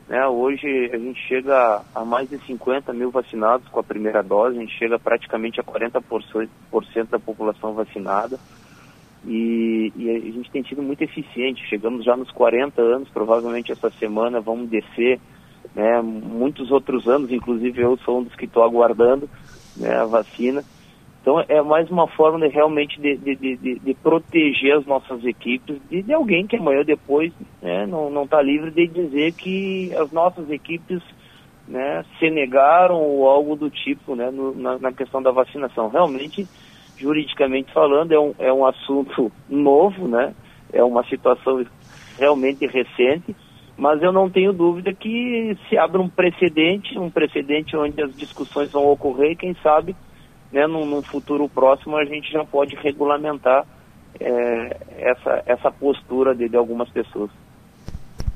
Né? 0.09 0.27
Hoje 0.27 0.91
a 0.93 0.99
gente 0.99 1.21
chega 1.29 1.83
a 1.95 2.05
mais 2.05 2.29
de 2.29 2.39
50 2.47 2.93
mil 2.93 3.11
vacinados 3.11 3.69
com 3.69 3.81
a 3.81 3.85
primeira 3.85 4.23
dose, 4.23 4.57
a 4.57 4.61
gente 4.61 4.77
chega 4.79 4.99
praticamente 4.99 5.61
a 5.61 5.65
40% 5.65 6.49
da 7.11 7.19
população 7.19 7.75
vacinada. 7.75 8.39
E, 9.27 9.93
e, 9.97 10.11
a 10.11 10.19
gente 10.33 10.51
tem 10.51 10.65
sido 10.65 10.83
muito 10.83 11.03
eficiente, 11.03 11.67
chegamos 11.69 12.05
já 12.05 12.17
nos 12.17 12.31
40 12.33 12.83
anos, 12.83 13.09
provavelmente 13.09 13.71
essa 13.71 13.89
semana 13.91 14.41
vamos 14.41 14.69
descer, 14.69 15.21
né, 15.75 16.03
muitos 16.03 16.71
outros 16.73 17.07
anos, 17.07 17.31
inclusive 17.31 17.81
eu 17.81 17.97
sou 17.99 18.19
um 18.19 18.25
dos 18.25 18.35
que 18.35 18.47
estou 18.47 18.65
aguardando 18.65 19.29
né, 19.77 19.95
a 19.95 20.05
vacina. 20.05 20.65
Então 21.21 21.41
é 21.49 21.63
mais 21.63 21.89
uma 21.89 22.09
forma 22.09 22.41
de, 22.41 22.53
realmente 22.53 23.01
de, 23.01 23.17
de, 23.17 23.37
de, 23.37 23.79
de 23.79 23.95
proteger 23.95 24.77
as 24.77 24.87
nossas 24.87 25.25
equipes 25.25 25.81
de, 25.89 26.03
de 26.03 26.13
alguém 26.13 26.49
que 26.49 26.57
amanhã 26.57 26.81
ou 26.81 26.85
depois 26.85 27.33
né, 27.63 27.87
não 27.87 28.25
está 28.25 28.43
livre 28.43 28.73
de 28.73 28.89
dizer 28.89 29.33
que 29.35 29.95
as 29.95 30.11
nossas 30.11 30.51
equipes 30.51 31.01
né, 31.69 32.05
se 32.19 32.29
negaram 32.29 32.97
ou 33.01 33.29
algo 33.29 33.57
do 33.57 33.71
tipo 33.71 34.15
né, 34.17 34.31
no, 34.31 34.55
na, 34.55 34.79
na, 34.79 34.93
questão 34.93 35.23
da 35.23 35.31
vacinação. 35.31 35.89
Realmente, 35.89 36.47
juridicamente 37.03 37.73
falando, 37.73 38.13
é 38.13 38.21
um, 38.21 38.35
é 38.39 38.53
um 38.53 38.65
assunto 38.65 39.31
novo, 39.49 40.07
né, 40.07 40.33
é 40.73 40.83
uma 40.83 41.05
situação 41.05 41.65
realmente 42.17 42.65
recente, 42.67 43.35
mas 43.77 44.01
eu 44.03 44.13
não 44.13 44.31
tenho 44.31 44.53
dúvida 44.53 44.93
que 44.93 45.57
se 45.69 45.77
abre 45.77 46.01
um 46.01 46.09
precedente, 46.09 46.97
um 46.99 47.11
precedente 47.11 47.77
onde 47.77 48.01
as 48.01 48.15
discussões 48.15 48.71
vão 48.71 48.87
ocorrer 48.87 49.33
e 49.33 49.37
quem 49.37 49.55
sabe 49.63 49.97
né, 50.53 50.67
num, 50.67 50.87
num 50.87 51.03
futuro 51.03 51.49
próximo 51.49 51.97
a 51.97 52.05
gente 52.05 52.31
já 52.31 52.45
pode 52.45 52.77
regulamentar 52.77 53.67
é, 54.21 54.77
essa, 54.99 55.43
essa 55.47 55.71
postura 55.71 56.35
de, 56.35 56.49
de 56.49 56.57
algumas 56.57 56.89
pessoas. 56.91 57.31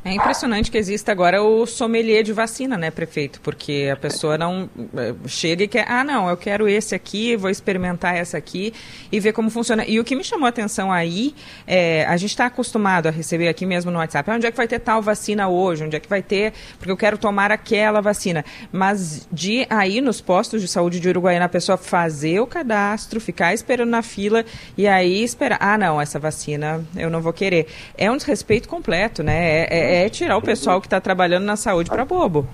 É 0.07 0.13
impressionante 0.13 0.71
que 0.71 0.79
exista 0.79 1.11
agora 1.11 1.43
o 1.43 1.67
sommelier 1.67 2.23
de 2.23 2.33
vacina, 2.33 2.79
né, 2.79 2.93
prefeito? 2.93 3.41
Porque 3.41 3.91
a 3.93 3.97
pessoa 3.97 4.39
não 4.39 4.71
é, 4.97 5.13
chega 5.27 5.65
e 5.65 5.67
quer, 5.69 5.85
ah, 5.91 6.05
não, 6.05 6.29
eu 6.29 6.37
quero 6.37 6.69
esse 6.69 6.95
aqui, 6.95 7.35
vou 7.35 7.51
experimentar 7.51 8.17
essa 8.17 8.39
aqui 8.39 8.73
e 9.11 9.19
ver 9.19 9.33
como 9.33 9.51
funciona. 9.51 9.85
E 9.85 9.99
o 9.99 10.05
que 10.05 10.15
me 10.15 10.23
chamou 10.23 10.47
a 10.47 10.51
atenção 10.51 10.93
aí, 10.93 11.35
é, 11.67 12.07
a 12.07 12.17
gente 12.17 12.31
está 12.31 12.47
acostumado 12.47 13.09
a 13.09 13.11
receber 13.11 13.49
aqui 13.49 13.67
mesmo 13.67 13.91
no 13.91 13.99
WhatsApp, 13.99 14.31
ah, 14.31 14.35
onde 14.37 14.47
é 14.47 14.51
que 14.53 14.57
vai 14.57 14.69
ter 14.69 14.79
tal 14.79 15.03
vacina 15.03 15.49
hoje? 15.49 15.83
Onde 15.83 15.97
é 15.97 15.99
que 15.99 16.09
vai 16.09 16.23
ter? 16.23 16.53
Porque 16.79 16.93
eu 16.93 16.97
quero 16.97 17.19
tomar 17.19 17.51
aquela 17.51 18.01
vacina. 18.01 18.45
Mas 18.71 19.27
de 19.33 19.67
aí 19.69 20.01
nos 20.01 20.21
postos 20.21 20.63
de 20.63 20.69
saúde 20.69 21.01
de 21.01 21.09
Uruguaiana, 21.09 21.47
a 21.47 21.49
pessoa 21.49 21.77
fazer 21.77 22.39
o 22.39 22.47
cadastro, 22.47 23.21
ficar 23.21 23.55
esperando 23.55 23.91
na 23.91 24.03
fila 24.03 24.45
e 24.79 24.87
aí 24.87 25.25
esperar, 25.25 25.59
ah, 25.61 25.77
não, 25.77 26.01
essa 26.01 26.21
vacina 26.21 26.85
eu 26.95 27.11
não 27.11 27.21
vou 27.21 27.33
querer. 27.33 27.67
É 27.99 28.09
um 28.09 28.17
desrespeito 28.17 28.69
completo, 28.69 29.25
né? 29.25 29.35
É, 29.35 29.67
é, 29.71 29.96
é 29.97 30.09
tirar 30.09 30.37
o 30.37 30.43
pessoal 30.43 30.81
que 30.81 30.87
está 30.87 31.01
trabalhando 31.01 31.45
na 31.45 31.57
saúde 31.57 31.91
para 31.91 32.05
bobo. 32.05 32.47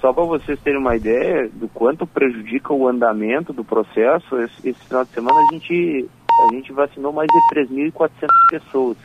Só 0.00 0.12
para 0.12 0.24
vocês 0.24 0.60
terem 0.60 0.78
uma 0.78 0.94
ideia 0.94 1.48
do 1.52 1.68
quanto 1.68 2.06
prejudica 2.06 2.72
o 2.72 2.86
andamento 2.86 3.52
do 3.52 3.64
processo, 3.64 4.38
esse, 4.40 4.68
esse 4.68 4.84
final 4.86 5.04
de 5.04 5.10
semana 5.10 5.36
a 5.38 5.54
gente, 5.54 6.08
a 6.48 6.54
gente 6.54 6.72
vacinou 6.72 7.12
mais 7.12 7.28
de 7.28 7.60
3.400 7.60 8.10
pessoas. 8.50 8.96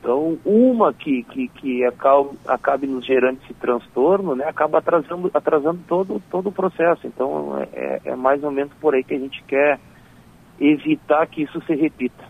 Então, 0.00 0.38
uma 0.44 0.92
que, 0.92 1.24
que, 1.24 1.48
que 1.48 1.84
acabe, 1.84 2.30
acabe 2.46 2.86
nos 2.86 3.04
gerando 3.04 3.38
esse 3.44 3.54
transtorno, 3.54 4.34
né, 4.36 4.44
acaba 4.44 4.78
atrasando, 4.78 5.30
atrasando 5.34 5.80
todo, 5.88 6.22
todo 6.30 6.48
o 6.48 6.52
processo. 6.52 7.06
Então, 7.06 7.58
é, 7.72 8.00
é 8.04 8.16
mais 8.16 8.42
ou 8.44 8.50
menos 8.50 8.72
por 8.80 8.94
aí 8.94 9.02
que 9.02 9.14
a 9.14 9.18
gente 9.18 9.42
quer 9.44 9.78
evitar 10.60 11.26
que 11.26 11.42
isso 11.42 11.60
se 11.66 11.74
repita. 11.74 12.24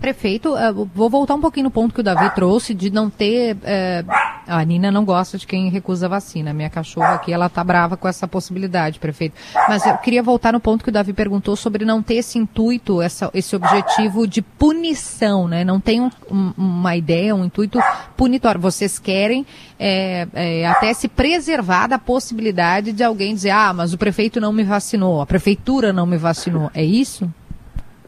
Prefeito, 0.00 0.54
uh, 0.54 0.88
vou 0.94 1.10
voltar 1.10 1.34
um 1.34 1.40
pouquinho 1.40 1.64
no 1.64 1.70
ponto 1.70 1.92
que 1.92 2.00
o 2.00 2.04
Davi 2.04 2.32
trouxe 2.34 2.72
de 2.72 2.88
não 2.88 3.10
ter. 3.10 3.56
Uh, 3.56 4.38
a 4.46 4.64
Nina 4.64 4.90
não 4.90 5.04
gosta 5.04 5.36
de 5.36 5.46
quem 5.46 5.68
recusa 5.68 6.06
a 6.06 6.08
vacina. 6.08 6.54
Minha 6.54 6.70
cachorra 6.70 7.14
aqui, 7.14 7.32
ela 7.32 7.48
tá 7.48 7.62
brava 7.64 7.96
com 7.96 8.06
essa 8.06 8.26
possibilidade, 8.26 8.98
prefeito. 8.98 9.34
Mas 9.68 9.84
eu 9.84 9.98
queria 9.98 10.22
voltar 10.22 10.52
no 10.52 10.60
ponto 10.60 10.84
que 10.84 10.90
o 10.90 10.92
Davi 10.92 11.12
perguntou 11.12 11.56
sobre 11.56 11.84
não 11.84 12.00
ter 12.00 12.14
esse 12.14 12.38
intuito, 12.38 13.02
essa, 13.02 13.28
esse 13.34 13.56
objetivo 13.56 14.26
de 14.26 14.40
punição, 14.40 15.48
né? 15.48 15.64
Não 15.64 15.80
tem 15.80 16.00
um, 16.00 16.10
uma 16.56 16.96
ideia, 16.96 17.34
um 17.34 17.44
intuito 17.44 17.80
punitório. 18.16 18.60
Vocês 18.60 18.98
querem 18.98 19.44
é, 19.78 20.28
é, 20.32 20.66
até 20.66 20.94
se 20.94 21.08
preservar 21.08 21.88
da 21.88 21.98
possibilidade 21.98 22.92
de 22.92 23.02
alguém 23.02 23.34
dizer, 23.34 23.50
ah, 23.50 23.72
mas 23.72 23.92
o 23.92 23.98
prefeito 23.98 24.40
não 24.40 24.52
me 24.52 24.62
vacinou, 24.62 25.20
a 25.20 25.26
prefeitura 25.26 25.92
não 25.92 26.06
me 26.06 26.16
vacinou. 26.16 26.70
É 26.72 26.84
isso? 26.84 27.28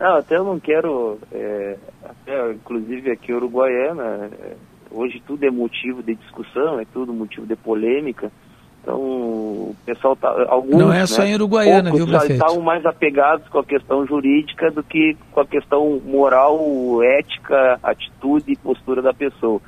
Não, 0.01 0.17
até 0.17 0.39
eu 0.39 0.45
não 0.45 0.59
quero, 0.59 1.19
é, 1.31 1.77
até, 2.03 2.53
inclusive 2.53 3.11
aqui 3.11 3.33
em 3.33 3.35
Uruguaiana, 3.35 4.31
é, 4.33 4.55
hoje 4.91 5.23
tudo 5.27 5.45
é 5.45 5.51
motivo 5.51 6.03
de 6.03 6.15
discussão, 6.15 6.81
é 6.81 6.87
tudo 6.91 7.13
motivo 7.13 7.47
de 7.47 7.55
polêmica. 7.55 8.33
Então, 8.83 8.99
o 8.99 9.77
pessoal 9.85 10.17
tá, 10.17 10.35
alguns, 10.49 10.79
Não 10.79 10.91
é 10.91 11.07
só 11.07 11.21
né, 11.21 11.29
em 11.29 11.35
Uruguaiana, 11.35 11.93
viu, 11.93 12.07
prefeito? 12.07 12.33
estavam 12.33 12.63
mais 12.63 12.87
apegados 12.87 13.47
com 13.49 13.59
a 13.59 13.65
questão 13.65 14.07
jurídica 14.07 14.71
do 14.71 14.83
que 14.83 15.19
com 15.33 15.41
a 15.41 15.47
questão 15.47 16.01
moral, 16.03 16.59
ética, 17.03 17.79
atitude 17.83 18.53
e 18.53 18.57
postura 18.57 19.03
da 19.03 19.13
pessoa, 19.13 19.61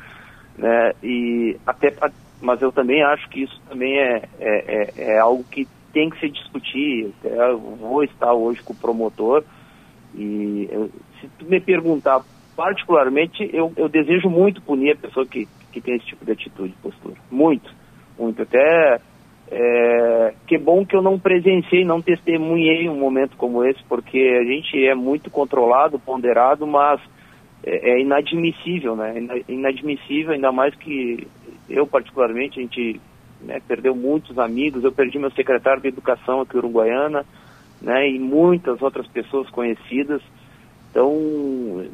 né? 0.56 0.92
E 1.02 1.58
até, 1.66 1.94
mas 2.40 2.62
eu 2.62 2.72
também 2.72 3.02
acho 3.02 3.28
que 3.28 3.42
isso 3.42 3.60
também 3.68 3.98
é, 3.98 4.22
é, 4.40 4.92
é, 4.96 5.12
é 5.12 5.18
algo 5.18 5.44
que 5.44 5.68
tem 5.92 6.08
que 6.08 6.18
se 6.18 6.30
discutir. 6.30 7.12
Eu 7.22 7.58
vou 7.58 8.02
estar 8.02 8.32
hoje 8.32 8.62
com 8.62 8.72
o 8.72 8.76
promotor, 8.76 9.44
e 10.14 10.68
eu, 10.70 10.90
se 11.20 11.28
tu 11.38 11.44
me 11.46 11.60
perguntar 11.60 12.22
particularmente, 12.56 13.48
eu, 13.52 13.72
eu 13.76 13.88
desejo 13.88 14.28
muito 14.28 14.60
punir 14.62 14.92
a 14.92 14.96
pessoa 14.96 15.26
que, 15.26 15.48
que 15.72 15.80
tem 15.80 15.96
esse 15.96 16.06
tipo 16.06 16.24
de 16.24 16.32
atitude, 16.32 16.74
postura. 16.82 17.16
Muito. 17.30 17.74
muito. 18.18 18.42
Até 18.42 19.00
é, 19.50 20.34
que 20.46 20.56
bom 20.58 20.84
que 20.84 20.96
eu 20.96 21.02
não 21.02 21.18
presenciei, 21.18 21.84
não 21.84 22.00
testemunhei 22.00 22.88
um 22.88 22.98
momento 22.98 23.36
como 23.36 23.64
esse, 23.64 23.82
porque 23.84 24.18
a 24.40 24.44
gente 24.44 24.86
é 24.86 24.94
muito 24.94 25.30
controlado, 25.30 25.98
ponderado, 25.98 26.66
mas 26.66 27.00
é, 27.64 27.92
é 27.92 28.00
inadmissível, 28.00 28.96
né? 28.96 29.14
Inadmissível, 29.48 30.32
ainda 30.32 30.50
mais 30.52 30.74
que 30.74 31.26
eu 31.68 31.86
particularmente, 31.86 32.58
a 32.58 32.62
gente 32.62 33.00
né, 33.42 33.60
perdeu 33.66 33.94
muitos 33.94 34.38
amigos, 34.38 34.84
eu 34.84 34.92
perdi 34.92 35.18
meu 35.18 35.30
secretário 35.32 35.82
de 35.82 35.88
educação 35.88 36.40
aqui 36.40 36.56
uruguaiana, 36.56 37.24
né, 37.82 38.08
e 38.08 38.18
muitas 38.18 38.80
outras 38.80 39.06
pessoas 39.08 39.48
conhecidas. 39.50 40.22
Então, 40.90 41.10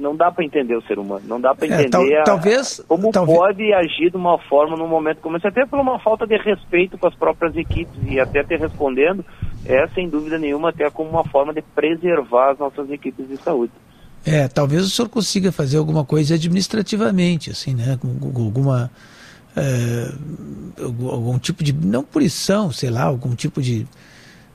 não 0.01 0.17
dá 0.17 0.29
para 0.31 0.45
entender 0.45 0.75
o 0.77 0.83
ser 0.83 0.99
humano, 0.99 1.23
não 1.29 1.41
dá 1.41 1.55
para 1.55 1.67
entender 1.67 2.15
é, 2.15 2.23
tal, 2.25 2.35
talvez, 2.35 2.85
como 2.89 3.13
talvez... 3.13 3.39
pode 3.39 3.73
agir 3.73 4.11
de 4.11 4.17
uma 4.17 4.39
forma 4.39 4.77
num 4.77 4.89
momento 4.89 5.19
como 5.21 5.37
esse, 5.37 5.47
até 5.47 5.65
por 5.65 5.79
uma 5.79 6.01
falta 6.01 6.27
de 6.27 6.37
respeito 6.37 6.99
com 6.99 7.07
as 7.07 7.15
próprias 7.15 7.55
equipes 7.55 7.95
e 8.09 8.19
até 8.19 8.43
te 8.43 8.57
respondendo, 8.57 9.25
é 9.65 9.87
sem 9.89 10.09
dúvida 10.09 10.37
nenhuma 10.37 10.71
até 10.71 10.91
como 10.91 11.11
uma 11.11 11.23
forma 11.23 11.55
de 11.55 11.63
preservar 11.63 12.51
as 12.51 12.59
nossas 12.59 12.91
equipes 12.91 13.29
de 13.29 13.37
saúde. 13.37 13.73
É, 14.27 14.49
talvez 14.49 14.85
o 14.85 14.91
senhor 14.91 15.09
consiga 15.09 15.53
fazer 15.53 15.79
alguma 15.79 16.05
coisa 16.05 16.35
administrativamente, 16.35 17.51
assim, 17.51 17.77
né, 17.77 17.97
com, 18.03 18.19
com 18.19 18.43
alguma 18.43 18.91
é, 19.57 20.13
algum 20.83 21.39
tipo 21.39 21.63
de 21.63 21.73
não 21.73 22.03
punição, 22.03 22.73
sei 22.73 22.91
lá, 22.91 23.05
algum 23.05 23.35
tipo 23.35 23.63
de 23.63 23.87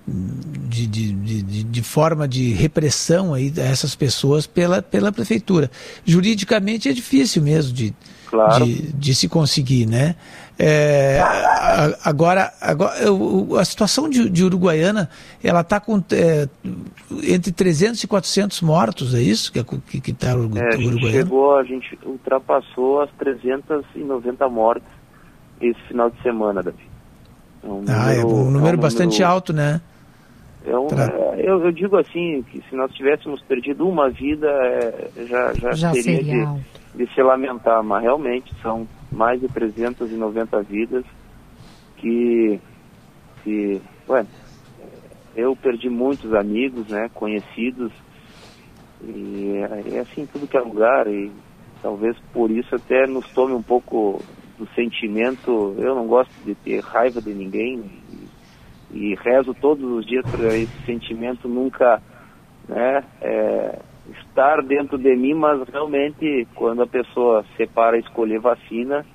de, 0.05 0.85
de, 0.85 1.13
de, 1.13 1.63
de, 1.63 1.81
forma 1.81 2.27
de 2.27 2.51
repressão 2.51 3.33
aí 3.33 3.53
a 3.57 3.61
essas 3.61 3.95
pessoas 3.95 4.45
pela, 4.45 4.81
pela 4.81 5.11
prefeitura. 5.11 5.71
Juridicamente 6.05 6.89
é 6.89 6.93
difícil 6.93 7.41
mesmo 7.41 7.73
de, 7.73 7.93
claro. 8.27 8.65
de, 8.65 8.91
de 8.91 9.15
se 9.15 9.29
conseguir, 9.29 9.85
né? 9.85 10.15
É, 10.59 11.19
agora, 12.03 12.53
agora 12.61 12.93
a 13.59 13.65
situação 13.65 14.07
de, 14.07 14.29
de 14.29 14.43
Uruguaiana, 14.43 15.09
ela 15.43 15.61
está 15.61 15.79
com 15.79 16.03
é, 16.11 16.47
entre 17.23 17.51
300 17.51 18.03
e 18.03 18.07
400 18.07 18.61
mortos, 18.61 19.15
é 19.15 19.21
isso 19.21 19.51
que 19.51 19.59
está 19.59 19.77
que, 19.89 19.99
que 19.99 20.13
tá 20.13 20.27
é, 20.27 20.75
a 20.75 20.77
gente 20.77 21.11
chegou, 21.11 21.57
a 21.57 21.63
gente 21.63 21.97
ultrapassou 22.05 23.01
as 23.01 23.09
390 23.17 24.47
mortes 24.47 24.87
esse 25.59 25.79
final 25.87 26.09
de 26.11 26.21
semana, 26.21 26.61
Davi. 26.61 26.93
É 27.63 27.67
um 27.67 27.81
número, 27.81 27.99
ah, 27.99 28.13
é 28.13 28.25
um 28.25 28.51
número, 28.51 28.75
é 28.75 28.77
um 28.77 28.81
bastante 28.81 29.13
número... 29.13 29.33
alto, 29.33 29.53
né? 29.53 29.81
É 30.65 30.77
um, 30.77 30.87
é, 30.87 31.41
eu, 31.41 31.61
eu, 31.65 31.71
digo 31.71 31.97
assim, 31.97 32.41
que 32.43 32.61
se 32.69 32.75
nós 32.75 32.91
tivéssemos 32.93 33.41
perdido 33.41 33.87
uma 33.87 34.09
vida, 34.09 34.47
é, 34.47 35.09
já, 35.25 35.53
já, 35.53 35.71
já, 35.73 35.93
seria, 35.93 36.23
seria 36.23 36.45
de, 36.95 37.05
de, 37.05 37.13
se 37.13 37.21
lamentar, 37.21 37.83
mas 37.83 38.01
realmente 38.01 38.53
são 38.61 38.87
mais 39.11 39.41
de 39.41 39.47
390 39.49 40.61
vidas 40.63 41.03
que, 41.97 42.59
que 43.43 43.81
ué, 44.07 44.25
eu 45.35 45.53
perdi 45.55 45.89
muitos 45.89 46.33
amigos, 46.33 46.87
né, 46.87 47.09
conhecidos, 47.13 47.91
e 49.03 49.57
é, 49.57 49.95
é 49.97 49.99
assim 49.99 50.25
tudo 50.31 50.47
que 50.47 50.55
é 50.55 50.61
lugar, 50.61 51.07
e 51.07 51.29
talvez 51.81 52.17
por 52.31 52.49
isso 52.49 52.73
até 52.73 53.05
nos 53.05 53.29
tome 53.33 53.53
um 53.53 53.61
pouco 53.61 54.21
do 54.57 54.65
sentimento, 54.73 55.75
eu 55.77 55.93
não 55.93 56.07
gosto 56.07 56.31
de 56.45 56.55
ter 56.55 56.79
raiva 56.81 57.21
de 57.21 57.33
ninguém, 57.33 57.83
e 58.93 59.15
rezo 59.15 59.53
todos 59.53 59.83
os 59.83 60.05
dias 60.05 60.23
para 60.29 60.55
esse 60.55 60.85
sentimento 60.85 61.47
nunca 61.47 62.01
né, 62.67 63.03
é, 63.21 63.79
estar 64.19 64.61
dentro 64.61 64.97
de 64.97 65.15
mim, 65.15 65.33
mas 65.33 65.67
realmente 65.69 66.47
quando 66.55 66.83
a 66.83 66.87
pessoa 66.87 67.43
separa 67.57 67.97
escolher 67.97 68.39
vacina, 68.39 69.05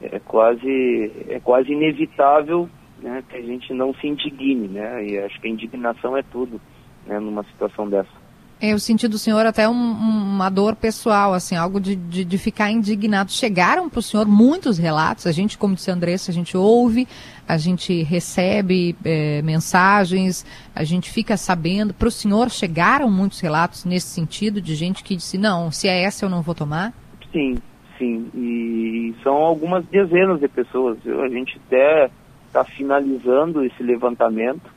é 0.00 0.18
quase, 0.18 1.12
é 1.28 1.40
quase 1.40 1.72
inevitável 1.72 2.68
né, 3.00 3.22
que 3.28 3.36
a 3.36 3.42
gente 3.42 3.72
não 3.72 3.94
se 3.94 4.06
indigne, 4.06 4.68
né? 4.68 5.04
E 5.06 5.18
acho 5.18 5.40
que 5.40 5.48
a 5.48 5.50
indignação 5.50 6.16
é 6.16 6.22
tudo 6.22 6.60
né, 7.06 7.18
numa 7.18 7.44
situação 7.44 7.88
dessa. 7.88 8.25
Eu 8.60 8.78
senti 8.78 9.06
do 9.06 9.18
senhor 9.18 9.44
até 9.44 9.68
um, 9.68 9.72
uma 9.72 10.48
dor 10.48 10.74
pessoal, 10.74 11.34
assim, 11.34 11.54
algo 11.54 11.78
de, 11.78 11.94
de, 11.94 12.24
de 12.24 12.38
ficar 12.38 12.70
indignado. 12.70 13.30
Chegaram 13.30 13.86
para 13.86 13.98
o 13.98 14.02
senhor 14.02 14.26
muitos 14.26 14.78
relatos, 14.78 15.26
a 15.26 15.32
gente, 15.32 15.58
como 15.58 15.74
disse 15.74 15.90
a 15.90 15.94
Andressa, 15.94 16.30
a 16.30 16.34
gente 16.34 16.56
ouve, 16.56 17.06
a 17.46 17.58
gente 17.58 18.02
recebe 18.02 18.96
é, 19.04 19.42
mensagens, 19.42 20.46
a 20.74 20.84
gente 20.84 21.10
fica 21.10 21.36
sabendo. 21.36 21.92
Para 21.92 22.08
o 22.08 22.10
senhor 22.10 22.48
chegaram 22.50 23.10
muitos 23.10 23.40
relatos 23.40 23.84
nesse 23.84 24.06
sentido, 24.06 24.58
de 24.58 24.74
gente 24.74 25.04
que 25.04 25.16
disse, 25.16 25.36
não, 25.36 25.70
se 25.70 25.86
é 25.86 26.02
essa 26.02 26.24
eu 26.24 26.30
não 26.30 26.40
vou 26.40 26.54
tomar? 26.54 26.94
Sim, 27.30 27.58
sim. 27.98 28.30
E 28.34 29.14
são 29.22 29.34
algumas 29.34 29.84
dezenas 29.86 30.40
de 30.40 30.48
pessoas. 30.48 30.96
A 31.06 31.28
gente 31.28 31.60
até 31.66 32.10
está 32.46 32.64
finalizando 32.64 33.62
esse 33.62 33.82
levantamento 33.82 34.75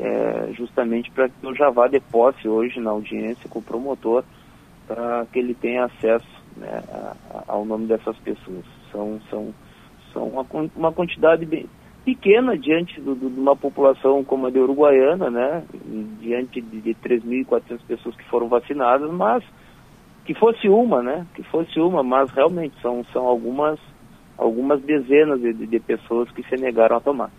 é, 0.00 0.52
justamente 0.52 1.10
para 1.10 1.28
que 1.28 1.34
eu 1.42 1.54
já 1.54 1.70
vá 1.70 1.86
de 1.86 2.00
posse 2.00 2.48
hoje 2.48 2.80
na 2.80 2.90
audiência 2.90 3.48
com 3.48 3.58
o 3.58 3.62
promotor, 3.62 4.24
para 4.86 5.26
que 5.32 5.38
ele 5.38 5.54
tenha 5.54 5.84
acesso 5.84 6.42
né, 6.56 6.82
ao 7.46 7.64
nome 7.64 7.86
dessas 7.86 8.16
pessoas. 8.18 8.64
São, 8.90 9.20
são, 9.30 9.54
são 10.12 10.28
uma, 10.28 10.46
uma 10.76 10.92
quantidade 10.92 11.44
bem 11.46 11.66
pequena 12.04 12.56
diante 12.56 13.00
do, 13.00 13.14
do, 13.14 13.30
de 13.30 13.40
uma 13.40 13.56
população 13.56 14.22
como 14.22 14.46
a 14.46 14.50
de 14.50 14.58
Uruguaiana, 14.58 15.30
né, 15.30 15.64
diante 16.20 16.60
de, 16.60 16.80
de 16.80 16.94
3.400 16.94 17.80
pessoas 17.86 18.14
que 18.14 18.24
foram 18.24 18.46
vacinadas, 18.46 19.10
mas 19.10 19.42
que 20.24 20.34
fosse 20.34 20.68
uma, 20.68 21.02
né, 21.02 21.26
que 21.34 21.42
fosse 21.44 21.80
uma, 21.80 22.02
mas 22.02 22.30
realmente 22.30 22.74
são, 22.82 23.04
são 23.12 23.26
algumas, 23.26 23.78
algumas 24.36 24.82
dezenas 24.82 25.40
de, 25.40 25.52
de 25.52 25.80
pessoas 25.80 26.30
que 26.30 26.42
se 26.42 26.56
negaram 26.56 26.96
a 26.96 27.00
tomar. 27.00 27.30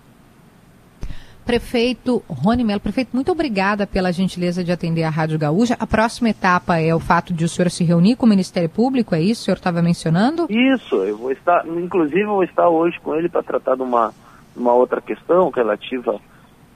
Prefeito 1.45 2.23
Rony 2.27 2.63
Melo, 2.63 2.79
prefeito, 2.79 3.11
muito 3.13 3.31
obrigada 3.31 3.85
pela 3.85 4.11
gentileza 4.11 4.63
de 4.63 4.71
atender 4.71 5.03
a 5.03 5.11
Rádio 5.11 5.37
Gaúcha. 5.37 5.77
A 5.79 5.85
próxima 5.85 6.29
etapa 6.29 6.79
é 6.79 6.93
o 6.93 6.99
fato 6.99 7.33
de 7.33 7.45
o 7.45 7.49
senhor 7.49 7.69
se 7.69 7.83
reunir 7.83 8.15
com 8.15 8.25
o 8.25 8.29
Ministério 8.29 8.67
Público, 8.67 9.13
é 9.13 9.21
isso? 9.21 9.43
O 9.43 9.45
senhor 9.45 9.57
estava 9.57 9.79
mencionando? 9.79 10.47
Isso, 10.49 10.95
eu 11.03 11.15
vou 11.15 11.31
estar, 11.31 11.63
inclusive 11.67 12.21
eu 12.21 12.29
vou 12.29 12.43
estar 12.43 12.67
hoje 12.67 12.99
com 12.99 13.15
ele 13.15 13.29
para 13.29 13.43
tratar 13.43 13.75
de 13.75 13.83
uma, 13.83 14.11
uma 14.55 14.73
outra 14.73 14.99
questão 14.99 15.51
relativa 15.51 16.19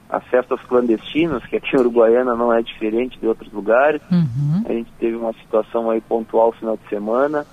às 0.08 0.24
festas 0.28 0.60
clandestinas, 0.68 1.44
que 1.46 1.56
aqui 1.56 1.74
em 1.74 1.80
Uruguaiana 1.80 2.36
não 2.36 2.52
é 2.52 2.62
diferente 2.62 3.18
de 3.18 3.26
outros 3.26 3.52
lugares. 3.52 4.00
Uhum. 4.08 4.62
A 4.68 4.72
gente 4.72 4.92
teve 5.00 5.16
uma 5.16 5.32
situação 5.32 5.90
aí 5.90 6.00
pontual 6.00 6.46
no 6.46 6.52
final 6.52 6.76
de 6.76 6.88
semana, 6.88 7.44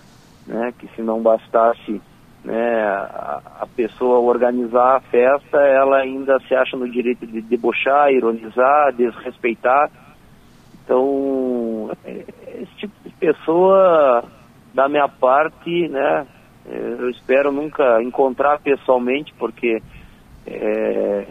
né, 0.46 0.72
que 0.78 0.88
se 0.96 1.02
não 1.02 1.20
bastasse 1.20 2.00
né, 2.48 2.82
a, 2.82 3.42
a, 3.60 3.68
pessoa 3.76 4.20
organizar 4.20 4.96
a 4.96 5.02
festa, 5.02 5.58
ela 5.58 5.98
ainda 5.98 6.40
se 6.48 6.56
acha 6.56 6.78
no 6.78 6.90
direito 6.90 7.28
de 7.28 7.42
debochar, 7.42 8.10
ironizar, 8.10 8.94
desrespeitar. 8.94 9.92
Então, 10.82 11.92
é, 12.06 12.24
esse 12.62 12.74
tipo 12.78 12.94
de 13.04 13.14
pessoa, 13.16 14.24
da 14.74 14.88
minha 14.88 15.10
parte, 15.10 15.90
né, 15.90 16.26
eu 16.66 17.10
espero 17.10 17.52
nunca 17.52 18.02
encontrar 18.02 18.60
pessoalmente, 18.60 19.34
porque 19.38 19.82
é, 20.46 21.26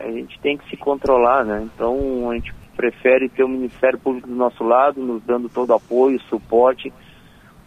a 0.00 0.10
gente 0.10 0.38
tem 0.40 0.58
que 0.58 0.68
se 0.68 0.76
controlar, 0.76 1.46
né? 1.46 1.66
Então, 1.74 2.30
a 2.30 2.34
gente 2.34 2.52
prefere 2.76 3.30
ter 3.30 3.42
o 3.42 3.48
Ministério 3.48 3.98
Público 3.98 4.28
do 4.28 4.34
nosso 4.34 4.62
lado, 4.62 5.00
nos 5.00 5.22
dando 5.22 5.48
todo 5.48 5.72
apoio, 5.72 6.20
suporte, 6.28 6.92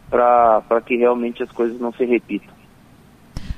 para 0.09 0.81
que 0.85 0.95
realmente 0.95 1.43
as 1.43 1.51
coisas 1.51 1.79
não 1.79 1.91
se 1.93 2.05
repitam. 2.05 2.57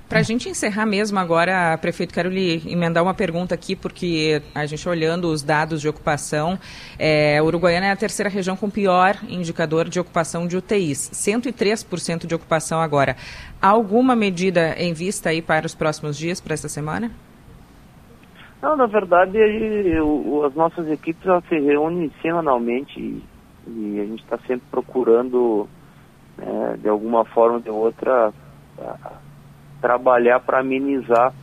Para 0.10 0.22
a 0.22 0.24
gente 0.24 0.50
encerrar 0.50 0.88
mesmo 0.88 1.20
agora, 1.20 1.78
prefeito, 1.78 2.12
quero 2.12 2.30
lhe 2.30 2.64
emendar 2.66 3.04
uma 3.04 3.14
pergunta 3.14 3.54
aqui, 3.54 3.76
porque 3.76 4.42
a 4.56 4.66
gente 4.66 4.90
olhando 4.90 5.28
os 5.28 5.44
dados 5.44 5.80
de 5.80 5.88
ocupação, 5.88 6.58
é, 6.98 7.40
Uruguaiana 7.44 7.86
é 7.86 7.92
a 7.92 7.96
terceira 7.96 8.28
região 8.28 8.56
com 8.56 8.72
pior 8.72 9.16
indicador 9.30 9.88
de 9.88 10.00
ocupação 10.00 10.48
de 10.48 10.58
UTIs, 10.58 11.12
103% 11.14 12.26
de 12.26 12.34
ocupação 12.34 12.82
agora. 12.82 13.16
Há 13.62 13.68
alguma 13.68 14.16
medida 14.16 14.74
em 14.80 14.94
vista 14.94 15.30
aí 15.30 15.44
para 15.44 15.68
os 15.68 15.76
próximos 15.76 16.18
dias, 16.18 16.42
para 16.42 16.56
essa 16.56 16.68
semana? 16.68 17.12
Não, 18.64 18.76
na 18.76 18.88
verdade, 18.88 19.38
as 20.44 20.56
nossas 20.56 20.90
equipes 20.90 21.22
se 21.48 21.60
reúnem 21.60 22.12
semanalmente 22.20 23.00
e, 23.00 23.24
e 23.68 24.00
a 24.00 24.06
gente 24.06 24.24
está 24.24 24.40
sempre 24.40 24.66
procurando 24.72 25.70
né, 26.40 26.78
de 26.82 26.90
alguma 26.90 27.26
forma 27.26 27.56
ou 27.56 27.62
de 27.62 27.70
outra, 27.70 28.34
a, 28.80 29.12
trabalhar 29.82 30.40
para 30.40 30.60
amenizar 30.60 31.34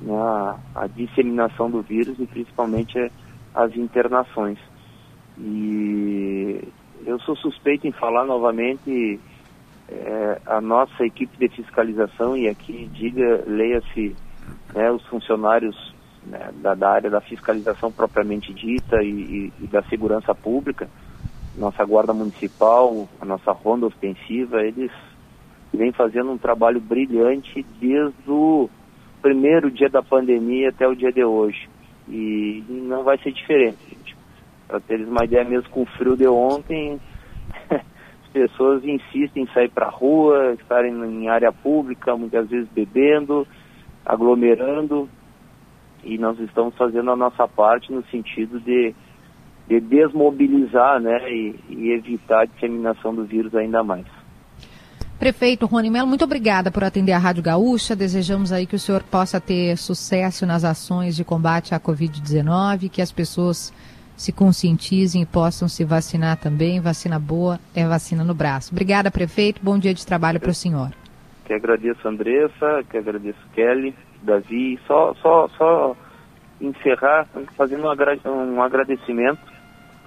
né, 0.00 0.14
a, 0.14 0.56
a, 0.74 0.86
disseminação 0.86 1.70
do 1.70 1.82
vírus 1.82 2.18
e 2.18 2.26
principalmente 2.26 3.10
as 3.54 3.74
internações. 3.76 4.58
E 5.38 6.68
eu 7.06 7.18
sou 7.20 7.36
suspeito 7.36 7.86
em 7.86 7.92
falar 7.92 8.24
novamente 8.24 9.20
é, 9.88 10.40
a 10.46 10.60
nossa 10.60 11.04
equipe 11.04 11.36
de 11.38 11.54
fiscalização, 11.56 12.36
e 12.36 12.48
aqui 12.48 12.88
diga, 12.92 13.42
leia-se 13.46 14.14
né, 14.74 14.90
os 14.90 15.04
funcionários 15.06 15.94
né, 16.26 16.50
da, 16.56 16.74
da, 16.74 16.90
área 16.90 17.10
da 17.10 17.20
fiscalização 17.20 17.90
propriamente 17.90 18.52
dita 18.52 19.02
e, 19.02 19.08
e, 19.08 19.52
e 19.64 19.66
da 19.66 19.82
segurança 19.84 20.34
pública, 20.34 20.88
nossa 21.56 21.84
guarda 21.84 22.12
municipal, 22.12 23.08
a 23.20 23.24
nossa 23.24 23.52
ronda 23.52 23.86
ostensiva, 23.86 24.62
eles 24.62 24.90
vem 25.72 25.92
fazendo 25.92 26.32
um 26.32 26.38
trabalho 26.38 26.80
brilhante 26.80 27.64
desde 27.80 28.30
o 28.30 28.68
primeiro 29.22 29.70
dia 29.70 29.88
da 29.88 30.02
pandemia 30.02 30.70
até 30.70 30.86
o 30.86 30.94
dia 30.94 31.12
de 31.12 31.24
hoje. 31.24 31.68
E 32.08 32.64
não 32.68 33.04
vai 33.04 33.18
ser 33.18 33.32
diferente. 33.32 34.16
Para 34.66 34.80
teres 34.80 35.06
uma 35.06 35.24
ideia, 35.24 35.44
mesmo 35.44 35.68
com 35.70 35.82
o 35.82 35.86
frio 35.86 36.16
de 36.16 36.26
ontem, 36.26 37.00
as 37.70 38.28
pessoas 38.32 38.84
insistem 38.84 39.44
em 39.44 39.52
sair 39.52 39.68
para 39.68 39.86
a 39.86 39.90
rua, 39.90 40.54
estarem 40.54 40.92
em 40.92 41.28
área 41.28 41.52
pública, 41.52 42.16
muitas 42.16 42.48
vezes 42.48 42.68
bebendo, 42.70 43.46
aglomerando. 44.04 45.08
E 46.02 46.16
nós 46.18 46.38
estamos 46.40 46.74
fazendo 46.76 47.10
a 47.10 47.16
nossa 47.16 47.46
parte 47.46 47.92
no 47.92 48.02
sentido 48.06 48.58
de, 48.60 48.94
de 49.70 49.78
desmobilizar 49.78 51.00
né, 51.00 51.30
e, 51.30 51.54
e 51.68 51.92
evitar 51.92 52.40
a 52.40 52.44
disseminação 52.44 53.14
do 53.14 53.24
vírus 53.24 53.54
ainda 53.54 53.84
mais. 53.84 54.04
Prefeito 55.16 55.64
Rony 55.64 55.88
Melo, 55.88 56.08
muito 56.08 56.24
obrigada 56.24 56.72
por 56.72 56.82
atender 56.82 57.12
a 57.12 57.18
Rádio 57.18 57.44
Gaúcha. 57.44 57.94
Desejamos 57.94 58.50
aí 58.50 58.66
que 58.66 58.74
o 58.74 58.78
senhor 58.80 59.04
possa 59.04 59.40
ter 59.40 59.76
sucesso 59.76 60.44
nas 60.44 60.64
ações 60.64 61.14
de 61.14 61.24
combate 61.24 61.72
à 61.72 61.78
Covid-19, 61.78 62.90
que 62.90 63.00
as 63.00 63.12
pessoas 63.12 63.72
se 64.16 64.32
conscientizem 64.32 65.22
e 65.22 65.26
possam 65.26 65.68
se 65.68 65.84
vacinar 65.84 66.38
também. 66.38 66.80
Vacina 66.80 67.20
boa 67.20 67.60
é 67.72 67.86
vacina 67.86 68.24
no 68.24 68.34
braço. 68.34 68.72
Obrigada, 68.72 69.08
prefeito. 69.08 69.60
Bom 69.62 69.78
dia 69.78 69.94
de 69.94 70.04
trabalho 70.04 70.40
para 70.40 70.50
o 70.50 70.54
senhor. 70.54 70.90
Que 71.44 71.52
agradeço, 71.52 72.08
Andressa, 72.08 72.82
que 72.90 72.96
agradeço, 72.96 73.38
Kelly, 73.54 73.94
Davi. 74.22 74.80
Só, 74.86 75.14
só, 75.22 75.48
só 75.56 75.96
encerrar 76.60 77.28
fazendo 77.56 77.84
um 77.84 78.62
agradecimento 78.62 79.49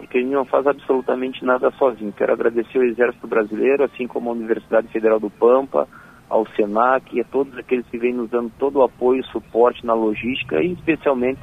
porque 0.04 0.18
ele 0.18 0.30
não 0.30 0.44
faz 0.44 0.68
absolutamente 0.68 1.46
nada 1.46 1.72
sozinho. 1.72 2.12
Quero 2.12 2.34
agradecer 2.34 2.78
ao 2.78 2.84
Exército 2.84 3.26
Brasileiro, 3.26 3.86
assim 3.86 4.06
como 4.06 4.30
a 4.30 4.34
Universidade 4.34 4.90
Federal 4.90 5.18
do 5.18 5.30
Pampa, 5.30 5.88
ao 6.30 6.46
SENAC 6.56 7.16
e 7.16 7.22
a 7.22 7.24
todos 7.24 7.58
aqueles 7.58 7.86
que 7.88 7.98
vêm 7.98 8.14
nos 8.14 8.30
dando 8.30 8.52
todo 8.60 8.80
o 8.80 8.84
apoio 8.84 9.22
e 9.22 9.32
suporte 9.32 9.86
na 9.86 9.94
logística 9.94 10.62
e 10.62 10.74
especialmente 10.74 11.40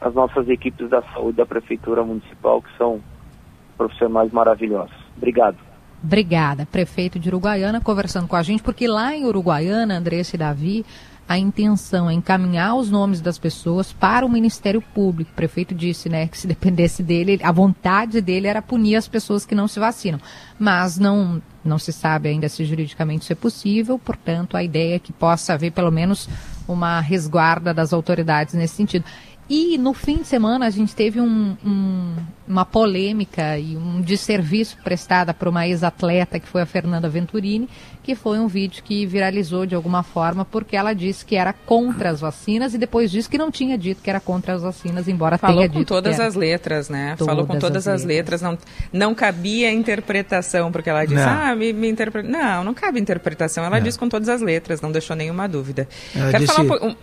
as 0.00 0.14
nossas 0.14 0.48
equipes 0.48 0.88
da 0.88 1.02
saúde 1.02 1.36
da 1.36 1.44
Prefeitura 1.44 2.02
Municipal, 2.02 2.62
que 2.62 2.74
são 2.78 3.00
profissionais 3.76 4.32
maravilhosos. 4.32 4.96
Obrigado. 5.16 5.58
Obrigada, 6.02 6.64
prefeito 6.64 7.18
de 7.18 7.28
Uruguaiana, 7.28 7.80
conversando 7.80 8.26
com 8.26 8.36
a 8.36 8.42
gente, 8.42 8.62
porque 8.62 8.86
lá 8.86 9.14
em 9.14 9.26
Uruguaiana, 9.26 9.98
Andressa 9.98 10.36
e 10.36 10.38
Davi, 10.38 10.86
a 11.28 11.36
intenção 11.36 12.08
é 12.08 12.14
encaminhar 12.14 12.74
os 12.74 12.90
nomes 12.90 13.20
das 13.20 13.38
pessoas 13.38 13.92
para 13.92 14.24
o 14.24 14.30
Ministério 14.30 14.80
Público. 14.80 15.30
O 15.30 15.34
prefeito 15.34 15.74
disse, 15.74 16.08
né, 16.08 16.26
que 16.26 16.38
se 16.38 16.46
dependesse 16.46 17.02
dele, 17.02 17.38
a 17.42 17.52
vontade 17.52 18.22
dele 18.22 18.46
era 18.46 18.62
punir 18.62 18.96
as 18.96 19.06
pessoas 19.06 19.44
que 19.44 19.54
não 19.54 19.68
se 19.68 19.78
vacinam. 19.78 20.18
Mas 20.58 20.98
não, 20.98 21.42
não 21.62 21.78
se 21.78 21.92
sabe 21.92 22.30
ainda 22.30 22.48
se 22.48 22.64
juridicamente 22.64 23.24
isso 23.24 23.32
é 23.34 23.36
possível, 23.36 23.98
portanto, 23.98 24.56
a 24.56 24.62
ideia 24.62 24.96
é 24.96 24.98
que 24.98 25.12
possa 25.12 25.52
haver 25.52 25.70
pelo 25.72 25.90
menos 25.90 26.26
uma 26.66 26.98
resguarda 27.00 27.74
das 27.74 27.92
autoridades 27.92 28.54
nesse 28.54 28.76
sentido. 28.76 29.04
E 29.48 29.78
no 29.78 29.94
fim 29.94 30.18
de 30.18 30.26
semana 30.26 30.66
a 30.66 30.70
gente 30.70 30.94
teve 30.94 31.20
um, 31.20 31.56
um, 31.64 32.14
uma 32.46 32.66
polêmica 32.66 33.58
e 33.58 33.78
um 33.78 34.00
desserviço 34.02 34.76
prestado 34.84 35.32
por 35.32 35.48
uma 35.48 35.66
ex-atleta 35.66 36.38
que 36.38 36.46
foi 36.46 36.60
a 36.60 36.66
Fernanda 36.66 37.08
Venturini, 37.08 37.66
que 38.02 38.14
foi 38.14 38.38
um 38.38 38.46
vídeo 38.46 38.82
que 38.82 39.06
viralizou 39.06 39.64
de 39.64 39.74
alguma 39.74 40.02
forma 40.02 40.44
porque 40.44 40.76
ela 40.76 40.92
disse 40.92 41.24
que 41.24 41.34
era 41.34 41.54
contra 41.54 42.10
as 42.10 42.20
vacinas 42.20 42.74
e 42.74 42.78
depois 42.78 43.10
disse 43.10 43.26
que 43.26 43.38
não 43.38 43.50
tinha 43.50 43.78
dito 43.78 44.02
que 44.02 44.10
era 44.10 44.20
contra 44.20 44.52
as 44.54 44.62
vacinas, 44.62 45.08
embora 45.08 45.38
Falou 45.38 45.56
tenha 45.56 45.68
dito. 45.68 45.88
Falou 45.88 46.02
com 46.02 46.08
todas 46.08 46.20
as 46.20 46.34
letras, 46.34 46.90
né? 46.90 47.14
Todas 47.16 47.26
Falou 47.32 47.46
com 47.46 47.58
todas 47.58 47.88
as, 47.88 48.02
as 48.02 48.04
letras. 48.04 48.42
letras. 48.42 48.60
Não, 48.92 49.08
não 49.08 49.14
cabia 49.14 49.72
interpretação, 49.72 50.70
porque 50.70 50.90
ela 50.90 51.06
disse, 51.06 51.24
não. 51.24 51.28
ah, 51.28 51.54
me, 51.54 51.72
me 51.72 51.88
interpreta. 51.88 52.28
Não, 52.28 52.64
não 52.64 52.74
cabe 52.74 53.00
interpretação. 53.00 53.64
Ela 53.64 53.76
não. 53.76 53.82
disse 53.82 53.98
com 53.98 54.10
todas 54.10 54.28
as 54.28 54.42
letras, 54.42 54.82
não 54.82 54.92
deixou 54.92 55.16
nenhuma 55.16 55.48
dúvida. 55.48 55.88
Ela 56.14 56.30
Quero 56.32 56.44
disse... 56.44 56.54
falar 56.54 56.84
um, 56.84 56.94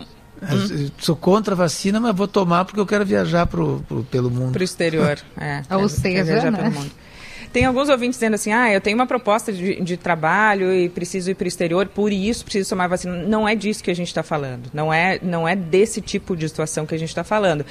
Hum. 0.42 0.90
Sou 0.98 1.16
contra 1.16 1.54
a 1.54 1.56
vacina, 1.56 1.98
mas 1.98 2.14
vou 2.14 2.28
tomar 2.28 2.64
porque 2.64 2.78
eu 2.78 2.86
quero 2.86 3.04
viajar 3.04 3.46
pro, 3.46 3.82
pro 3.88 4.04
pelo 4.04 4.30
mundo. 4.30 4.52
Para 4.52 4.60
o 4.60 4.64
exterior, 4.64 5.18
é. 5.38 5.62
Ou 5.74 5.88
seja, 5.88 6.50
né? 6.50 6.72
Tem 7.52 7.64
alguns 7.64 7.88
ouvintes 7.88 8.18
dizendo 8.18 8.34
assim, 8.34 8.52
ah, 8.52 8.70
eu 8.70 8.82
tenho 8.82 8.98
uma 8.98 9.06
proposta 9.06 9.50
de, 9.50 9.80
de 9.80 9.96
trabalho 9.96 10.74
e 10.74 10.90
preciso 10.90 11.30
ir 11.30 11.34
para 11.34 11.46
o 11.46 11.48
exterior, 11.48 11.86
por 11.86 12.12
isso 12.12 12.44
preciso 12.44 12.68
tomar 12.68 12.86
vacina. 12.86 13.14
Não 13.22 13.48
é 13.48 13.54
disso 13.54 13.82
que 13.82 13.90
a 13.90 13.94
gente 13.94 14.08
está 14.08 14.22
falando. 14.22 14.68
Não 14.74 14.92
é, 14.92 15.18
não 15.22 15.48
é 15.48 15.56
desse 15.56 16.02
tipo 16.02 16.36
de 16.36 16.46
situação 16.46 16.84
que 16.84 16.94
a 16.94 16.98
gente 16.98 17.08
está 17.08 17.24
falando. 17.24 17.64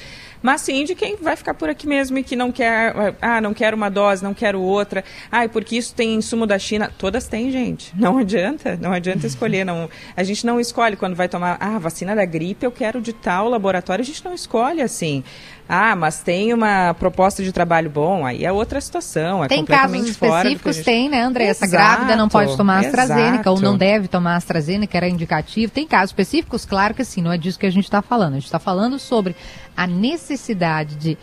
Mas 0.46 0.62
sim 0.62 0.84
de 0.84 0.94
quem 0.94 1.16
vai 1.16 1.36
ficar 1.36 1.56
por 1.56 1.72
aqui 1.72 1.88
mesmo 1.88 2.20
e 2.20 2.24
que 2.24 2.36
não 2.36 2.52
quer, 2.52 2.94
ah, 3.20 3.42
não 3.42 3.52
quero 3.52 3.76
uma 3.76 3.90
dose, 3.90 4.24
não 4.24 4.32
quero 4.32 4.62
outra. 4.62 5.04
Ah, 5.32 5.50
porque 5.50 5.76
isso 5.76 5.96
tem 5.96 6.14
insumo 6.14 6.46
da 6.46 6.60
China. 6.60 6.92
Todas 7.00 7.28
têm, 7.28 7.50
gente. 7.50 7.92
Não 7.96 8.20
adianta, 8.20 8.78
não 8.80 8.94
adianta 8.94 9.26
escolher. 9.26 9.66
Não, 9.66 9.90
a 10.16 10.22
gente 10.22 10.46
não 10.46 10.60
escolhe 10.60 10.96
quando 10.96 11.16
vai 11.16 11.28
tomar, 11.28 11.58
ah, 11.60 11.80
vacina 11.80 12.16
da 12.16 12.26
gripe, 12.26 12.64
eu 12.64 12.72
quero 12.72 13.02
de 13.02 13.12
tal 13.12 13.50
laboratório. 13.50 14.04
A 14.04 14.06
gente 14.06 14.24
não 14.24 14.36
escolhe 14.36 14.84
assim. 14.84 15.24
Ah, 15.68 15.96
mas 15.96 16.22
tem 16.22 16.54
uma 16.54 16.94
proposta 16.94 17.44
de 17.44 17.52
trabalho 17.52 17.90
bom, 17.90 18.24
aí 18.24 18.46
é 18.46 18.52
outra 18.52 18.80
situação, 18.80 19.44
é 19.44 19.48
tem 19.48 19.60
completamente 19.60 20.14
casos 20.14 20.38
específicos, 20.38 20.76
gente... 20.76 20.86
tem, 20.86 21.10
né, 21.10 21.24
André? 21.24 21.46
Essa 21.46 21.66
grávida 21.66 22.16
não 22.16 22.30
pode 22.30 22.56
tomar 22.56 22.86
AstraZeneca 22.86 23.50
ou 23.50 23.60
não 23.60 23.76
deve 23.76 24.08
tomar 24.08 24.36
AstraZeneca, 24.36 24.96
era 24.96 25.10
indicativo. 25.10 25.72
Tem 25.72 25.88
casos 25.88 26.12
específicos? 26.12 26.66
Claro 26.66 26.94
que 26.94 27.04
sim, 27.04 27.20
não 27.20 27.32
é 27.32 27.38
disso 27.38 27.58
que 27.58 27.66
a 27.66 27.72
gente 27.72 27.86
está 27.86 28.04
falando. 28.04 28.34
A 28.34 28.36
gente 28.36 28.46
está 28.46 28.60
falando 28.60 29.00
sobre 29.00 29.36
a 29.76 29.86
necessidade 29.88 30.96
de 30.96 31.18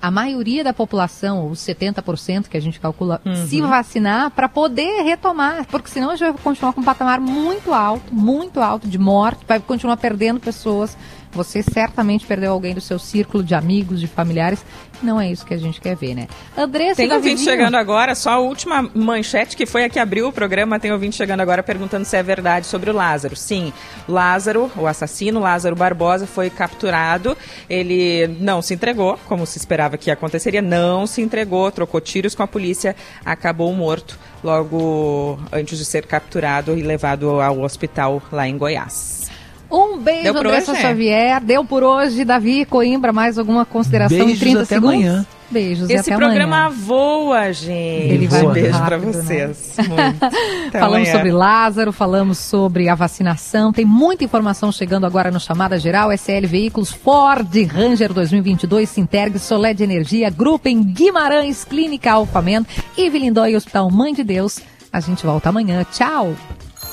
a 0.00 0.10
maioria 0.10 0.62
da 0.62 0.72
população, 0.72 1.50
os 1.50 1.58
70% 1.60 2.48
que 2.48 2.56
a 2.56 2.60
gente 2.60 2.78
calcula, 2.78 3.20
uhum. 3.24 3.46
se 3.46 3.60
vacinar 3.60 4.30
para 4.30 4.48
poder 4.48 5.02
retomar, 5.02 5.66
porque 5.66 5.90
senão 5.90 6.10
a 6.10 6.16
gente 6.16 6.32
vai 6.32 6.42
continuar 6.42 6.72
com 6.72 6.80
um 6.80 6.84
patamar 6.84 7.18
muito 7.18 7.72
alto, 7.72 8.14
muito 8.14 8.60
alto 8.60 8.86
de 8.86 8.98
morte, 8.98 9.44
vai 9.48 9.58
continuar 9.58 9.96
perdendo 9.96 10.38
pessoas 10.38 10.96
você 11.32 11.62
certamente 11.62 12.26
perdeu 12.26 12.52
alguém 12.52 12.74
do 12.74 12.80
seu 12.80 12.98
círculo 12.98 13.42
de 13.42 13.54
amigos, 13.54 14.00
de 14.00 14.06
familiares. 14.06 14.64
Não 15.02 15.20
é 15.20 15.30
isso 15.30 15.44
que 15.44 15.52
a 15.52 15.58
gente 15.58 15.80
quer 15.80 15.94
ver, 15.94 16.14
né? 16.14 16.26
Andressa 16.56 16.96
Tem 16.96 17.12
ouvinte 17.12 17.42
chegando 17.42 17.76
agora, 17.76 18.14
só 18.14 18.30
a 18.30 18.38
última 18.38 18.88
manchete, 18.94 19.56
que 19.56 19.66
foi 19.66 19.84
a 19.84 19.88
que 19.90 19.98
abriu 19.98 20.28
o 20.28 20.32
programa. 20.32 20.80
Tem 20.80 20.90
ouvinte 20.90 21.16
chegando 21.16 21.40
agora 21.40 21.62
perguntando 21.62 22.04
se 22.04 22.16
é 22.16 22.22
verdade 22.22 22.66
sobre 22.66 22.90
o 22.90 22.94
Lázaro. 22.94 23.36
Sim, 23.36 23.72
Lázaro, 24.08 24.70
o 24.76 24.86
assassino, 24.86 25.40
Lázaro 25.40 25.76
Barbosa, 25.76 26.26
foi 26.26 26.48
capturado. 26.48 27.36
Ele 27.68 28.26
não 28.40 28.62
se 28.62 28.72
entregou, 28.72 29.18
como 29.26 29.44
se 29.46 29.58
esperava 29.58 29.98
que 29.98 30.10
aconteceria. 30.10 30.62
Não 30.62 31.06
se 31.06 31.20
entregou, 31.20 31.70
trocou 31.70 32.00
tiros 32.00 32.34
com 32.34 32.42
a 32.42 32.46
polícia, 32.46 32.96
acabou 33.24 33.72
morto 33.74 34.18
logo 34.42 35.38
antes 35.52 35.78
de 35.78 35.84
ser 35.84 36.06
capturado 36.06 36.76
e 36.78 36.82
levado 36.82 37.40
ao 37.40 37.60
hospital 37.60 38.22
lá 38.32 38.48
em 38.48 38.56
Goiás. 38.56 39.25
Um 39.70 39.98
beijo, 39.98 40.36
Andressa 40.36 40.72
hoje, 40.72 40.80
Xavier. 40.80 41.40
Deu 41.42 41.64
por 41.64 41.82
hoje, 41.82 42.24
Davi 42.24 42.64
Coimbra. 42.64 43.12
Mais 43.12 43.38
alguma 43.38 43.64
consideração 43.64 44.18
Beijos 44.18 44.36
em 44.36 44.40
30 44.40 44.62
até 44.62 44.74
segundos? 44.74 44.94
Amanhã. 44.94 45.26
Beijos 45.48 45.88
Esse 45.88 46.10
e 46.10 46.12
até 46.12 46.16
programa 46.16 46.56
amanhã. 46.66 46.76
voa, 46.76 47.52
gente. 47.52 48.12
Ele 48.12 48.26
vai 48.26 48.44
um 48.44 48.50
beijo 48.50 48.78
para 48.78 48.98
né? 48.98 49.12
vocês. 49.12 49.76
falamos 50.72 50.98
amanhã. 50.98 51.12
sobre 51.12 51.32
Lázaro, 51.32 51.92
falamos 51.92 52.38
sobre 52.38 52.88
a 52.88 52.94
vacinação. 52.94 53.72
Tem 53.72 53.84
muita 53.84 54.24
informação 54.24 54.72
chegando 54.72 55.06
agora 55.06 55.30
no 55.30 55.38
Chamada 55.38 55.78
Geral. 55.78 56.12
SL 56.12 56.46
Veículos, 56.46 56.92
Ford, 56.92 57.48
Ranger 57.72 58.12
2022, 58.12 58.88
Sinterg, 58.88 59.38
Solé 59.38 59.72
de 59.72 59.84
Energia, 59.84 60.30
Grupo 60.30 60.68
em 60.68 60.82
Guimarães, 60.82 61.64
Clínica 61.64 62.12
Alfamento, 62.12 62.68
Evelyn 62.98 63.32
Dói 63.32 63.54
Hospital 63.54 63.88
Mãe 63.90 64.12
de 64.12 64.24
Deus. 64.24 64.58
A 64.92 65.00
gente 65.00 65.24
volta 65.24 65.48
amanhã. 65.48 65.84
Tchau. 65.92 66.34